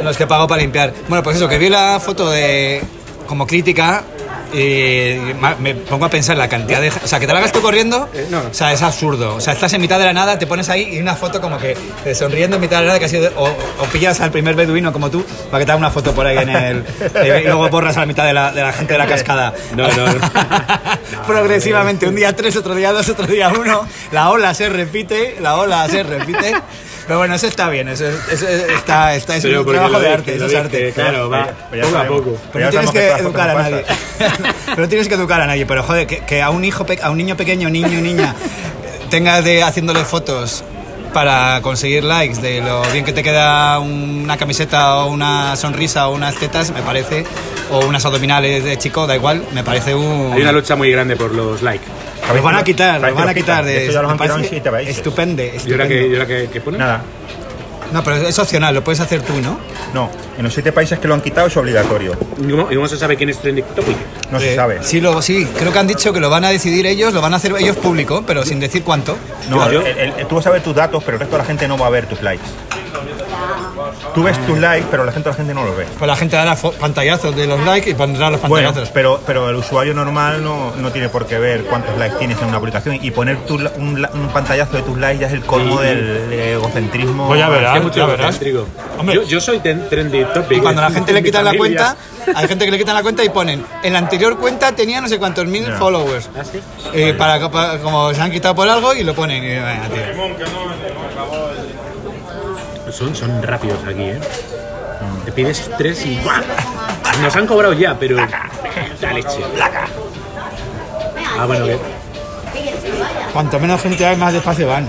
Los 0.02 0.16
que 0.16 0.26
pago 0.26 0.46
para 0.46 0.62
limpiar. 0.62 0.92
Bueno, 1.06 1.22
pues 1.22 1.36
eso, 1.36 1.48
que 1.48 1.58
vi 1.58 1.68
la 1.68 2.00
foto 2.00 2.30
de 2.30 2.82
como 3.26 3.46
crítica 3.46 4.04
y 4.52 5.18
me 5.60 5.74
pongo 5.74 6.04
a 6.06 6.10
pensar 6.10 6.36
la 6.36 6.48
cantidad 6.48 6.80
de... 6.80 6.88
O 6.88 7.06
sea, 7.06 7.18
que 7.20 7.26
te 7.26 7.32
la 7.32 7.38
hagas 7.40 7.52
tú 7.52 7.60
corriendo, 7.60 8.08
Eh, 8.14 8.26
no, 8.30 8.42
no. 8.42 8.50
o 8.50 8.54
sea, 8.54 8.72
es 8.72 8.82
absurdo. 8.82 9.34
O 9.36 9.40
sea, 9.40 9.52
estás 9.52 9.72
en 9.72 9.80
mitad 9.80 9.98
de 9.98 10.04
la 10.04 10.12
nada, 10.12 10.38
te 10.38 10.46
pones 10.46 10.68
ahí 10.68 10.88
y 10.96 11.00
una 11.00 11.14
foto 11.14 11.40
como 11.40 11.58
que 11.58 11.76
eh, 12.04 12.14
sonriendo 12.14 12.56
en 12.56 12.62
mitad 12.62 12.78
de 12.78 12.82
la 12.82 12.88
nada, 12.88 12.98
que 12.98 13.04
ha 13.06 13.08
sido... 13.08 13.30
O, 13.36 13.44
o 13.46 13.84
pillas 13.92 14.20
al 14.20 14.30
primer 14.30 14.54
beduino 14.54 14.92
como 14.92 15.10
tú 15.10 15.24
para 15.50 15.60
que 15.60 15.66
te 15.66 15.72
haga 15.72 15.78
una 15.78 15.90
foto 15.90 16.14
por 16.14 16.26
ahí 16.26 16.38
en 16.38 16.48
el... 16.48 16.84
y 17.24 17.44
luego 17.46 17.68
borras 17.68 17.96
a 17.96 18.00
la 18.00 18.06
mitad 18.06 18.24
de 18.24 18.32
la, 18.32 18.52
de 18.52 18.62
la 18.62 18.72
gente 18.72 18.92
de 18.94 18.98
la 18.98 19.06
cascada. 19.06 19.54
No, 19.76 19.88
no, 19.88 20.06
no. 20.06 20.20
Progresivamente, 21.26 22.06
un 22.08 22.14
día 22.14 22.34
tres, 22.34 22.56
otro 22.56 22.74
día 22.74 22.92
dos, 22.92 23.08
otro 23.08 23.26
día 23.26 23.48
uno, 23.48 23.86
la 24.12 24.30
ola 24.30 24.54
se 24.54 24.68
repite, 24.68 25.36
la 25.40 25.56
ola 25.56 25.88
se 25.88 26.02
repite. 26.02 26.54
Pero 27.06 27.18
bueno, 27.18 27.34
eso 27.36 27.46
está 27.46 27.68
bien, 27.68 27.88
eso, 27.88 28.06
es- 28.08 28.16
eso 28.32 28.48
es- 28.48 28.68
está, 28.70 29.14
está, 29.14 29.36
es 29.36 29.44
un 29.44 29.64
trabajo 29.64 30.00
de 30.00 30.08
arte, 30.08 30.34
eso 30.36 30.46
es 30.46 30.54
arte. 30.54 30.92
Claro, 30.92 31.30
va, 31.30 31.46
poco 31.70 31.96
a 31.98 32.06
poco. 32.06 32.38
Pero 32.52 32.64
no 32.64 32.70
tienes 32.70 32.90
que 32.90 33.08
educar 33.10 33.48
a 33.50 33.54
nadie. 33.54 33.84
Pero 34.66 34.82
no 34.82 34.88
tienes 34.88 35.08
que 35.08 35.14
educar 35.14 35.40
a 35.40 35.46
nadie. 35.46 35.66
Pero 35.66 35.82
joder, 35.82 36.06
que, 36.06 36.18
que 36.20 36.42
a 36.42 36.50
un 36.50 36.64
hijo, 36.64 36.84
a 37.02 37.10
un 37.10 37.16
niño 37.18 37.36
pequeño, 37.36 37.70
niño, 37.70 38.00
niña, 38.00 38.34
tengas 39.10 39.44
de 39.44 39.62
haciéndole 39.62 40.04
fotos 40.04 40.64
para 41.12 41.60
conseguir 41.62 42.04
likes 42.04 42.40
de 42.40 42.60
lo 42.60 42.82
bien 42.92 43.04
que 43.04 43.12
te 43.12 43.22
queda 43.22 43.78
una 43.78 44.36
camiseta 44.36 44.98
o 44.98 45.10
una 45.10 45.56
sonrisa 45.56 46.08
o 46.08 46.14
unas 46.14 46.34
tetas, 46.36 46.70
me 46.70 46.82
parece, 46.82 47.24
o 47.70 47.86
unas 47.86 48.04
abdominales 48.04 48.64
de 48.64 48.76
chico, 48.78 49.06
da 49.06 49.16
igual, 49.16 49.44
me 49.52 49.64
parece 49.64 49.94
un... 49.94 50.32
Hay 50.32 50.42
una 50.42 50.52
lucha 50.52 50.76
muy 50.76 50.90
grande 50.90 51.16
por 51.16 51.34
los 51.34 51.62
likes. 51.62 51.86
Los 52.32 52.42
van 52.42 52.56
a 52.56 52.64
quitar, 52.64 53.00
los 53.00 53.14
van 53.14 53.28
a 53.28 53.34
que 53.34 53.40
quitar. 53.40 53.64
De, 53.64 53.92
ya 53.92 54.02
los 54.02 54.10
han 54.10 54.18
parece. 54.18 54.90
Estupende, 54.90 55.54
¿Y 55.64 55.72
ahora 55.72 55.86
que, 55.86 55.94
estupendo. 55.94 56.06
y 56.06 56.14
ahora 56.14 56.26
que, 56.26 56.48
que 56.48 56.60
pone? 56.60 56.78
Nada. 56.78 57.02
No, 57.92 58.02
pero 58.02 58.16
es 58.16 58.38
opcional, 58.38 58.74
lo 58.74 58.82
puedes 58.82 59.00
hacer 59.00 59.22
tú, 59.22 59.32
¿no? 59.40 59.58
No, 59.94 60.10
en 60.36 60.42
los 60.44 60.52
siete 60.52 60.72
países 60.72 60.98
que 60.98 61.06
lo 61.08 61.14
han 61.14 61.20
quitado 61.20 61.46
es 61.46 61.56
obligatorio. 61.56 62.12
¿Y 62.44 62.50
cómo, 62.50 62.70
y 62.70 62.74
cómo 62.74 62.88
se 62.88 62.96
sabe 62.96 63.16
quién 63.16 63.30
es 63.30 63.38
trending 63.38 63.64
topic? 63.74 63.96
No 64.30 64.40
se 64.40 64.52
Eh, 64.52 64.56
sabe. 64.56 64.78
Sí, 64.82 65.00
lo, 65.00 65.22
sí, 65.22 65.46
creo 65.56 65.72
que 65.72 65.78
han 65.78 65.86
dicho 65.86 66.12
que 66.12 66.20
lo 66.20 66.28
van 66.28 66.44
a 66.44 66.50
decidir 66.50 66.86
ellos, 66.86 67.14
lo 67.14 67.20
van 67.20 67.32
a 67.32 67.36
hacer 67.36 67.54
ellos 67.58 67.76
público, 67.76 68.24
pero 68.26 68.44
sin 68.44 68.58
decir 68.60 68.82
cuánto. 68.82 69.16
No, 69.48 69.70
Yo- 69.70 69.80
el- 69.82 69.98
el- 70.18 70.26
tú 70.26 70.36
vas 70.36 70.46
a 70.46 70.50
ver 70.50 70.62
tus 70.62 70.74
datos, 70.74 71.02
pero 71.04 71.16
el 71.16 71.20
resto 71.20 71.36
de 71.36 71.42
la 71.42 71.46
gente 71.46 71.68
no 71.68 71.78
va 71.78 71.86
a 71.86 71.90
ver 71.90 72.06
tus 72.06 72.20
likes. 72.22 72.44
Tú 74.14 74.22
ves 74.22 74.38
tus 74.46 74.58
likes, 74.58 74.86
pero 74.90 75.04
la 75.04 75.12
gente, 75.12 75.28
la 75.28 75.34
gente 75.34 75.54
no 75.54 75.64
los 75.64 75.76
ve. 75.76 75.86
Pues 75.98 76.08
la 76.08 76.16
gente 76.16 76.36
dará 76.36 76.56
pantallazos 76.56 77.36
de 77.36 77.46
los 77.46 77.60
likes 77.60 77.90
y 77.90 77.94
pondrá 77.94 78.30
los 78.30 78.40
Bueno, 78.42 78.68
pantallazos. 78.68 78.90
pero, 78.94 79.20
pero 79.26 79.50
el 79.50 79.56
usuario 79.56 79.94
normal 79.94 80.42
no, 80.42 80.72
no 80.76 80.90
tiene 80.90 81.08
por 81.08 81.26
qué 81.26 81.38
ver 81.38 81.64
cuántos 81.64 81.96
likes 81.98 82.16
tienes 82.16 82.38
en 82.40 82.48
una 82.48 82.58
publicación 82.58 82.98
y 83.02 83.10
poner 83.10 83.38
tu 83.46 83.58
la- 83.58 83.72
un, 83.76 84.00
la- 84.00 84.10
un 84.14 84.28
pantallazo 84.28 84.76
de 84.76 84.82
tus 84.82 84.98
likes 84.98 85.20
ya 85.20 85.26
es 85.26 85.32
el 85.34 85.42
colmo 85.44 85.78
Sí. 85.80 85.86
del 85.86 86.32
egocentrismo. 86.32 87.26
Pues 87.28 87.38
ya 87.40 87.48
verás. 87.48 87.74
Es 87.74 87.78
que 87.80 87.84
mucho 87.86 87.96
ya 87.98 88.06
verás. 88.06 88.40
Hombre. 88.98 89.14
Yo, 89.16 89.22
yo 89.24 89.40
soy 89.40 89.58
ten- 89.60 89.88
trendy 89.88 90.24
topic. 90.32 90.58
y 90.58 90.60
cuando 90.60 90.80
la 90.80 90.88
es- 90.88 90.94
gente 90.94 91.12
le 91.12 91.22
quitan 91.22 91.44
la 91.44 91.54
cuenta, 91.56 91.96
hay 92.34 92.48
gente 92.48 92.64
que 92.64 92.70
le 92.70 92.78
quitan 92.78 92.94
la 92.94 93.02
cuenta 93.02 93.22
y 93.24 93.28
ponen, 93.28 93.64
en 93.82 93.92
la 93.92 93.98
anterior 93.98 94.38
cuenta 94.38 94.72
tenía 94.72 95.00
no 95.00 95.08
sé 95.08 95.18
cuántos 95.18 95.46
mil 95.46 95.66
followers. 95.74 96.30
¿Ah, 96.38 96.42
sí? 96.44 96.60
Eh, 96.94 97.14
para, 97.14 97.50
para- 97.50 97.78
como 97.78 98.12
se 98.14 98.20
han 98.20 98.30
quitado 98.30 98.54
por 98.54 98.68
algo 98.68 98.94
y 98.94 99.04
lo 99.04 99.14
ponen. 99.14 99.44
Y, 99.44 99.48
venga, 99.48 99.88
tío. 99.92 101.05
Son, 102.96 103.14
son 103.14 103.42
rápidos 103.42 103.78
aquí, 103.84 104.04
¿eh? 104.04 104.20
Te 105.26 105.32
pides 105.32 105.70
tres 105.76 106.06
y 106.06 106.16
¡buah! 106.20 106.40
Nos 107.20 107.36
han 107.36 107.46
cobrado 107.46 107.74
ya, 107.74 107.94
pero... 107.98 108.16
La 108.16 109.12
leche. 109.12 109.38
Ah, 111.38 111.44
bueno, 111.44 111.66
que... 111.66 111.78
Cuanto 113.34 113.60
menos 113.60 113.82
gente 113.82 114.06
hay, 114.06 114.16
más 114.16 114.32
despacio 114.32 114.66
van. 114.68 114.88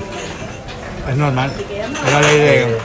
Es 1.10 1.17
normal. 1.17 1.52
Es 1.60 2.13
la 2.13 2.22
ley 2.22 2.39
de... 2.39 2.78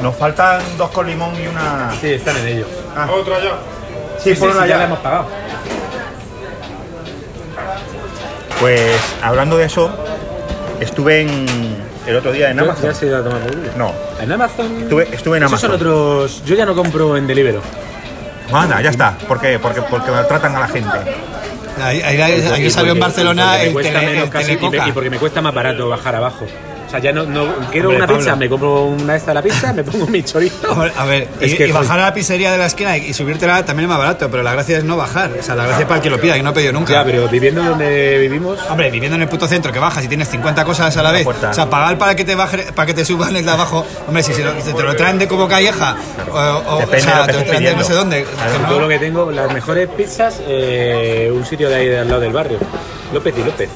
Nos 0.00 0.16
faltan 0.16 0.62
dos 0.78 0.90
con 0.92 1.06
limón 1.06 1.34
y 1.38 1.48
una. 1.48 1.92
Sí, 2.00 2.14
están 2.14 2.38
en 2.38 2.46
ello. 2.46 2.66
¿Otra 3.12 3.38
ya? 3.38 3.58
Sí, 4.18 4.32
por 4.34 4.50
sí, 4.50 4.56
una 4.56 4.66
ya 4.66 4.72
ya. 4.72 4.78
la 4.78 4.84
hemos 4.84 4.98
pagado. 5.00 5.26
Pues 8.60 8.98
hablando 9.22 9.58
de 9.58 9.66
eso, 9.66 9.90
estuve 10.80 11.20
en, 11.20 11.76
el 12.06 12.16
otro 12.16 12.32
día 12.32 12.50
en 12.50 12.56
¿Ya 12.56 12.62
Amazon. 12.62 12.90
has 12.90 13.02
ido 13.02 13.16
a 13.18 13.22
tomar 13.24 13.40
por 13.40 13.50
culo? 13.56 13.68
No, 13.76 13.92
En 14.20 14.32
Amazon... 14.32 14.82
Estuve- 14.82 15.08
estuve 15.12 15.36
en 15.38 15.44
Esos 15.44 15.60
son 15.60 15.70
Amazon. 15.70 15.86
otros... 15.88 16.42
Yo 16.44 16.54
ya 16.54 16.64
no 16.66 16.74
compro 16.74 17.16
en 17.16 17.26
Deliveroo. 17.26 17.62
anda, 18.52 18.80
ya 18.80 18.90
está. 18.90 19.16
¿Por 19.26 19.40
qué? 19.40 19.58
Porque, 19.58 19.82
porque 19.82 20.10
maltratan 20.10 20.54
a 20.56 20.60
la 20.60 20.68
gente. 20.68 20.96
Ahí, 21.82 22.00
ahí, 22.00 22.20
ahí 22.20 22.70
salió 22.70 22.92
en 22.92 23.00
Barcelona 23.00 23.60
el, 23.62 23.74
tele, 23.74 24.22
el 24.22 24.30
Telecoca. 24.30 24.88
y 24.88 24.92
porque 24.92 25.10
me 25.10 25.18
cuesta 25.18 25.42
más 25.42 25.52
barato 25.52 25.88
bajar 25.88 26.14
abajo. 26.14 26.46
Sea, 26.96 26.98
ya 26.98 27.12
no, 27.12 27.24
no 27.24 27.46
quiero 27.70 27.88
Hombre, 27.88 27.96
una 27.98 28.06
Pablo. 28.06 28.18
pizza, 28.22 28.36
me 28.36 28.48
compro 28.48 28.84
una 28.84 29.16
esta 29.16 29.30
de 29.30 29.34
la 29.34 29.42
pizza, 29.42 29.72
me 29.72 29.84
pongo 29.84 30.06
mi 30.06 30.22
chorizo. 30.22 30.56
A 30.96 31.04
ver, 31.04 31.28
Es 31.40 31.52
y, 31.52 31.56
que, 31.56 31.68
y 31.68 31.72
bajar 31.72 31.98
a 31.98 32.02
la 32.04 32.14
pizzería 32.14 32.52
de 32.52 32.58
la 32.58 32.66
esquina 32.66 32.96
y, 32.96 33.06
y 33.06 33.12
subírtela 33.14 33.64
también 33.64 33.84
es 33.84 33.88
más 33.90 33.98
barato, 33.98 34.30
pero 34.30 34.42
la 34.42 34.52
gracia 34.52 34.78
es 34.78 34.84
no 34.84 34.96
bajar. 34.96 35.30
O 35.38 35.42
sea, 35.42 35.54
la 35.54 35.64
gracia 35.64 35.82
es 35.82 35.86
para 35.88 35.96
el 35.98 36.02
que 36.02 36.10
lo 36.10 36.20
pida, 36.20 36.34
que 36.34 36.42
no 36.42 36.50
ha 36.50 36.54
pedido 36.54 36.72
nunca. 36.72 36.92
Ya, 36.92 37.04
pero 37.04 37.28
viviendo 37.28 37.62
donde 37.62 38.18
vivimos, 38.18 38.58
Hombre, 38.70 38.90
viviendo 38.90 39.16
en 39.16 39.22
el 39.22 39.28
puto 39.28 39.46
centro 39.46 39.72
que 39.72 39.78
bajas 39.78 40.04
y 40.04 40.08
tienes 40.08 40.28
50 40.28 40.64
cosas 40.64 40.96
a 40.96 41.02
la 41.02 41.12
vez. 41.12 41.24
puerta. 41.24 41.50
O 41.50 41.54
sea, 41.54 41.68
pagar 41.68 41.98
para 41.98 42.14
que 42.16 42.24
te 42.24 42.34
baje, 42.34 42.72
para 42.74 42.86
que 42.86 42.94
te 42.94 43.04
suban 43.04 43.34
el 43.36 43.44
de 43.44 43.50
abajo. 43.50 43.84
Hombre, 44.06 44.22
si, 44.22 44.42
lo- 44.42 44.60
si 44.62 44.72
te 44.72 44.82
lo 44.82 44.94
traen 44.96 45.18
de 45.18 45.28
como 45.28 45.48
calleja, 45.48 45.96
o, 46.30 46.34
o- 46.34 46.98
sea, 46.98 47.26
te 47.26 47.32
lo 47.34 47.44
traen 47.44 47.64
de 47.64 47.76
no 47.76 47.84
sé 47.84 47.92
dónde. 47.92 48.24
que 48.24 48.58
no- 48.62 48.68
todo 48.68 48.80
lo 48.80 48.88
que 48.88 48.98
tengo, 48.98 49.30
las 49.30 49.52
mejores 49.52 49.88
pizzas, 49.88 50.40
eh, 50.46 51.30
un 51.34 51.44
sitio 51.44 51.68
de 51.68 51.74
ahí 51.74 51.86
de 51.88 51.98
al 52.00 52.08
lado 52.08 52.20
del 52.20 52.32
barrio. 52.32 52.58
López 53.12 53.34
y 53.38 53.44
López. 53.44 53.68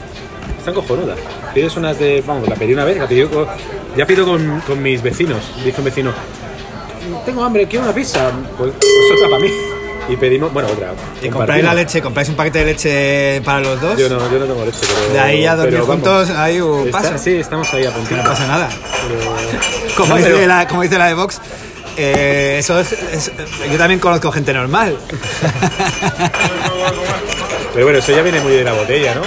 Están 0.58 0.74
cojonudas. 0.74 1.16
Pides 1.54 1.76
unas 1.76 1.98
de. 1.98 2.22
Vamos, 2.26 2.48
la 2.48 2.54
pedí 2.56 2.72
una 2.72 2.84
vez, 2.84 2.96
la 2.98 3.06
pedí 3.06 3.24
con- 3.26 3.46
ya 3.96 4.06
pido 4.06 4.24
con, 4.24 4.60
con 4.66 4.82
mis 4.82 5.02
vecinos. 5.02 5.38
Dice 5.64 5.78
un 5.78 5.84
vecino, 5.84 6.12
tengo 7.26 7.42
hambre, 7.44 7.66
quiero 7.66 7.84
una 7.84 7.94
pizza. 7.94 8.30
Pues, 8.56 8.72
pues 8.78 8.90
otra 9.16 9.28
para 9.28 9.42
mí. 9.42 9.50
Y 10.08 10.16
pedimos, 10.16 10.52
bueno, 10.52 10.68
otra. 10.72 10.92
Y 11.22 11.28
compráis 11.28 11.62
la 11.62 11.72
leche, 11.74 12.02
compráis 12.02 12.28
un 12.28 12.34
paquete 12.34 12.60
de 12.60 12.64
leche 12.64 13.40
para 13.44 13.60
los 13.60 13.80
dos. 13.80 13.96
Yo 13.98 14.08
no, 14.08 14.18
yo 14.30 14.38
no 14.40 14.44
tengo 14.46 14.64
leche, 14.64 14.78
pero. 14.80 15.12
De 15.12 15.20
ahí 15.20 15.46
a 15.46 15.54
dormir 15.54 15.74
pero 15.74 15.86
vamos, 15.86 16.04
juntos, 16.08 16.30
ahí 16.36 16.60
uh, 16.60 16.86
está- 16.86 16.98
pasa. 17.02 17.18
Sí, 17.18 17.34
estamos 17.36 17.72
ahí 17.74 17.84
a 17.84 17.92
puntito. 17.92 18.16
No 18.16 18.24
pasa 18.24 18.46
nada. 18.48 18.68
Pero- 19.08 19.94
Como, 19.96 20.08
No, 20.10 20.16
dice, 20.16 20.30
pero- 20.30 20.46
la, 20.48 20.66
como 20.66 20.82
dice 20.82 20.98
la 20.98 21.06
de 21.06 21.14
Vox, 21.14 21.40
eh, 21.96 22.56
eso 22.58 22.80
es, 22.80 22.92
es- 22.92 23.30
yo 23.70 23.78
también 23.78 24.00
conozco 24.00 24.32
gente 24.32 24.52
normal. 24.52 24.96
Pero 27.72 27.84
bueno, 27.86 27.98
eso 28.00 28.10
ya 28.12 28.22
viene 28.22 28.40
muy 28.40 28.52
de 28.52 28.64
la 28.64 28.72
botella, 28.72 29.14
¿no? 29.14 29.22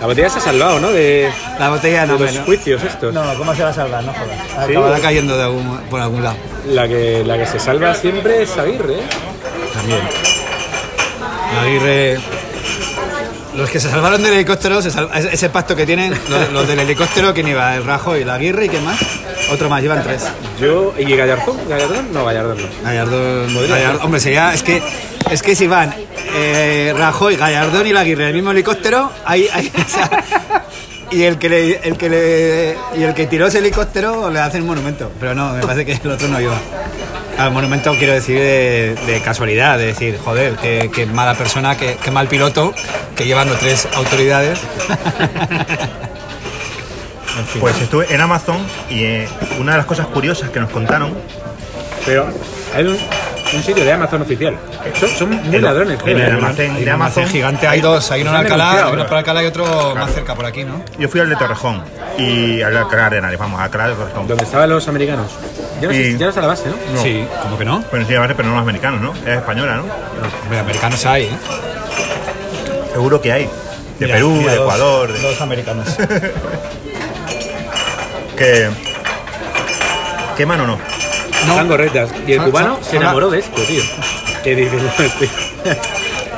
La 0.00 0.06
botella 0.06 0.30
se 0.30 0.38
ha 0.38 0.42
salvado, 0.42 0.80
¿no? 0.80 0.90
De, 0.92 1.30
La 1.58 1.68
botella 1.68 2.06
no 2.06 2.16
de 2.16 2.24
los 2.24 2.34
no. 2.34 2.44
juicios 2.44 2.82
estos. 2.82 3.12
No, 3.12 3.22
¿cómo 3.36 3.54
se 3.54 3.62
va 3.62 3.68
a 3.68 3.74
salvar? 3.74 4.02
No 4.02 4.12
jodas. 4.12 4.38
Sí. 4.66 4.72
Acabará 4.72 4.98
cayendo 5.00 5.36
de 5.36 5.42
algún, 5.44 5.78
por 5.90 6.00
algún 6.00 6.22
lado. 6.22 6.36
La 6.66 6.88
que, 6.88 7.22
la 7.24 7.36
que 7.36 7.46
se 7.46 7.58
salva 7.60 7.94
siempre 7.94 8.42
es 8.42 8.56
Aguirre, 8.56 8.94
¿eh? 8.94 9.02
También. 9.74 10.00
Aguirre. 11.60 12.18
Los 13.60 13.68
que 13.70 13.78
se 13.78 13.90
salvaron 13.90 14.22
del 14.22 14.32
helicóptero, 14.32 14.80
se 14.80 14.90
sal- 14.90 15.10
ese 15.14 15.50
pacto 15.50 15.76
que 15.76 15.84
tienen, 15.84 16.14
los, 16.30 16.50
los 16.50 16.66
del 16.66 16.78
helicóptero, 16.80 17.34
¿quién 17.34 17.46
iba? 17.48 17.76
El 17.76 17.84
Rajo 17.84 18.16
y 18.16 18.24
la 18.24 18.34
Aguirre 18.34 18.64
y 18.64 18.68
quién 18.70 18.82
más? 18.84 18.98
Otro 19.52 19.68
más, 19.68 19.82
llevan 19.82 20.02
tres. 20.02 20.24
Yo, 20.58 20.94
¿y 20.98 21.14
Gallardón? 21.14 21.58
¿Gallardón? 21.68 22.12
No, 22.12 22.24
Gallardón 22.24 22.56
no. 22.58 22.64
Gallardón, 22.82 23.54
Gallardón- 23.68 24.04
hombre, 24.04 24.20
sería, 24.20 24.54
es 24.54 24.62
que, 24.62 24.82
es 25.30 25.42
que 25.42 25.54
si 25.54 25.66
van 25.66 25.94
eh, 26.36 26.94
Rajoy, 26.96 27.36
Gallardón 27.36 27.86
y 27.86 27.92
la 27.92 28.00
Aguirre 28.00 28.22
en 28.22 28.28
el 28.30 28.34
mismo 28.34 28.50
helicóptero, 28.52 29.12
hay, 29.26 29.48
y 31.10 31.22
el 31.24 31.38
que 31.38 31.48
le, 31.50 31.76
el 31.86 31.96
que 31.98 32.08
le, 32.08 32.76
y 32.98 33.02
el 33.02 33.12
que 33.12 33.26
tiró 33.26 33.46
ese 33.48 33.58
helicóptero 33.58 34.30
le 34.30 34.38
hacen 34.40 34.62
un 34.62 34.68
monumento, 34.68 35.12
pero 35.20 35.34
no, 35.34 35.52
me 35.52 35.60
parece 35.60 35.84
que 35.84 35.92
el 36.02 36.10
otro 36.12 36.28
no 36.28 36.40
iba. 36.40 36.56
Al 37.40 37.52
monumento 37.52 37.94
quiero 37.96 38.12
decir 38.12 38.36
de, 38.36 38.94
de 39.06 39.22
casualidad, 39.22 39.78
de 39.78 39.86
decir, 39.86 40.18
joder, 40.22 40.56
qué, 40.56 40.90
qué 40.94 41.06
mala 41.06 41.34
persona, 41.34 41.74
qué, 41.74 41.96
qué 42.04 42.10
mal 42.10 42.28
piloto, 42.28 42.74
que 43.16 43.24
llevando 43.24 43.54
tres 43.54 43.88
autoridades. 43.94 44.60
en 47.38 47.46
fin. 47.46 47.62
Pues 47.62 47.80
estuve 47.80 48.12
en 48.14 48.20
Amazon 48.20 48.58
y 48.90 49.04
eh, 49.04 49.28
una 49.58 49.72
de 49.72 49.78
las 49.78 49.86
cosas 49.86 50.08
curiosas 50.08 50.50
que 50.50 50.60
nos 50.60 50.68
contaron 50.68 51.14
Pero 52.04 52.28
hay 52.74 52.84
un, 52.84 52.98
un 53.54 53.62
sitio 53.62 53.84
de 53.84 53.92
Amazon 53.92 54.22
oficial. 54.22 54.56
Son, 54.98 55.08
son 55.10 55.30
muy 55.30 55.56
El- 55.56 55.62
ladrones, 55.62 55.98
en 56.06 56.18
el 56.18 56.84
de 56.84 56.90
Amazon 56.90 57.26
gigante, 57.26 57.66
hay 57.66 57.80
dos, 57.80 58.10
hay 58.10 58.22
uno 58.22 58.30
en 58.30 58.36
Alcalá, 58.36 58.72
hay 58.86 58.92
uno 58.92 59.02
¿no? 59.02 59.06
por 59.08 59.16
Alcalá 59.18 59.42
y 59.42 59.46
otro 59.46 59.94
más 59.94 60.12
cerca 60.12 60.34
por 60.34 60.46
aquí, 60.46 60.64
¿no? 60.64 60.82
Yo 60.98 61.08
fui 61.08 61.20
al 61.20 61.28
de 61.28 61.36
Torrejón 61.36 61.82
y 62.18 62.62
al 62.62 62.72
de 62.72 62.78
Alcalá 62.78 63.10
de 63.10 63.18
Henares, 63.18 63.38
vamos, 63.38 63.60
a 63.60 63.64
Alcalá 63.64 63.88
de 63.88 63.94
Torrejón. 63.94 64.26
Donde 64.28 64.44
estaban 64.44 64.68
los 64.70 64.86
americanos. 64.88 65.26
Ya 65.80 65.88
no, 65.88 65.94
Y- 65.94 66.12
ya 66.16 66.24
no 66.26 66.28
está 66.28 66.40
la 66.42 66.46
base, 66.48 66.68
¿no? 66.68 66.74
No. 66.94 67.02
Sí, 67.02 67.24
¿cómo 67.42 67.58
que 67.58 67.64
no? 67.64 67.82
Bueno, 67.90 68.06
sí, 68.06 68.14
vale, 68.14 68.34
pero 68.34 68.48
no 68.48 68.54
los 68.54 68.62
americanos, 68.62 69.00
¿no? 69.00 69.12
Es 69.30 69.38
española, 69.38 69.76
¿no? 69.76 69.84
Hombre, 70.42 70.58
americanos 70.58 71.04
hay, 71.06 71.24
¿eh? 71.24 71.30
Seguro 72.92 73.20
que 73.20 73.32
hay. 73.32 73.44
De 73.98 74.06
Mira, 74.06 74.14
Perú, 74.14 74.30
mira, 74.30 74.52
de 74.52 74.56
dos- 74.58 74.64
Ecuador, 74.66 75.12
de- 75.12 75.20
Dos 75.20 75.40
americanos. 75.40 75.86
que... 78.36 78.68
¿Queman 80.36 80.60
o 80.60 80.66
no? 80.66 80.78
No. 81.46 81.52
Están 81.52 81.68
correctas. 81.68 82.10
Y 82.26 82.32
el 82.32 82.42
cubano 82.42 82.78
se 82.82 82.96
enamoró 82.96 83.30
de 83.30 83.40
esto, 83.40 83.60
tío. 83.62 83.82
Que 84.42 84.56
dice, 84.56 84.76
no, 84.76 84.90
tío. 85.18 85.28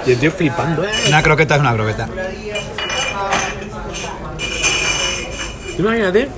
Y 0.05 0.13
el 0.13 0.19
tío 0.19 0.33
flipando, 0.33 0.83
¿eh? 0.83 0.91
Una 1.07 1.23
croqueta 1.23 1.55
es 1.55 1.61
una 1.61 1.75
croqueta. 1.75 2.09
Tú 5.77 5.83
Imagínate 5.83 6.29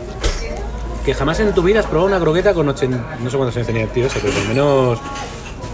que 1.04 1.14
jamás 1.14 1.40
en 1.40 1.52
tu 1.54 1.62
vida 1.62 1.80
has 1.80 1.86
probado 1.86 2.08
una 2.08 2.20
croqueta 2.20 2.52
con 2.54 2.68
80... 2.68 3.16
No 3.20 3.30
sé 3.30 3.36
cuántos 3.36 3.56
años 3.56 3.66
tenía 3.66 3.82
el 3.84 3.88
tío 3.88 4.06
ese, 4.06 4.20
pero 4.20 4.32
por 4.32 4.42
lo 4.42 4.48
menos... 4.48 4.98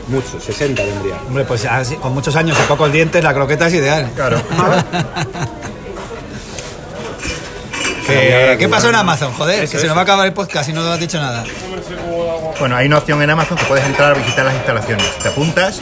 Muchos, 0.09 0.43
60 0.43 0.83
tendría. 0.83 1.15
Hombre, 1.29 1.45
pues 1.45 1.65
así, 1.65 1.95
con 1.97 2.13
muchos 2.13 2.35
años 2.35 2.59
y 2.61 2.67
pocos 2.69 2.91
dientes, 2.93 3.23
la 3.23 3.33
croqueta 3.33 3.69
es 3.69 3.75
ideal. 3.75 4.11
Claro. 4.15 4.41
Que- 8.11 8.57
¿Qué 8.59 8.69
pasó 8.69 8.89
en 8.89 8.95
Amazon? 8.97 9.33
Joder, 9.33 9.65
Eso 9.65 9.73
que 9.73 9.79
se 9.79 9.87
nos 9.87 9.97
va 9.97 10.01
a 10.01 10.05
acabar 10.05 10.27
el 10.27 10.33
podcast 10.33 10.69
y 10.69 10.73
no 10.73 10.81
has 10.83 10.99
dicho 11.01 11.19
nada. 11.19 11.45
bueno, 12.59 12.77
hay 12.77 12.87
una 12.87 12.99
opción 12.99 13.23
en 13.23 13.31
Amazon 13.31 13.57
que 13.57 13.65
puedes 13.65 13.85
entrar 13.87 14.13
a 14.13 14.15
visitar 14.15 14.45
las 14.45 14.55
instalaciones. 14.55 15.07
Te 15.19 15.29
apuntas, 15.29 15.81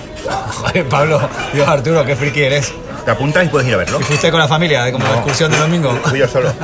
Joder, 0.61 0.89
Pablo, 0.89 1.29
Dios 1.53 1.67
Arturo, 1.69 2.05
qué 2.05 2.15
friki 2.17 2.43
eres. 2.43 2.73
te 3.05 3.11
apuntas 3.11 3.45
y 3.45 3.49
puedes 3.49 3.67
ir 3.69 3.75
a 3.75 3.79
verlo. 3.79 3.99
¿Y 4.01 4.05
fuiste 4.05 4.31
con 4.31 4.41
la 4.41 4.49
familia, 4.49 4.87
eh, 4.87 4.93
como 4.93 5.05
la 5.07 5.15
excursión 5.15 5.51
de 5.51 5.57
domingo? 5.59 5.99
Fui 6.05 6.19
yo 6.19 6.29
solo. 6.29 6.53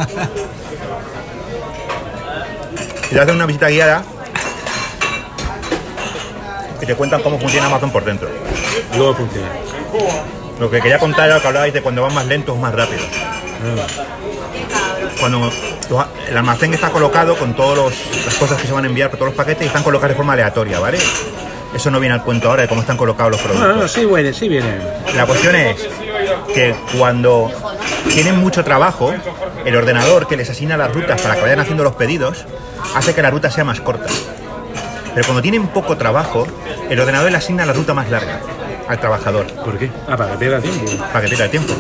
Y 3.11 3.15
te 3.15 3.21
hacen 3.21 3.35
una 3.37 3.47
visita 3.47 3.69
guiada 3.69 4.03
y 6.81 6.87
te 6.87 6.95
cuentan 6.97 7.23
cómo 7.23 7.39
funciona 7.39 7.67
Amazon 7.67 7.91
por 7.91 8.05
dentro. 8.05 8.29
Y 8.93 8.97
luego 8.97 9.15
funciona. 9.15 9.49
Lo 10.59 10.71
que 10.71 10.81
quería 10.81 10.99
contar 10.99 11.27
era 11.27 11.37
lo 11.37 11.41
que 11.43 11.47
hablabais 11.49 11.73
de 11.73 11.83
cuando 11.83 12.03
van 12.03 12.13
más 12.15 12.27
lentos 12.27 12.57
o 12.57 12.59
más 12.59 12.75
rápidos. 12.75 13.07
Cuando 15.25 15.51
tu- 15.89 15.99
el 16.29 16.37
almacén 16.37 16.75
está 16.75 16.91
colocado 16.91 17.35
con 17.37 17.55
todas 17.55 17.95
las 18.27 18.35
cosas 18.35 18.61
que 18.61 18.67
se 18.67 18.75
van 18.75 18.85
a 18.85 18.89
enviar 18.89 19.09
por 19.09 19.19
todos 19.19 19.31
los 19.33 19.37
paquetes 19.37 19.63
y 19.63 19.67
están 19.69 19.83
colocados 19.83 20.11
de 20.11 20.17
forma 20.17 20.35
aleatoria, 20.35 20.79
¿vale? 20.79 20.99
Eso 21.75 21.91
no 21.91 21.99
viene 21.99 22.15
al 22.15 22.23
cuento 22.23 22.51
ahora 22.51 22.61
de 22.63 22.69
cómo 22.69 22.83
están 22.83 22.99
colocados 22.99 23.33
los 23.33 23.41
No, 23.43 23.49
no, 23.55 23.59
no, 23.61 23.65
productos. 23.65 23.93
sí 23.93 24.05
viene, 24.05 24.33
sí 24.35 24.49
viene. 24.51 24.77
La 25.17 25.25
cuestión 25.25 25.57
es 25.57 25.77
que 26.55 26.75
cuando 26.99 27.51
tienen 28.13 28.37
mucho 28.39 28.63
trabajo, 28.65 29.15
el 29.65 29.75
ordenador 29.75 30.27
que 30.29 30.37
les 30.37 30.51
asigna 30.51 30.77
las 30.77 30.93
rutas 30.95 31.19
para 31.23 31.37
que 31.37 31.41
vayan 31.41 31.61
haciendo 31.61 31.85
los 31.85 31.95
pedidos 31.95 32.45
hace 32.95 33.15
que 33.15 33.23
la 33.23 33.31
ruta 33.31 33.51
sea 33.51 33.65
más 33.65 33.81
corta. 33.81 34.11
Pero 35.15 35.27
cuando 35.27 35.41
tienen 35.41 35.69
poco 35.69 35.97
trabajo, 35.97 36.47
el 36.91 37.01
ordenador 37.01 37.31
le 37.31 37.39
asigna 37.39 37.65
la 37.65 37.73
ruta 37.73 37.95
más 37.95 38.11
larga 38.11 38.41
al 38.89 39.01
trabajador 39.01 39.47
¿Por 39.47 39.79
qué? 39.79 39.91
Ah, 40.07 40.19
para 40.19 40.33
que 40.33 40.37
pierda 40.37 40.61
tiempo. 40.61 40.85
para 41.15 41.23
que 41.25 41.29
tenga 41.35 41.49
tiempo. 41.51 41.73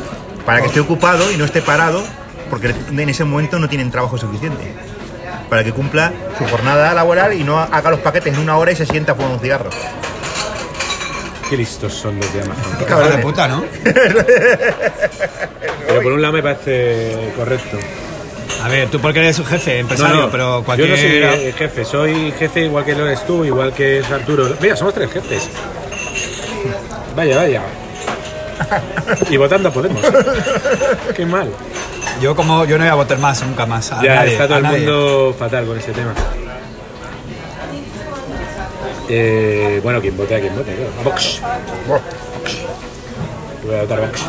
Para 0.46 0.60
que 0.62 0.68
esté 0.68 0.80
ocupado 0.80 1.30
y 1.30 1.36
no 1.36 1.44
esté 1.44 1.60
parado 1.60 2.02
porque 2.50 2.74
en 2.90 3.08
ese 3.08 3.24
momento 3.24 3.58
no 3.58 3.68
tienen 3.68 3.90
trabajo 3.90 4.18
suficiente. 4.18 4.72
Para 5.48 5.62
que 5.62 5.72
cumpla 5.72 6.12
su 6.38 6.44
jornada 6.46 6.94
laboral 6.94 7.34
y 7.34 7.44
no 7.44 7.58
haga 7.58 7.90
los 7.90 8.00
paquetes 8.00 8.34
en 8.34 8.40
una 8.40 8.56
hora 8.56 8.72
y 8.72 8.76
se 8.76 8.86
sienta 8.86 9.12
a 9.12 9.14
fumar 9.14 9.32
un 9.32 9.40
cigarro. 9.40 9.70
Qué 11.48 11.56
listos 11.56 11.92
son 11.92 12.18
los 12.18 12.32
de 12.32 12.40
Amazon. 12.42 12.78
Qué 12.78 12.84
cabrones. 12.84 13.16
de 13.16 13.22
puta, 13.22 13.48
¿no? 13.48 13.64
Pero 15.86 16.02
por 16.02 16.12
un 16.12 16.22
lado 16.22 16.32
me 16.34 16.42
parece 16.42 17.32
correcto. 17.36 17.78
A 18.62 18.68
ver, 18.68 18.88
tú 18.88 18.98
porque 18.98 19.18
eres 19.18 19.38
un 19.38 19.44
jefe, 19.44 19.78
empresario, 19.78 20.30
pero 20.30 20.62
cualquier... 20.64 20.88
Yo 20.88 20.94
no 20.96 21.00
soy 21.00 21.10
eh, 21.48 21.54
jefe, 21.56 21.84
soy 21.84 22.32
jefe 22.38 22.60
igual 22.60 22.82
que 22.82 22.94
lo 22.94 23.06
eres 23.06 23.26
tú, 23.26 23.44
igual 23.44 23.74
que 23.74 23.98
es 23.98 24.10
Arturo. 24.10 24.56
Mira, 24.58 24.74
somos 24.74 24.94
tres 24.94 25.10
jefes. 25.12 25.50
Vaya, 27.14 27.36
vaya. 27.36 27.62
Y 29.30 29.36
votando 29.36 29.68
a 29.68 29.72
Podemos. 29.72 30.00
Qué 31.14 31.26
mal. 31.26 31.50
Yo 32.20 32.34
como 32.34 32.64
yo 32.64 32.78
no 32.78 32.84
voy 32.84 32.90
a 32.90 32.94
votar 32.94 33.18
más, 33.18 33.44
nunca 33.44 33.66
más. 33.66 33.92
A 33.92 34.02
ya 34.02 34.14
nadie, 34.16 34.32
está 34.32 34.46
todo 34.46 34.58
el 34.58 34.62
nadie. 34.62 34.78
mundo 34.78 35.34
fatal 35.38 35.66
con 35.66 35.78
ese 35.78 35.92
tema. 35.92 36.14
Eh, 39.08 39.80
bueno, 39.82 40.00
quien 40.00 40.16
vote 40.16 40.34
a 40.34 40.40
quien 40.40 40.54
vote, 40.56 40.74
claro. 40.74 40.90
Vox. 41.04 41.40
Vox. 41.88 42.02
Voy 43.66 43.74
a 43.76 43.80
votar 43.82 44.00
Vox. 44.00 44.22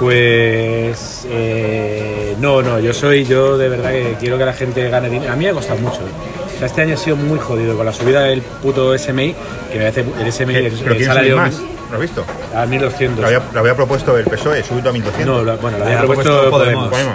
Pues 0.00 1.26
eh, 1.30 2.36
no, 2.40 2.60
no, 2.60 2.78
yo 2.80 2.92
soy, 2.92 3.24
yo 3.24 3.56
de 3.56 3.68
verdad 3.68 3.90
que 3.92 4.16
quiero 4.20 4.36
que 4.36 4.44
la 4.44 4.52
gente 4.52 4.88
gane 4.90 5.08
dinero. 5.08 5.32
A 5.32 5.36
mí 5.36 5.44
me 5.44 5.50
ha 5.50 5.54
costado 5.54 5.78
mucho. 5.80 6.00
O 6.54 6.58
sea, 6.58 6.66
este 6.66 6.82
año 6.82 6.94
ha 6.94 6.98
sido 6.98 7.16
muy 7.16 7.38
jodido 7.38 7.76
con 7.76 7.84
la 7.86 7.92
subida 7.92 8.22
del 8.22 8.42
puto 8.42 8.96
SMI, 8.96 9.34
que 9.72 9.78
me 9.78 9.86
hace 9.86 10.04
el 10.20 10.32
SMI, 10.32 10.54
el, 10.54 10.72
Pero 10.72 10.90
el 10.92 10.96
¿quién 10.96 11.08
salario 11.08 11.36
más? 11.36 11.60
¿Lo 11.90 11.96
has 11.96 12.00
visto? 12.00 12.24
a 12.54 12.66
1200. 12.66 13.20
Lo 13.20 13.26
había, 13.26 13.42
lo 13.52 13.60
había 13.60 13.74
propuesto 13.76 14.16
el 14.16 14.24
PSOE, 14.24 14.62
subido 14.62 14.90
a 14.90 14.92
1200. 14.92 15.26
No, 15.26 15.56
bueno, 15.58 15.78
lo 15.78 15.84
había 15.84 15.98
Había 15.98 16.06
propuesto 16.06 16.50
Podemos. 16.50 16.88
Podemos. 16.88 17.14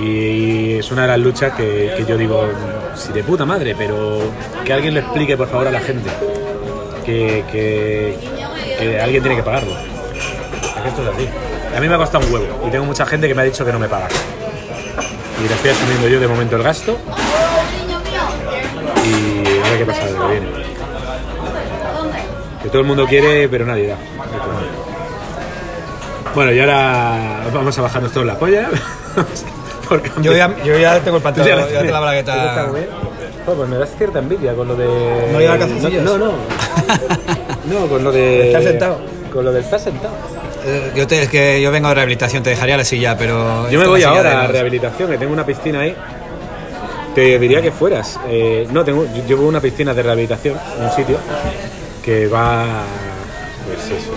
Y 0.00 0.74
es 0.78 0.90
una 0.92 1.02
de 1.02 1.08
las 1.08 1.18
luchas 1.18 1.52
que, 1.54 1.94
que 1.96 2.04
yo 2.06 2.16
digo, 2.16 2.46
si 2.94 3.12
de 3.12 3.22
puta 3.24 3.44
madre, 3.44 3.74
pero 3.76 4.20
que 4.64 4.72
alguien 4.72 4.94
le 4.94 5.00
explique 5.00 5.36
por 5.36 5.48
favor 5.48 5.68
a 5.68 5.70
la 5.70 5.80
gente 5.80 6.10
que, 7.04 7.44
que, 7.50 8.14
que 8.78 9.00
alguien 9.00 9.22
tiene 9.22 9.36
que 9.36 9.42
pagarlo. 9.42 9.72
Es 9.72 10.82
que 10.82 10.88
esto 10.88 11.02
es 11.02 11.08
así. 11.08 11.28
A 11.76 11.80
mí 11.80 11.88
me 11.88 11.94
ha 11.94 11.98
costado 11.98 12.26
un 12.26 12.32
huevo 12.32 12.64
y 12.66 12.70
tengo 12.70 12.84
mucha 12.84 13.06
gente 13.06 13.28
que 13.28 13.34
me 13.34 13.42
ha 13.42 13.44
dicho 13.44 13.64
que 13.64 13.72
no 13.72 13.78
me 13.78 13.88
paga. 13.88 14.08
Y 15.42 15.48
le 15.48 15.54
estoy 15.54 15.70
asumiendo 15.70 16.08
yo 16.08 16.20
de 16.20 16.28
momento 16.28 16.56
el 16.56 16.62
gasto 16.62 16.98
Que 22.68 22.72
todo 22.72 22.82
el 22.82 22.86
mundo 22.88 23.06
quiere, 23.06 23.48
pero 23.48 23.64
nadie 23.64 23.86
da. 23.86 23.96
Bueno, 26.34 26.52
y 26.52 26.60
ahora 26.60 27.40
vamos 27.50 27.78
a 27.78 27.80
bajarnos 27.80 28.12
todos 28.12 28.26
la 28.26 28.38
polla. 28.38 28.68
Porque 29.88 30.10
Yo 30.20 30.34
ya, 30.34 30.54
yo 30.62 30.76
ya 30.76 31.00
tengo 31.00 31.16
el 31.16 31.22
pantalón, 31.22 31.48
ya 31.66 31.70
ya 31.70 31.78
tengo 31.78 31.92
la 31.92 32.00
bragueta... 32.00 32.66
Joder, 32.68 32.88
pues 33.56 33.68
me 33.70 33.78
das 33.78 33.88
cierta 33.96 34.18
envidia 34.18 34.52
con 34.52 34.68
lo 34.68 34.76
de. 34.76 34.86
¿No 35.32 35.40
llevar 35.40 35.58
calzoncillos? 35.58 36.04
No, 36.04 36.18
no. 36.18 36.32
No, 37.70 37.86
con 37.88 38.04
lo 38.04 38.12
de. 38.12 38.48
Estar 38.48 38.62
sentado. 38.62 39.00
Con 39.32 39.44
lo 39.46 39.52
de 39.52 39.60
estar 39.60 39.80
sentado. 39.80 40.12
eh, 40.66 40.92
yo 40.94 41.06
te, 41.06 41.22
es 41.22 41.30
que 41.30 41.62
yo 41.62 41.70
vengo 41.72 41.88
de 41.88 41.94
rehabilitación, 41.94 42.42
te 42.42 42.50
dejaría 42.50 42.76
la 42.76 42.84
silla, 42.84 43.16
pero. 43.16 43.70
Yo 43.70 43.80
me 43.80 43.86
voy 43.86 44.02
ahora 44.02 44.42
a 44.42 44.46
rehabilitación, 44.46 45.08
que 45.10 45.16
tengo 45.16 45.32
una 45.32 45.46
piscina 45.46 45.80
ahí. 45.80 45.96
Te 47.14 47.38
diría 47.38 47.62
que 47.62 47.72
fueras. 47.72 48.20
Eh, 48.28 48.68
no, 48.70 48.84
tengo, 48.84 49.06
yo 49.06 49.24
llevo 49.26 49.48
una 49.48 49.62
piscina 49.62 49.94
de 49.94 50.02
rehabilitación 50.02 50.58
en 50.78 50.84
un 50.84 50.92
sitio 50.92 51.16
que 52.08 52.26
va. 52.26 52.64
Pues 53.66 53.84
eso. 54.00 54.12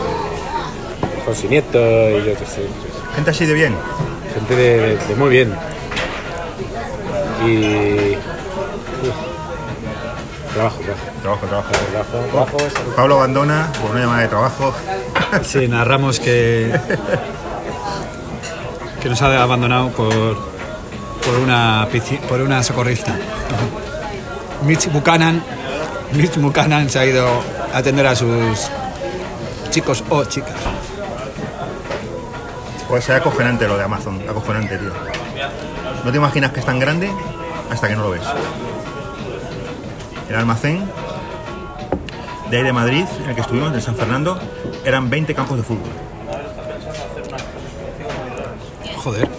Con 1.26 1.36
sin 1.36 1.50
nietos 1.50 1.76
y 1.76 2.24
yo 2.26 2.34
qué 2.40 2.46
sé. 2.46 2.62
pues, 2.62 3.16
Gente 3.16 3.32
así 3.32 3.46
de 3.46 3.54
bien. 3.54 3.76
gente 4.34 4.56
de, 4.56 4.80
de- 4.80 4.98
de 5.08 5.16
muy 5.16 5.30
bien. 5.30 5.54
Y. 7.46 8.16
uf, 8.16 8.22
trabajo, 10.54 10.78
trabajo. 10.80 11.06
Trabajo, 11.22 11.48
trabajo. 11.48 11.72
Trabajo, 12.32 12.58
algo- 12.60 12.96
Pablo 12.96 13.16
abandona 13.16 13.70
por 13.82 13.92
una 13.92 14.00
llamada 14.02 14.22
de 14.22 14.28
trabajo. 14.30 14.74
Sí, 15.44 15.68
narramos 15.68 16.20
que. 16.22 16.74
que 19.02 19.10
nos 19.10 19.22
ha 19.22 19.44
abandonado 19.44 19.90
por. 19.90 20.10
por 21.26 21.36
una, 21.44 21.88
por 22.30 22.42
una 22.42 22.64
socorrista. 22.64 23.14
Mitch 24.66 24.90
Buchanan. 24.92 25.44
Mitch 26.14 26.38
Buchanan 26.38 26.90
se 26.90 27.00
ha 27.00 27.06
ido 27.06 27.28
atender 27.74 28.08
a 28.08 28.16
sus 28.16 28.70
chicos 29.70 30.04
o 30.10 30.24
chicas. 30.26 30.56
Pues 32.88 33.08
es 33.08 33.16
acojonante 33.16 33.68
lo 33.68 33.78
de 33.78 33.84
Amazon, 33.84 34.22
acojonante, 34.28 34.78
tío. 34.78 34.92
No 36.04 36.12
te 36.12 36.18
imaginas 36.18 36.52
que 36.52 36.60
es 36.60 36.66
tan 36.66 36.80
grande 36.80 37.10
hasta 37.70 37.88
que 37.88 37.96
no 37.96 38.04
lo 38.04 38.10
ves. 38.12 38.24
El 40.30 40.36
almacén 40.36 40.90
de 42.50 42.58
ahí 42.58 42.64
de 42.64 42.74
Madrid, 42.74 43.06
en 43.24 43.30
el 43.30 43.36
que 43.36 43.42
estuvimos, 43.42 43.72
de 43.72 43.82
San 43.82 43.96
Fernando, 43.96 44.38
eran 44.84 45.10
20 45.10 45.34
campos 45.34 45.58
de 45.58 45.64
fútbol. 45.64 45.90
Joder. 48.98 49.30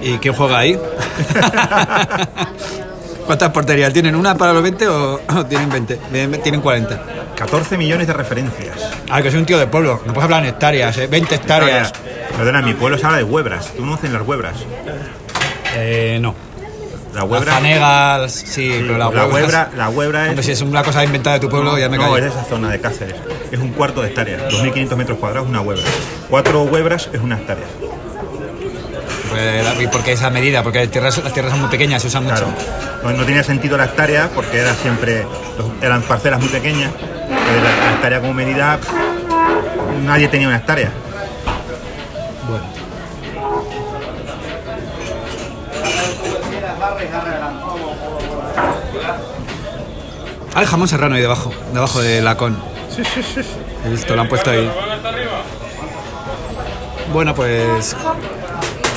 ¿Y 0.00 0.18
quién 0.18 0.34
juega 0.34 0.58
ahí? 0.58 0.80
¿Cuántas 3.26 3.50
porterías? 3.50 3.92
¿Tienen 3.92 4.14
una 4.14 4.36
para 4.36 4.52
los 4.52 4.62
20 4.62 4.88
o 4.88 5.20
o 5.36 5.46
tienen 5.46 5.70
20? 5.70 5.98
Bien, 6.10 6.30
Tienen 6.42 6.60
40. 6.60 7.02
14 7.36 7.76
millones 7.78 8.06
de 8.06 8.12
referencias. 8.12 8.76
Ah, 9.10 9.22
que 9.22 9.30
soy 9.30 9.40
un 9.40 9.46
tío 9.46 9.58
de 9.58 9.66
pueblo. 9.66 10.00
No 10.06 10.12
puedes 10.12 10.24
hablar 10.24 10.42
en 10.42 10.50
hectáreas, 10.50 10.96
¿eh? 10.98 11.06
20 11.06 11.34
hectáreas. 11.36 11.92
Perdona, 12.36 12.62
mi 12.62 12.74
pueblo 12.74 12.98
se 12.98 13.06
habla 13.06 13.18
de 13.18 13.24
huebras. 13.24 13.72
¿Tú 13.76 13.82
no 13.84 13.90
conoces 13.92 14.10
las 14.10 14.22
huebras? 14.26 14.54
Eh, 15.74 16.18
no. 16.20 16.34
La 17.14 17.20
Las 17.22 17.30
huebra. 17.30 17.52
fanegas, 17.52 18.32
sí, 18.32 18.46
sí, 18.46 18.74
pero 18.86 18.92
la, 18.96 19.04
la 19.04 19.10
huebras- 19.10 19.32
huebra, 19.32 19.70
la 19.76 19.88
huebra 19.90 20.20
Hombre, 20.28 20.40
es. 20.40 20.46
si 20.46 20.52
es 20.52 20.62
una 20.62 20.82
cosa 20.82 21.04
inventada 21.04 21.34
de 21.34 21.40
tu 21.40 21.50
pueblo, 21.50 21.76
ya 21.78 21.90
me 21.90 21.98
no, 21.98 22.04
callo. 22.04 22.16
es 22.16 22.32
esa 22.32 22.44
zona 22.44 22.70
de 22.70 22.80
Cáceres. 22.80 23.16
Es 23.50 23.58
un 23.58 23.68
cuarto 23.72 24.00
de 24.00 24.08
hectárea. 24.08 24.48
2.500 24.48 24.96
metros 24.96 25.18
cuadrados, 25.18 25.46
una 25.46 25.60
huebra. 25.60 25.84
Cuatro 26.30 26.62
huebras 26.62 27.10
es 27.12 27.20
una 27.20 27.36
hectárea. 27.36 27.64
Pues, 29.32 29.64
la- 29.64 29.82
¿Y 29.82 29.86
por 29.88 30.02
qué 30.02 30.12
esa 30.12 30.30
medida? 30.30 30.62
Porque 30.62 30.80
las 30.80 30.90
tierras, 30.90 31.18
las 31.24 31.32
tierras 31.32 31.52
son 31.52 31.60
muy 31.62 31.70
pequeñas, 31.70 32.02
se 32.02 32.08
usan 32.08 32.24
mucho. 32.24 32.46
No, 33.02 33.10
no 33.12 33.24
tenía 33.24 33.42
sentido 33.42 33.76
la 33.78 33.86
hectárea 33.86 34.28
porque 34.34 34.58
era 34.58 34.74
siempre, 34.74 35.26
eran 35.80 36.02
parcelas 36.02 36.38
muy 36.40 36.48
pequeñas. 36.48 36.92
La, 37.30 37.86
la 37.86 37.92
hectárea 37.94 38.20
como 38.20 38.34
medida, 38.34 38.78
nadie 40.04 40.28
tenía 40.28 40.48
una 40.48 40.58
hectárea. 40.58 40.90
Bueno. 42.48 42.64
Hay 50.54 50.66
jamón 50.66 50.86
serrano 50.88 51.14
ahí 51.14 51.22
debajo, 51.22 51.50
debajo 51.72 52.00
de 52.02 52.20
la 52.20 52.36
con. 52.36 52.56
He 53.86 53.88
visto, 53.88 54.14
lo 54.14 54.22
han 54.22 54.28
puesto 54.28 54.50
ahí. 54.50 54.70
Bueno, 57.12 57.34
pues. 57.34 57.96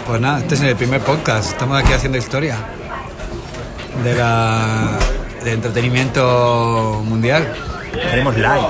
Pues 0.05 0.21
nada, 0.21 0.39
este 0.39 0.55
es 0.55 0.61
el 0.61 0.75
primer 0.75 1.01
podcast. 1.01 1.51
Estamos 1.51 1.77
aquí 1.81 1.93
haciendo 1.93 2.17
historia. 2.17 2.57
De 4.03 4.13
la. 4.13 4.89
de 5.43 5.51
entretenimiento 5.53 7.01
mundial. 7.05 7.47
Tenemos 8.11 8.37
like. 8.37 8.67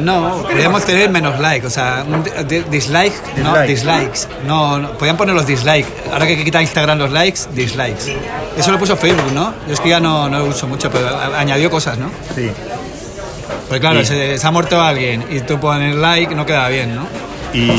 No, 0.00 0.42
podríamos 0.42 0.84
tener 0.84 1.10
menos 1.10 1.38
like, 1.40 1.66
o 1.66 1.70
sea, 1.70 2.04
un 2.06 2.22
di- 2.22 2.30
di- 2.46 2.64
dislike, 2.70 3.12
no, 3.38 3.52
Dislike. 3.62 3.66
dislikes. 4.10 4.28
No, 4.46 4.78
no, 4.78 4.92
podían 4.98 5.16
poner 5.16 5.34
los 5.34 5.46
dislikes. 5.46 5.88
Ahora 6.12 6.26
que 6.26 6.42
quita 6.44 6.60
Instagram 6.62 6.98
los 6.98 7.10
likes, 7.10 7.40
dislikes. 7.54 8.16
Eso 8.56 8.70
lo 8.70 8.78
puso 8.78 8.96
Facebook, 8.96 9.32
¿no? 9.32 9.52
Yo 9.66 9.74
es 9.74 9.80
que 9.80 9.88
ya 9.88 10.00
no, 10.00 10.28
no 10.28 10.38
lo 10.40 10.44
uso 10.46 10.66
mucho, 10.68 10.90
pero 10.90 11.08
a- 11.08 11.38
añadió 11.38 11.70
cosas, 11.70 11.98
¿no? 11.98 12.08
Sí. 12.34 12.50
Porque 13.68 13.80
claro, 13.80 14.00
Sí. 14.00 14.06
se, 14.06 14.38
se 14.38 14.46
ha 14.46 14.50
muerto 14.50 14.80
alguien 14.80 15.24
y 15.30 15.40
tú 15.40 15.58
pones 15.58 15.94
like, 15.96 16.34
no 16.34 16.44
queda 16.46 16.68
bien, 16.68 16.94
¿no? 16.94 17.06
Y 17.54 17.70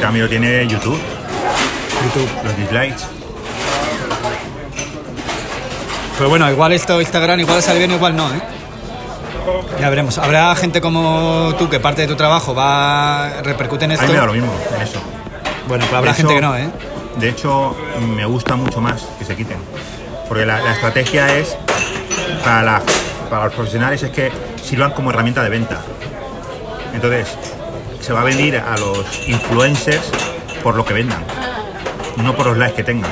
también 0.00 0.24
lo 0.24 0.28
tiene 0.30 0.66
YouTube, 0.66 0.98
YouTube. 2.04 2.28
los 2.44 2.56
dislikes. 2.56 3.02
Pero 6.16 6.30
bueno, 6.30 6.50
igual 6.50 6.72
esto 6.72 7.00
Instagram, 7.00 7.40
igual 7.40 7.62
sale 7.62 7.78
bien, 7.78 7.90
igual 7.90 8.16
no, 8.16 8.28
¿eh? 8.32 8.40
Ya 9.80 9.90
veremos. 9.90 10.16
Habrá 10.18 10.54
gente 10.56 10.80
como 10.80 11.54
tú 11.58 11.68
que 11.68 11.78
parte 11.80 12.02
de 12.02 12.08
tu 12.08 12.16
trabajo 12.16 12.54
va 12.54 13.42
repercute 13.42 13.84
en 13.84 13.90
A 13.90 13.94
esto. 13.94 14.06
mí 14.06 14.12
me 14.12 14.18
da 14.18 14.26
lo 14.26 14.32
mismo 14.32 14.52
en 14.74 14.82
eso. 14.82 15.00
Bueno, 15.68 15.84
pero 15.86 15.98
habrá 15.98 16.12
De 16.12 16.16
gente 16.16 16.32
hecho- 16.32 16.40
que 16.40 16.46
no, 16.46 16.56
¿eh? 16.56 16.70
De 17.18 17.28
hecho, 17.28 17.76
me 18.16 18.24
gusta 18.26 18.56
mucho 18.56 18.80
más 18.80 19.02
que 19.18 19.24
se 19.24 19.34
quiten. 19.36 19.58
Porque 20.28 20.46
la, 20.46 20.60
la 20.60 20.72
estrategia 20.72 21.36
es, 21.36 21.56
para, 22.44 22.62
la- 22.62 22.82
para 23.28 23.44
los 23.46 23.54
profesionales, 23.54 24.02
es 24.02 24.10
que 24.10 24.30
sirvan 24.62 24.92
como 24.92 25.10
herramienta 25.10 25.42
de 25.42 25.50
venta. 25.50 25.80
Entonces, 26.94 27.28
se 28.06 28.12
va 28.12 28.20
a 28.20 28.24
venir 28.24 28.56
a 28.56 28.76
los 28.78 29.04
influencers 29.26 30.08
por 30.62 30.76
lo 30.76 30.84
que 30.84 30.94
vendan, 30.94 31.24
no 32.18 32.36
por 32.36 32.46
los 32.46 32.56
likes 32.56 32.76
que 32.76 32.84
tengan. 32.84 33.10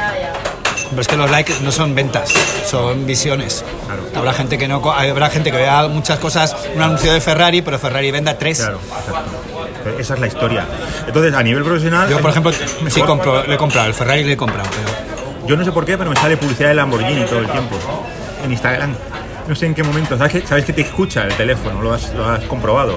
Pero 0.90 1.02
es 1.02 1.08
que 1.08 1.16
los 1.16 1.28
likes 1.28 1.52
no 1.62 1.72
son 1.72 1.96
ventas, 1.96 2.32
son 2.64 3.04
visiones. 3.04 3.64
Claro. 3.86 4.04
Habrá 4.14 4.32
gente 4.34 4.56
que 4.56 4.68
no, 4.68 4.80
habrá 4.92 5.30
gente 5.30 5.50
que 5.50 5.56
vea 5.56 5.88
muchas 5.88 6.20
cosas, 6.20 6.54
un 6.76 6.80
anuncio 6.80 7.12
de 7.12 7.20
Ferrari, 7.20 7.60
pero 7.60 7.76
Ferrari 7.80 8.12
venda 8.12 8.38
tres. 8.38 8.58
Claro, 8.58 8.78
exacto. 8.78 9.98
Esa 9.98 10.14
es 10.14 10.20
la 10.20 10.28
historia. 10.28 10.64
Entonces, 11.08 11.34
a 11.34 11.42
nivel 11.42 11.64
profesional. 11.64 12.08
Yo, 12.08 12.20
por 12.20 12.30
ejemplo, 12.30 12.52
sí 12.88 13.02
compro, 13.02 13.42
le 13.42 13.54
he 13.56 13.58
comprado, 13.58 13.88
el 13.88 13.94
Ferrari 13.94 14.22
le 14.22 14.34
he 14.34 14.36
comprado, 14.36 14.70
pero 14.70 15.48
Yo 15.48 15.56
no 15.56 15.64
sé 15.64 15.72
por 15.72 15.84
qué, 15.84 15.98
pero 15.98 16.10
me 16.10 16.16
sale 16.16 16.36
publicidad 16.36 16.68
de 16.68 16.76
Lamborghini 16.76 17.24
todo 17.24 17.40
el 17.40 17.48
tiempo. 17.48 17.76
En 18.44 18.52
Instagram. 18.52 18.94
No 19.48 19.56
sé 19.56 19.66
en 19.66 19.74
qué 19.74 19.82
momento. 19.82 20.16
¿Sabes 20.16 20.32
que, 20.34 20.46
sabes 20.46 20.64
que 20.64 20.72
te 20.72 20.82
escucha 20.82 21.24
el 21.24 21.34
teléfono? 21.34 21.82
Lo 21.82 21.92
has, 21.92 22.14
lo 22.14 22.26
has 22.26 22.44
comprobado. 22.44 22.96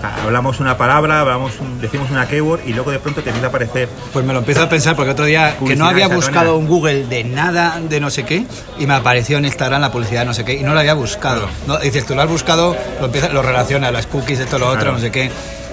Sea, 0.00 0.14
hablamos 0.24 0.60
una 0.60 0.76
palabra, 0.78 1.20
hablamos 1.20 1.58
un- 1.60 1.80
decimos 1.80 2.10
una 2.10 2.26
keyword 2.28 2.60
y 2.66 2.72
luego 2.72 2.90
de 2.92 2.98
pronto 3.00 3.20
te 3.22 3.30
empieza 3.30 3.46
a 3.46 3.48
aparecer. 3.50 3.88
pues 4.12 4.24
me 4.24 4.32
lo 4.32 4.38
empiezo 4.40 4.62
a 4.62 4.68
pensar 4.68 4.94
porque 4.94 5.10
otro 5.10 5.24
día 5.24 5.56
que 5.64 5.74
no 5.76 5.86
había 5.86 6.06
buscado 6.08 6.56
un 6.56 6.68
Google 6.68 7.06
de 7.06 7.24
nada 7.24 7.80
de 7.80 7.98
no 8.00 8.08
sé 8.10 8.24
qué 8.24 8.44
y 8.78 8.86
me 8.86 8.94
apareció 8.94 9.38
en 9.38 9.44
Instagram 9.46 9.80
la 9.80 9.90
publicidad 9.90 10.20
de 10.20 10.26
no 10.26 10.34
sé 10.34 10.44
qué 10.44 10.54
y 10.54 10.62
no 10.62 10.72
lo 10.74 10.80
había 10.80 10.94
buscado. 10.94 11.48
No, 11.66 11.78
dices, 11.78 12.06
tú 12.06 12.14
lo 12.14 12.22
has 12.22 12.28
buscado, 12.28 12.76
lo, 13.00 13.06
empieza, 13.06 13.28
lo 13.30 13.42
relaciona, 13.42 13.90
las 13.90 14.06
cookies, 14.06 14.38
esto, 14.38 14.58
lo 14.58 14.68
otro, 14.68 14.92
no 14.92 14.98
sé 15.00 15.10
qué, 15.10 15.30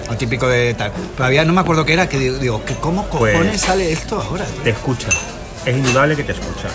lo 0.08 0.16
típico 0.16 0.48
de 0.48 0.74
tal. 0.74 0.90
Había, 1.18 1.44
no 1.44 1.52
me 1.52 1.60
acuerdo 1.60 1.84
qué 1.84 1.92
era, 1.92 2.08
que 2.08 2.18
digo, 2.18 2.38
digo, 2.38 2.64
¿que 2.64 2.74
¿cómo 2.74 3.08
cojones 3.08 3.32
Pues- 3.48 3.60
sale 3.60 3.92
esto 3.92 4.20
ahora? 4.20 4.44
tío? 4.44 4.62
Te 4.62 4.70
escucha. 4.70 5.08
Es 5.64 5.76
indudable 5.76 6.16
que 6.16 6.24
te 6.24 6.32
escucha. 6.32 6.68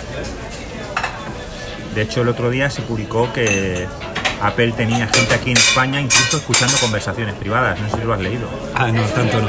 De 1.94 2.02
hecho, 2.02 2.22
el 2.22 2.28
otro 2.28 2.48
día 2.48 2.70
se 2.70 2.80
publicó 2.82 3.30
que 3.32 3.86
Apple 4.42 4.72
tenía 4.72 5.06
gente 5.06 5.34
aquí 5.34 5.50
en 5.52 5.56
España 5.56 6.00
incluso 6.00 6.36
escuchando 6.38 6.76
conversaciones 6.78 7.34
privadas. 7.36 7.78
No 7.80 7.88
sé 7.90 7.96
si 7.98 8.02
lo 8.04 8.12
has 8.14 8.20
leído. 8.20 8.48
Ah, 8.74 8.88
no, 8.90 9.02
tanto 9.02 9.40
no. 9.40 9.48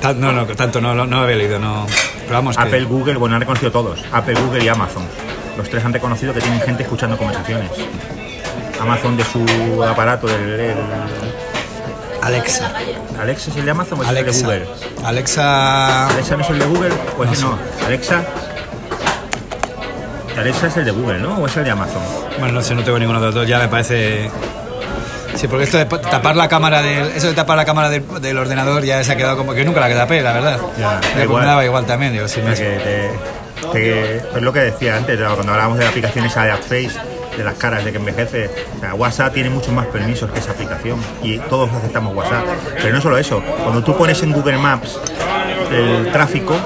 Tan- 0.00 0.20
no, 0.20 0.32
no, 0.32 0.46
tanto 0.46 0.80
no, 0.80 0.94
no, 0.94 1.04
no 1.06 1.16
lo 1.16 1.22
había 1.24 1.36
leído, 1.36 1.58
no. 1.58 1.84
Pero 2.22 2.34
vamos, 2.34 2.56
que- 2.56 2.62
Apple, 2.62 2.84
Google, 2.84 3.16
bueno, 3.16 3.34
han 3.34 3.40
reconocido 3.40 3.72
todos. 3.72 4.00
Apple, 4.12 4.34
Google 4.34 4.64
y 4.64 4.68
Amazon. 4.68 5.04
Los 5.56 5.68
tres 5.68 5.84
han 5.84 5.92
reconocido 5.92 6.32
que 6.32 6.40
tienen 6.40 6.60
gente 6.60 6.84
escuchando 6.84 7.16
conversaciones. 7.18 7.70
Amazon 8.80 9.16
de 9.16 9.24
su 9.24 9.82
aparato, 9.82 10.28
del, 10.28 10.74
Alexa. 12.22 12.70
Alexa 13.20 13.50
es 13.50 13.56
el 13.56 13.64
de 13.64 13.70
Amazon 13.72 13.98
o 13.98 14.02
es 14.04 14.08
el 14.08 14.14
de. 14.24 14.30
Google. 14.42 14.66
Alexa. 15.04 16.08
Alexa 16.08 16.36
no 16.36 16.42
es 16.44 16.50
el 16.50 16.58
de 16.60 16.64
Google, 16.66 16.90
pues 17.16 17.40
No 17.42 17.50
no. 17.50 17.58
Alexa. 17.86 18.24
Alexa 20.38 20.66
es 20.68 20.76
el 20.76 20.84
de 20.84 20.90
Google, 20.92 21.18
¿no? 21.18 21.34
¿O 21.38 21.46
es 21.46 21.56
el 21.56 21.64
de 21.64 21.70
Amazon? 21.72 22.02
Bueno, 22.38 22.54
no 22.54 22.62
sé, 22.62 22.74
no 22.74 22.82
tengo 22.84 22.98
ninguno 22.98 23.20
de 23.20 23.26
los 23.26 23.34
dos, 23.34 23.46
ya 23.46 23.58
me 23.58 23.68
parece. 23.68 24.30
Sí, 25.34 25.46
porque 25.46 25.64
esto 25.64 25.78
de 25.78 25.86
pa- 25.86 26.00
tapar 26.00 26.36
la 26.36 26.48
cámara 26.48 26.82
del. 26.82 27.06
Eso 27.08 27.28
de 27.28 27.34
tapar 27.34 27.56
la 27.56 27.64
cámara 27.64 27.88
del, 27.90 28.04
del 28.20 28.38
ordenador 28.38 28.82
ya 28.84 29.02
se 29.04 29.12
ha 29.12 29.16
quedado 29.16 29.36
como 29.36 29.54
que 29.54 29.64
nunca 29.64 29.80
la 29.80 29.88
que 29.88 29.94
tapé, 29.94 30.22
la 30.22 30.32
verdad. 30.32 30.58
Ya, 30.78 30.94
da 30.94 31.00
Ya, 31.16 31.22
igual. 31.24 31.42
Me 31.42 31.48
daba 31.48 31.64
igual 31.64 31.86
también, 31.86 32.12
digo, 32.12 32.26
sí, 32.28 32.40
pues 32.42 32.60
lo 34.42 34.52
que 34.52 34.60
decía 34.60 34.96
antes, 34.96 35.18
cuando 35.18 35.52
hablábamos 35.52 35.78
de 35.78 35.84
la 35.84 35.90
aplicación 35.90 36.24
esa 36.24 36.44
de 36.44 36.52
AppFace, 36.52 36.90
de 37.36 37.44
las 37.44 37.54
caras, 37.54 37.84
de 37.84 37.90
que 37.92 37.98
envejece. 37.98 38.50
O 38.76 38.80
sea, 38.80 38.94
WhatsApp 38.94 39.34
tiene 39.34 39.50
muchos 39.50 39.72
más 39.72 39.86
permisos 39.86 40.30
que 40.30 40.38
esa 40.38 40.52
aplicación 40.52 40.98
y 41.22 41.38
todos 41.38 41.70
aceptamos 41.72 42.14
WhatsApp. 42.16 42.44
Pero 42.80 42.94
no 42.94 43.00
solo 43.00 43.18
eso, 43.18 43.42
cuando 43.62 43.82
tú 43.82 43.96
pones 43.96 44.22
en 44.22 44.32
Google 44.32 44.58
Maps 44.58 44.98
el 45.72 46.10
tráfico, 46.12 46.56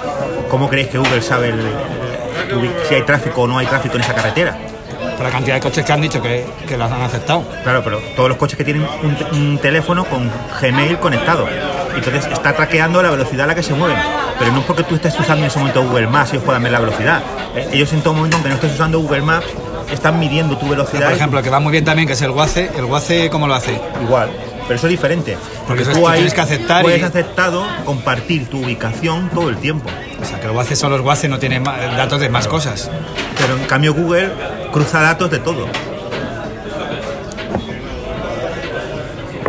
¿cómo 0.51 0.68
creéis 0.68 0.89
que 0.91 0.99
Google 0.99 1.23
sabe 1.23 1.49
el- 1.49 1.61
el- 1.61 2.70
si 2.89 2.95
hay 2.95 3.03
tráfico 3.03 3.43
o 3.43 3.47
no 3.49 3.59
hay 3.59 3.66
tráfico 3.66 3.97
en 3.97 4.03
esa 4.03 4.14
carretera? 4.14 4.57
Por 5.17 5.25
la 5.27 5.31
cantidad 5.31 5.55
de 5.57 5.61
coches 5.61 5.85
que 5.85 5.93
han 5.93 6.01
dicho 6.01 6.21
que, 6.23 6.45
que 6.67 6.77
las 6.77 6.91
han 6.91 7.03
aceptado. 7.03 7.45
Claro, 7.63 7.83
pero 7.85 7.99
todos 8.17 8.29
los 8.29 8.39
coches 8.39 8.57
que 8.57 8.65
tienen 8.65 8.87
un, 9.03 9.15
te- 9.17 9.25
un 9.33 9.59
teléfono 9.59 10.05
con 10.05 10.31
Gmail 10.61 10.99
conectado. 10.99 11.47
Entonces 11.95 12.27
está 12.33 12.53
traqueando 12.55 13.03
la 13.03 13.11
velocidad 13.11 13.45
a 13.45 13.49
la 13.49 13.55
que 13.55 13.63
se 13.63 13.75
mueven. 13.75 13.99
Pero 14.39 14.51
no 14.53 14.61
es 14.61 14.65
porque 14.65 14.83
tú 14.83 14.95
estés 14.95 15.19
usando 15.21 15.45
en 15.45 15.51
ese 15.51 15.59
momento 15.59 15.83
Google 15.85 16.07
Maps, 16.07 16.31
ellos 16.33 16.43
puedan 16.45 16.63
ver 16.63 16.73
la 16.73 16.81
velocidad. 16.81 17.23
Eh, 17.55 17.69
Ellos 17.73 17.93
en 17.93 18.01
todo 18.01 18.15
momento, 18.15 18.37
aunque 18.37 18.49
no 18.49 18.55
estés 18.57 18.73
usando 18.73 18.99
Google 18.99 19.23
Maps, 19.23 19.47
están 19.93 20.19
midiendo 20.19 20.57
tu 20.57 20.69
velocidad. 20.69 21.03
Por 21.05 21.13
y- 21.13 21.17
ejemplo, 21.17 21.43
que 21.43 21.51
va 21.51 21.61
muy 21.61 21.71
bien 21.73 21.85
también, 21.85 22.07
que 22.09 22.15
es 22.15 22.23
el 22.23 22.31
Waze. 22.31 22.71
¿El 22.77 22.85
Waze 22.87 23.29
cómo 23.31 23.47
lo 23.47 23.55
hace? 23.55 23.79
Igual. 24.03 24.31
Pero 24.63 24.77
eso 24.77 24.87
es 24.87 24.91
diferente. 24.93 25.37
Porque 25.69 25.85
tú 25.85 25.93
tú 25.93 26.09
ahí 26.09 26.15
tienes 26.15 26.35
que 26.35 26.41
aceptar 26.41 26.83
puedes 26.83 27.01
y- 27.01 27.05
aceptado 27.05 27.65
compartir 27.85 28.49
tu 28.49 28.63
ubicación 28.65 29.29
todo 29.31 29.51
el 29.51 29.59
tiempo. 29.59 29.91
O 30.23 30.25
sea, 30.25 30.39
que 30.41 30.47
el 30.47 30.53
Waze 30.53 30.77
solo 30.77 30.95
el 30.97 31.03
Waze 31.03 31.29
no 31.29 31.39
tiene 31.39 31.61
datos 31.61 32.20
de 32.20 32.29
más 32.29 32.47
cosas. 32.47 32.91
Pero 33.39 33.57
en 33.57 33.64
cambio 33.64 33.93
Google 33.95 34.31
cruza 34.73 35.01
datos 35.01 35.31
de 35.31 35.39
todo. 35.41 35.66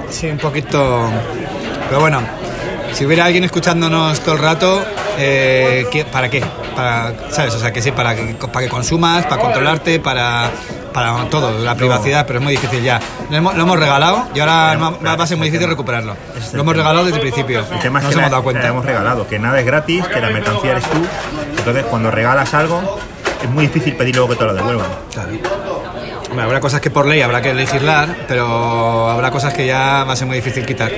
Sí, 0.10 0.28
un 0.28 0.38
poquito. 0.38 1.10
Pero 1.90 2.00
bueno, 2.02 2.22
si 2.94 3.06
hubiera 3.06 3.26
alguien 3.26 3.44
escuchándonos 3.44 4.20
todo 4.22 4.36
el 4.36 4.42
rato, 4.42 4.84
eh, 5.18 5.86
¿qué- 5.92 6.06
¿para 6.06 6.30
qué? 6.30 6.44
Para, 6.76 7.14
¿Sabes? 7.30 7.54
O 7.56 7.60
sea, 7.60 7.72
que 7.72 7.82
sí, 7.82 7.92
para 7.92 8.16
que, 8.16 8.36
para 8.52 8.66
que 8.66 8.70
consumas, 8.70 9.26
para 9.26 9.42
controlarte, 9.42 10.00
para, 10.00 10.50
para 10.94 11.26
todo, 11.30 11.60
la 11.60 11.76
privacidad, 11.76 12.26
pero 12.26 12.40
es 12.40 12.44
muy 12.44 12.54
difícil 12.54 12.84
ya. 12.84 13.00
Lo 13.34 13.40
hemos, 13.40 13.56
lo 13.56 13.64
hemos 13.64 13.80
regalado 13.80 14.28
y 14.36 14.40
ahora 14.42 14.76
Claro, 14.78 14.80
va- 14.92 14.98
claro, 15.00 15.18
va 15.18 15.24
a 15.24 15.28
ser 15.28 15.38
muy 15.38 15.48
difícil 15.48 15.62
tema. 15.62 15.72
recuperarlo. 15.72 16.16
Lo 16.54 16.62
hemos 16.62 16.76
regalado 16.76 17.04
desde 17.06 17.16
el 17.18 17.22
principio. 17.22 17.62
El 17.72 17.80
tema 17.80 17.98
es 17.98 18.04
no 18.06 18.10
que 18.12 18.16
nos 18.16 18.22
hemos 18.22 18.30
dado 18.32 18.44
cuenta. 18.44 18.68
hemos 18.68 18.86
regalado, 18.86 19.28
que 19.28 19.40
nada 19.40 19.60
es 19.60 19.66
gratis, 19.66 20.06
que 20.08 20.22
la 20.22 20.30
mercancía 20.30 20.72
eres 20.74 20.84
tú. 20.84 21.04
Entonces 21.58 21.84
cuando 21.86 22.12
regalas 22.12 22.54
algo, 22.54 23.00
es 23.44 23.50
muy 23.50 23.66
difícil 23.66 23.96
pedir 23.96 24.16
luego 24.18 24.30
que 24.30 24.36
te 24.36 24.46
lo 24.46 24.54
devuelvan. 24.54 24.86
Claro. 25.12 25.32
Habrá 26.44 26.60
cosas 26.60 26.80
que 26.80 26.92
por 26.92 27.08
ley 27.08 27.22
habrá 27.22 27.42
que 27.42 27.56
legislar, 27.56 28.16
pero 28.28 29.10
habrá 29.10 29.32
cosas 29.32 29.52
que 29.56 29.66
ya 29.66 30.04
va 30.04 30.14
a 30.14 30.16
ser 30.16 30.28
muy 30.28 30.36
difícil 30.36 30.64
quitar. 30.64 30.92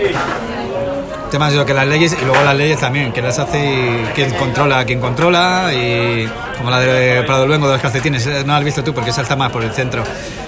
Temas 1.36 1.52
de 1.52 1.58
lo 1.58 1.66
que 1.66 1.74
las 1.74 1.86
leyes 1.86 2.16
y 2.18 2.24
luego 2.24 2.42
las 2.46 2.56
leyes 2.56 2.80
también, 2.80 3.12
quién 3.12 3.26
las 3.26 3.38
hace 3.40 3.60
y 3.60 4.06
quién 4.16 4.32
controla 4.36 4.86
quién 4.86 5.02
controla 5.02 5.70
y 5.74 6.30
como 6.58 6.70
la 6.70 6.80
de 6.80 7.24
Prado 7.24 7.46
Luengo 7.46 7.68
de 7.68 7.74
los 7.74 7.82
calcetines, 7.82 8.26
eh, 8.26 8.44
no 8.46 8.54
la 8.54 8.60
has 8.60 8.64
visto 8.64 8.86
tú 8.86 8.94
porque 8.94 9.10
esa 9.10 9.22
está 9.22 9.36
más 9.36 9.52
por 9.52 9.62
el 9.62 9.72
centro. 9.72 10.02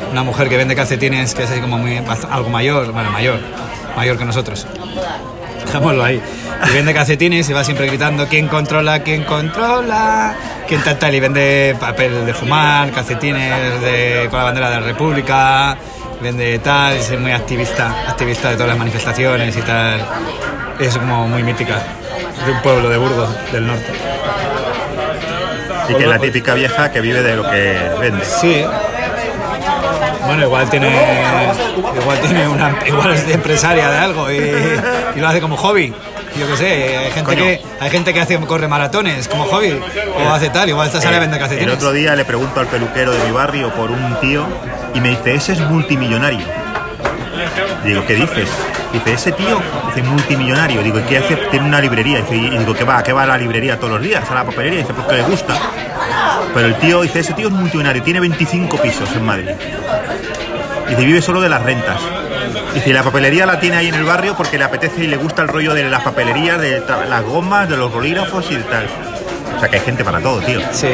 Una 0.09 0.23
mujer 0.23 0.47
que 0.47 0.55
vende 0.55 0.77
calcetines 0.77 1.35
que 1.35 1.43
es 1.43 1.51
así 1.51 1.59
como 1.59 1.77
muy 1.77 1.97
algo 2.31 2.49
mayor, 2.49 2.93
bueno, 2.93 3.11
mayor, 3.11 3.37
mayor 3.97 4.17
que 4.17 4.23
nosotros. 4.23 4.65
Dejémoslo 5.65 6.05
ahí. 6.05 6.21
Y 6.69 6.73
vende 6.73 6.93
calcetines 6.93 7.49
y 7.49 7.51
va 7.51 7.65
siempre 7.65 7.87
gritando 7.87 8.25
quién 8.29 8.47
controla, 8.47 9.03
quién 9.03 9.25
controla, 9.25 10.37
quién 10.69 10.81
tal 10.83 10.97
tal 10.97 11.13
y 11.13 11.19
vende 11.19 11.75
papel 11.77 12.25
de 12.25 12.33
fumar, 12.33 12.91
calcetines 12.91 13.81
de, 13.81 14.27
con 14.29 14.39
la 14.39 14.45
bandera 14.45 14.69
de 14.69 14.79
la 14.79 14.87
República, 14.87 15.77
vende 16.21 16.57
tal, 16.59 16.93
es 16.95 17.19
muy 17.19 17.31
activista, 17.31 17.87
activista 18.09 18.49
de 18.49 18.55
todas 18.55 18.69
las 18.69 18.77
manifestaciones 18.77 19.55
y 19.55 19.61
tal. 19.61 20.05
Es 20.79 20.97
como 20.97 21.27
muy 21.27 21.43
mítica 21.43 21.81
de 22.45 22.51
un 22.51 22.61
pueblo 22.61 22.89
de 22.89 22.97
Burgos 22.97 23.29
del 23.51 23.65
norte. 23.67 23.91
Y 25.89 25.93
que 25.95 26.03
es 26.03 26.09
la 26.09 26.19
típica 26.19 26.53
vieja 26.53 26.91
que 26.91 27.01
vive 27.01 27.21
de 27.23 27.35
lo 27.35 27.49
que 27.49 27.77
vende. 27.99 28.23
Sí. 28.25 28.63
Bueno, 30.25 30.43
igual 30.43 30.69
tiene 30.69 30.89
igual 32.01 32.19
tiene 32.19 32.47
una 32.49 32.75
igual 32.85 33.13
es 33.13 33.29
empresaria 33.29 33.89
de 33.89 33.97
algo 33.97 34.29
y, 34.29 34.35
y 35.15 35.19
lo 35.19 35.27
hace 35.27 35.39
como 35.39 35.55
hobby. 35.55 35.93
Yo 36.37 36.45
qué 36.47 36.57
sé, 36.57 36.97
hay 36.97 37.05
gente 37.11 37.23
Coño. 37.23 37.37
que 37.43 37.61
hay 37.79 37.89
gente 37.89 38.13
que 38.13 38.19
hace 38.19 38.37
corre 38.41 38.67
maratones 38.67 39.27
como 39.29 39.45
hobby 39.45 39.79
o 40.23 40.29
hace 40.29 40.49
tal, 40.49 40.67
igual 40.69 40.87
esta 40.87 40.99
sale 41.01 41.17
Eh, 41.17 41.23
el 41.23 41.39
calcetines. 41.39 41.73
otro 41.75 41.93
día 41.93 42.15
le 42.15 42.25
pregunto 42.25 42.59
al 42.59 42.67
peluquero 42.67 43.11
de 43.13 43.23
mi 43.25 43.31
barrio 43.31 43.71
por 43.73 43.89
un 43.89 44.19
tío 44.19 44.45
y 44.97 44.99
me 44.99 45.09
dice, 45.09 45.35
ese 45.35 45.53
es 45.53 45.59
multimillonario. 45.59 46.39
Digo, 47.85 48.03
¿qué 48.07 48.15
dices? 48.15 48.49
Dice, 48.91 49.13
ese 49.13 49.31
tío 49.31 49.61
dice 49.87 50.01
multimillonario. 50.01 50.81
Digo, 50.81 50.99
¿y 50.99 51.03
qué 51.03 51.19
hace? 51.19 51.35
Tiene 51.51 51.67
una 51.67 51.79
librería. 51.79 52.21
Dice, 52.21 52.35
y 52.35 52.57
digo, 52.57 52.73
¿qué 52.73 52.83
va? 52.83 52.97
¿A 52.97 53.03
qué 53.03 53.13
va 53.13 53.23
a 53.23 53.27
la 53.27 53.37
librería 53.37 53.77
todos 53.77 53.93
los 53.93 54.01
días? 54.01 54.29
¿A 54.31 54.33
la 54.33 54.43
papelería? 54.43 54.79
Dice, 54.79 54.93
pues 54.95 55.05
que 55.05 55.13
le 55.13 55.21
gusta. 55.21 55.55
Pero 56.51 56.67
el 56.67 56.75
tío 56.79 57.01
dice, 57.01 57.19
ese 57.19 57.33
tío 57.33 57.47
es 57.47 57.53
multimillonario, 57.53 58.01
tiene 58.01 58.19
25 58.21 58.77
pisos 58.77 59.11
en 59.15 59.23
Madrid. 59.23 59.49
Dice, 60.89 61.05
vive 61.05 61.21
solo 61.21 61.41
de 61.41 61.49
las 61.49 61.61
rentas. 61.61 62.01
Dice, 62.73 62.89
y 62.89 62.93
la 62.93 63.03
papelería 63.03 63.45
la 63.45 63.59
tiene 63.59 63.77
ahí 63.77 63.89
en 63.89 63.95
el 63.95 64.03
barrio 64.03 64.35
porque 64.35 64.57
le 64.57 64.63
apetece 64.63 65.03
y 65.03 65.07
le 65.07 65.17
gusta 65.17 65.43
el 65.43 65.47
rollo 65.47 65.75
de 65.75 65.83
las 65.83 66.01
papelerías, 66.01 66.59
de 66.59 66.81
las 67.07 67.23
gomas, 67.23 67.69
de 67.69 67.77
los 67.77 67.93
bolígrafos 67.93 68.49
y 68.49 68.55
de 68.55 68.63
tal. 68.63 68.87
O 69.57 69.59
sea 69.59 69.69
que 69.69 69.77
hay 69.77 69.81
gente 69.81 70.03
para 70.03 70.19
todo, 70.19 70.39
tío. 70.41 70.59
Sí, 70.71 70.87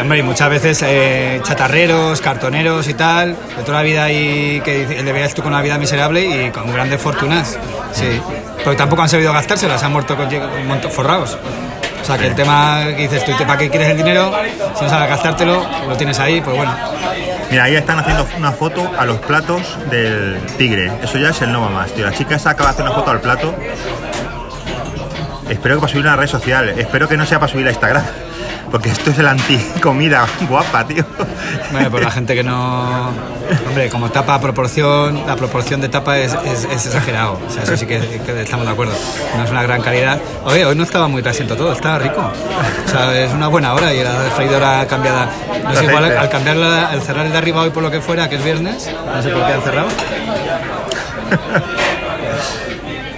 hombre, 0.00 0.18
y 0.18 0.22
muchas 0.22 0.50
veces 0.50 0.82
eh, 0.84 1.40
chatarreros, 1.44 2.20
cartoneros 2.20 2.88
y 2.88 2.94
tal, 2.94 3.36
de 3.56 3.62
toda 3.62 3.78
la 3.78 3.84
vida 3.84 4.04
ahí 4.04 4.60
que 4.64 5.02
le 5.04 5.12
veas 5.12 5.34
tú 5.34 5.42
con 5.42 5.52
una 5.52 5.62
vida 5.62 5.78
miserable 5.78 6.46
y 6.46 6.50
con 6.50 6.72
grandes 6.72 7.00
fortunas. 7.00 7.56
Sí, 7.92 8.20
porque 8.64 8.76
tampoco 8.76 9.02
han 9.02 9.08
sabido 9.08 9.32
gastárselas, 9.32 9.82
han 9.84 9.92
muerto 9.92 10.16
con, 10.16 10.28
montón 10.66 10.90
forrados. 10.90 11.38
O 12.02 12.04
sea 12.04 12.18
que 12.18 12.26
el 12.26 12.34
tema 12.34 12.86
que 12.96 13.02
dices 13.02 13.24
tú, 13.24 13.32
¿para 13.38 13.56
qué 13.56 13.70
quieres 13.70 13.90
el 13.90 13.96
dinero? 13.98 14.32
Si 14.76 14.82
no 14.84 14.90
sabes 14.90 15.08
gastártelo, 15.08 15.64
lo 15.88 15.96
tienes 15.96 16.18
ahí, 16.18 16.40
pues 16.40 16.56
bueno. 16.56 16.74
Mira, 17.50 17.64
ahí 17.64 17.76
están 17.76 17.98
haciendo 17.98 18.26
una 18.36 18.52
foto 18.52 18.90
a 18.98 19.04
los 19.06 19.18
platos 19.18 19.78
del 19.90 20.38
tigre. 20.58 20.92
Eso 21.02 21.18
ya 21.18 21.30
es 21.30 21.40
el 21.40 21.52
no 21.52 21.68
más, 21.70 21.92
tío. 21.92 22.04
La 22.04 22.12
chica 22.12 22.36
esa 22.36 22.50
acaba 22.50 22.70
de 22.70 22.74
hacer 22.74 22.86
una 22.86 22.94
foto 22.94 23.10
al 23.10 23.20
plato. 23.20 23.54
Espero 25.48 25.76
que 25.76 25.80
para 25.80 25.92
subir 25.92 26.06
a 26.06 26.12
una 26.12 26.16
red 26.16 26.28
social. 26.28 26.68
Espero 26.70 27.08
que 27.08 27.16
no 27.16 27.26
sea 27.26 27.38
para 27.40 27.50
subir 27.50 27.66
a 27.66 27.70
Instagram. 27.70 28.02
Porque 28.70 28.90
esto 28.90 29.10
es 29.10 29.18
el 29.18 29.26
anti-comida 29.26 30.26
guapa, 30.46 30.86
tío. 30.86 31.02
Bueno, 31.72 31.90
pues 31.90 32.04
la 32.04 32.10
gente 32.10 32.34
que 32.34 32.42
no... 32.42 33.10
Hombre, 33.66 33.88
como 33.88 34.10
tapa 34.10 34.38
proporción, 34.40 35.26
la 35.26 35.36
proporción 35.36 35.80
de 35.80 35.88
tapa 35.88 36.18
es, 36.18 36.34
es, 36.44 36.64
es 36.64 36.86
exagerado. 36.86 37.40
O 37.46 37.50
sea, 37.50 37.62
eso 37.62 37.78
sí 37.78 37.86
que, 37.86 37.98
que 37.98 38.42
estamos 38.42 38.66
de 38.66 38.72
acuerdo. 38.72 38.92
No 39.38 39.44
es 39.44 39.50
una 39.50 39.62
gran 39.62 39.80
calidad. 39.80 40.20
Oye, 40.44 40.66
hoy 40.66 40.76
no 40.76 40.82
estaba 40.82 41.08
muy 41.08 41.22
grasiento 41.22 41.56
todo, 41.56 41.72
estaba 41.72 41.98
rico. 41.98 42.30
O 42.84 42.88
sea, 42.88 43.18
es 43.18 43.32
una 43.32 43.48
buena 43.48 43.72
hora 43.72 43.94
y 43.94 44.04
la 44.04 44.12
freidora 44.36 44.86
cambiada. 44.86 45.30
No 45.64 45.74
sé, 45.74 45.84
igual 45.84 46.04
al 46.04 46.28
cambiarla, 46.28 46.90
al 46.90 47.00
cerrar 47.00 47.24
el 47.24 47.32
de 47.32 47.38
arriba 47.38 47.62
hoy 47.62 47.70
por 47.70 47.82
lo 47.82 47.90
que 47.90 48.02
fuera, 48.02 48.28
que 48.28 48.36
es 48.36 48.44
viernes, 48.44 48.90
no 49.06 49.22
sé 49.22 49.30
por 49.30 49.46
qué 49.46 49.52
han 49.54 49.62
cerrado. 49.62 49.88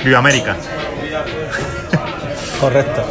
Viva 0.04 0.18
América. 0.18 0.56
Correcto. 2.60 3.02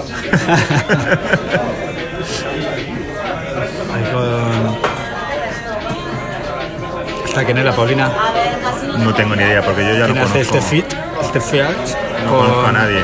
Con... 4.14 4.78
¿Esta 7.26 7.44
quién 7.46 7.58
es 7.58 7.66
la 7.66 7.76
Paulina? 7.76 8.12
No 8.98 9.14
tengo 9.14 9.36
ni 9.36 9.44
idea, 9.44 9.62
porque 9.62 9.84
yo 9.86 9.94
ya 9.94 10.08
no 10.08 10.14
¿Quién 10.14 10.18
hace 10.26 10.34
conozco, 10.46 10.58
este 10.58 10.62
fit? 10.62 10.86
Este 11.22 11.42
fiat. 11.42 11.76
no 12.26 12.38
conozco 12.38 12.66
a 12.68 12.72
nadie 12.72 13.04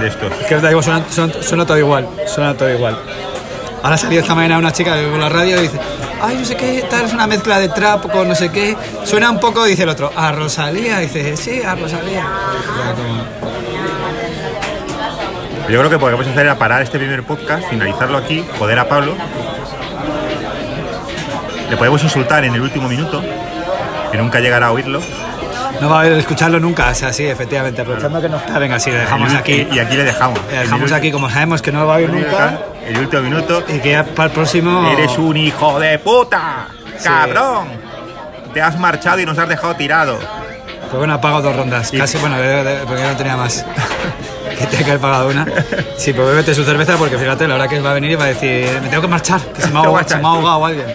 de 0.00 0.08
estos. 0.08 0.32
Es 0.40 0.46
que 0.46 0.56
da 0.56 0.70
igual, 0.70 0.84
suena, 0.84 1.04
suena- 1.10 1.42
suena 1.42 1.66
todo 1.66 1.78
igual, 1.78 2.08
suena 2.26 2.54
todo 2.54 2.70
igual. 2.70 2.98
Ahora 3.82 3.96
salió 3.98 4.20
esta 4.20 4.34
mañana 4.34 4.58
una 4.58 4.72
chica 4.72 4.94
con 5.10 5.20
la 5.20 5.28
radio 5.28 5.58
y 5.58 5.62
dice, 5.62 5.78
ay, 6.22 6.36
no 6.38 6.44
sé 6.44 6.56
qué, 6.56 6.84
tal, 6.90 7.04
es 7.04 7.12
una 7.12 7.26
mezcla 7.26 7.58
de 7.58 7.68
trap 7.68 8.10
con 8.10 8.26
no 8.28 8.34
sé 8.34 8.50
qué. 8.50 8.76
Suena 9.04 9.30
un 9.30 9.38
poco, 9.38 9.64
dice 9.64 9.82
el 9.84 9.90
otro, 9.90 10.10
a 10.16 10.32
Rosalía. 10.32 10.98
Dice, 10.98 11.36
sí, 11.36 11.62
a 11.62 11.74
Rosalía. 11.74 12.22
Ya, 12.24 12.94
como- 12.94 13.45
Yo 15.68 15.78
creo 15.78 15.82
que 15.82 15.82
lo 15.84 15.90
que 15.90 15.98
podemos 15.98 16.26
hacer 16.26 16.40
era 16.46 16.54
parar 16.56 16.82
este 16.82 16.98
primer 16.98 17.22
podcast, 17.24 17.68
finalizarlo 17.68 18.18
aquí, 18.18 18.44
joder 18.58 18.78
a 18.78 18.88
Pablo. 18.88 19.14
Le 21.70 21.76
podemos 21.76 22.02
insultar 22.04 22.44
en 22.44 22.54
el 22.54 22.60
último 22.60 22.88
minuto, 22.88 23.20
que 24.12 24.18
nunca 24.18 24.38
llegará 24.38 24.68
a 24.68 24.72
oírlo. 24.72 25.00
No 25.80 25.90
va 25.90 25.96
a 25.96 26.00
haber 26.02 26.12
escucharlo 26.12 26.60
nunca, 26.60 26.88
o 26.90 26.94
sea, 26.94 27.12
sí, 27.12 27.26
efectivamente. 27.26 27.82
Aprovechando 27.82 28.20
que 28.22 28.28
no 28.28 28.36
está, 28.36 28.58
venga, 28.58 28.78
sí, 28.78 28.90
le 28.90 28.98
dejamos 28.98 29.34
aquí. 29.34 29.66
Y 29.72 29.78
aquí 29.80 29.96
le 29.96 30.04
dejamos. 30.04 30.38
Le 30.50 30.58
dejamos 30.60 30.92
aquí, 30.92 31.10
como 31.10 31.28
sabemos 31.28 31.60
que 31.60 31.72
no 31.72 31.80
lo 31.80 31.86
va 31.88 31.94
a 31.94 31.96
oír 31.98 32.10
nunca. 32.10 32.60
El 32.86 32.98
último 32.98 33.22
minuto. 33.22 33.64
Y 33.68 33.80
que 33.80 33.90
ya 33.90 34.04
para 34.04 34.28
el 34.28 34.32
próximo. 34.32 34.88
Eres 34.92 35.18
un 35.18 35.36
hijo 35.36 35.80
de 35.80 35.98
puta, 35.98 36.68
cabrón. 37.02 37.66
Te 38.54 38.62
has 38.62 38.78
marchado 38.78 39.18
y 39.20 39.26
nos 39.26 39.36
has 39.36 39.48
dejado 39.48 39.74
tirado. 39.74 40.16
Pues 40.82 40.94
bueno, 40.96 41.14
ha 41.14 41.20
pagado 41.20 41.42
dos 41.42 41.56
rondas. 41.56 41.92
Y- 41.92 41.98
Casi, 41.98 42.16
bueno, 42.18 42.36
porque 42.86 43.02
no 43.02 43.16
tenía 43.16 43.36
más. 43.36 43.66
que 44.58 44.66
tenía 44.66 44.84
que 44.84 44.90
haber 44.92 45.00
pagado 45.00 45.28
una. 45.28 45.46
Sí, 45.96 46.12
pues 46.12 46.26
bébete 46.28 46.54
su 46.54 46.64
cerveza 46.64 46.96
porque 46.96 47.18
fíjate, 47.18 47.46
la 47.48 47.54
hora 47.56 47.68
que 47.68 47.80
va 47.80 47.90
a 47.90 47.94
venir 47.94 48.12
y 48.12 48.14
va 48.16 48.24
a 48.24 48.28
decir, 48.28 48.68
me 48.82 48.88
tengo 48.88 49.02
que 49.02 49.08
marchar, 49.08 49.40
que 49.40 49.62
se 49.62 49.70
me 49.70 49.78
ha 49.78 49.82
ahogado, 49.82 50.08
se 50.08 50.14
me 50.16 50.20
ha 50.20 50.22
marchar. 50.22 50.40
ahogado 50.40 50.66
alguien. 50.66 50.86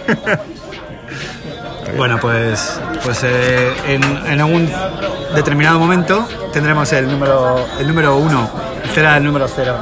Bueno, 1.97 2.18
pues, 2.22 2.80
pues 3.03 3.20
eh, 3.24 3.74
en, 3.88 4.03
en 4.03 4.39
algún 4.39 4.70
determinado 5.36 5.78
momento 5.80 6.26
tendremos 6.53 6.91
el 6.93 7.07
número, 7.12 7.66
el 7.80 7.88
número 7.88 8.16
uno. 8.18 8.49
Este 8.84 9.01
era 9.01 9.18
el 9.18 9.24
número 9.24 9.47
cero. 9.53 9.78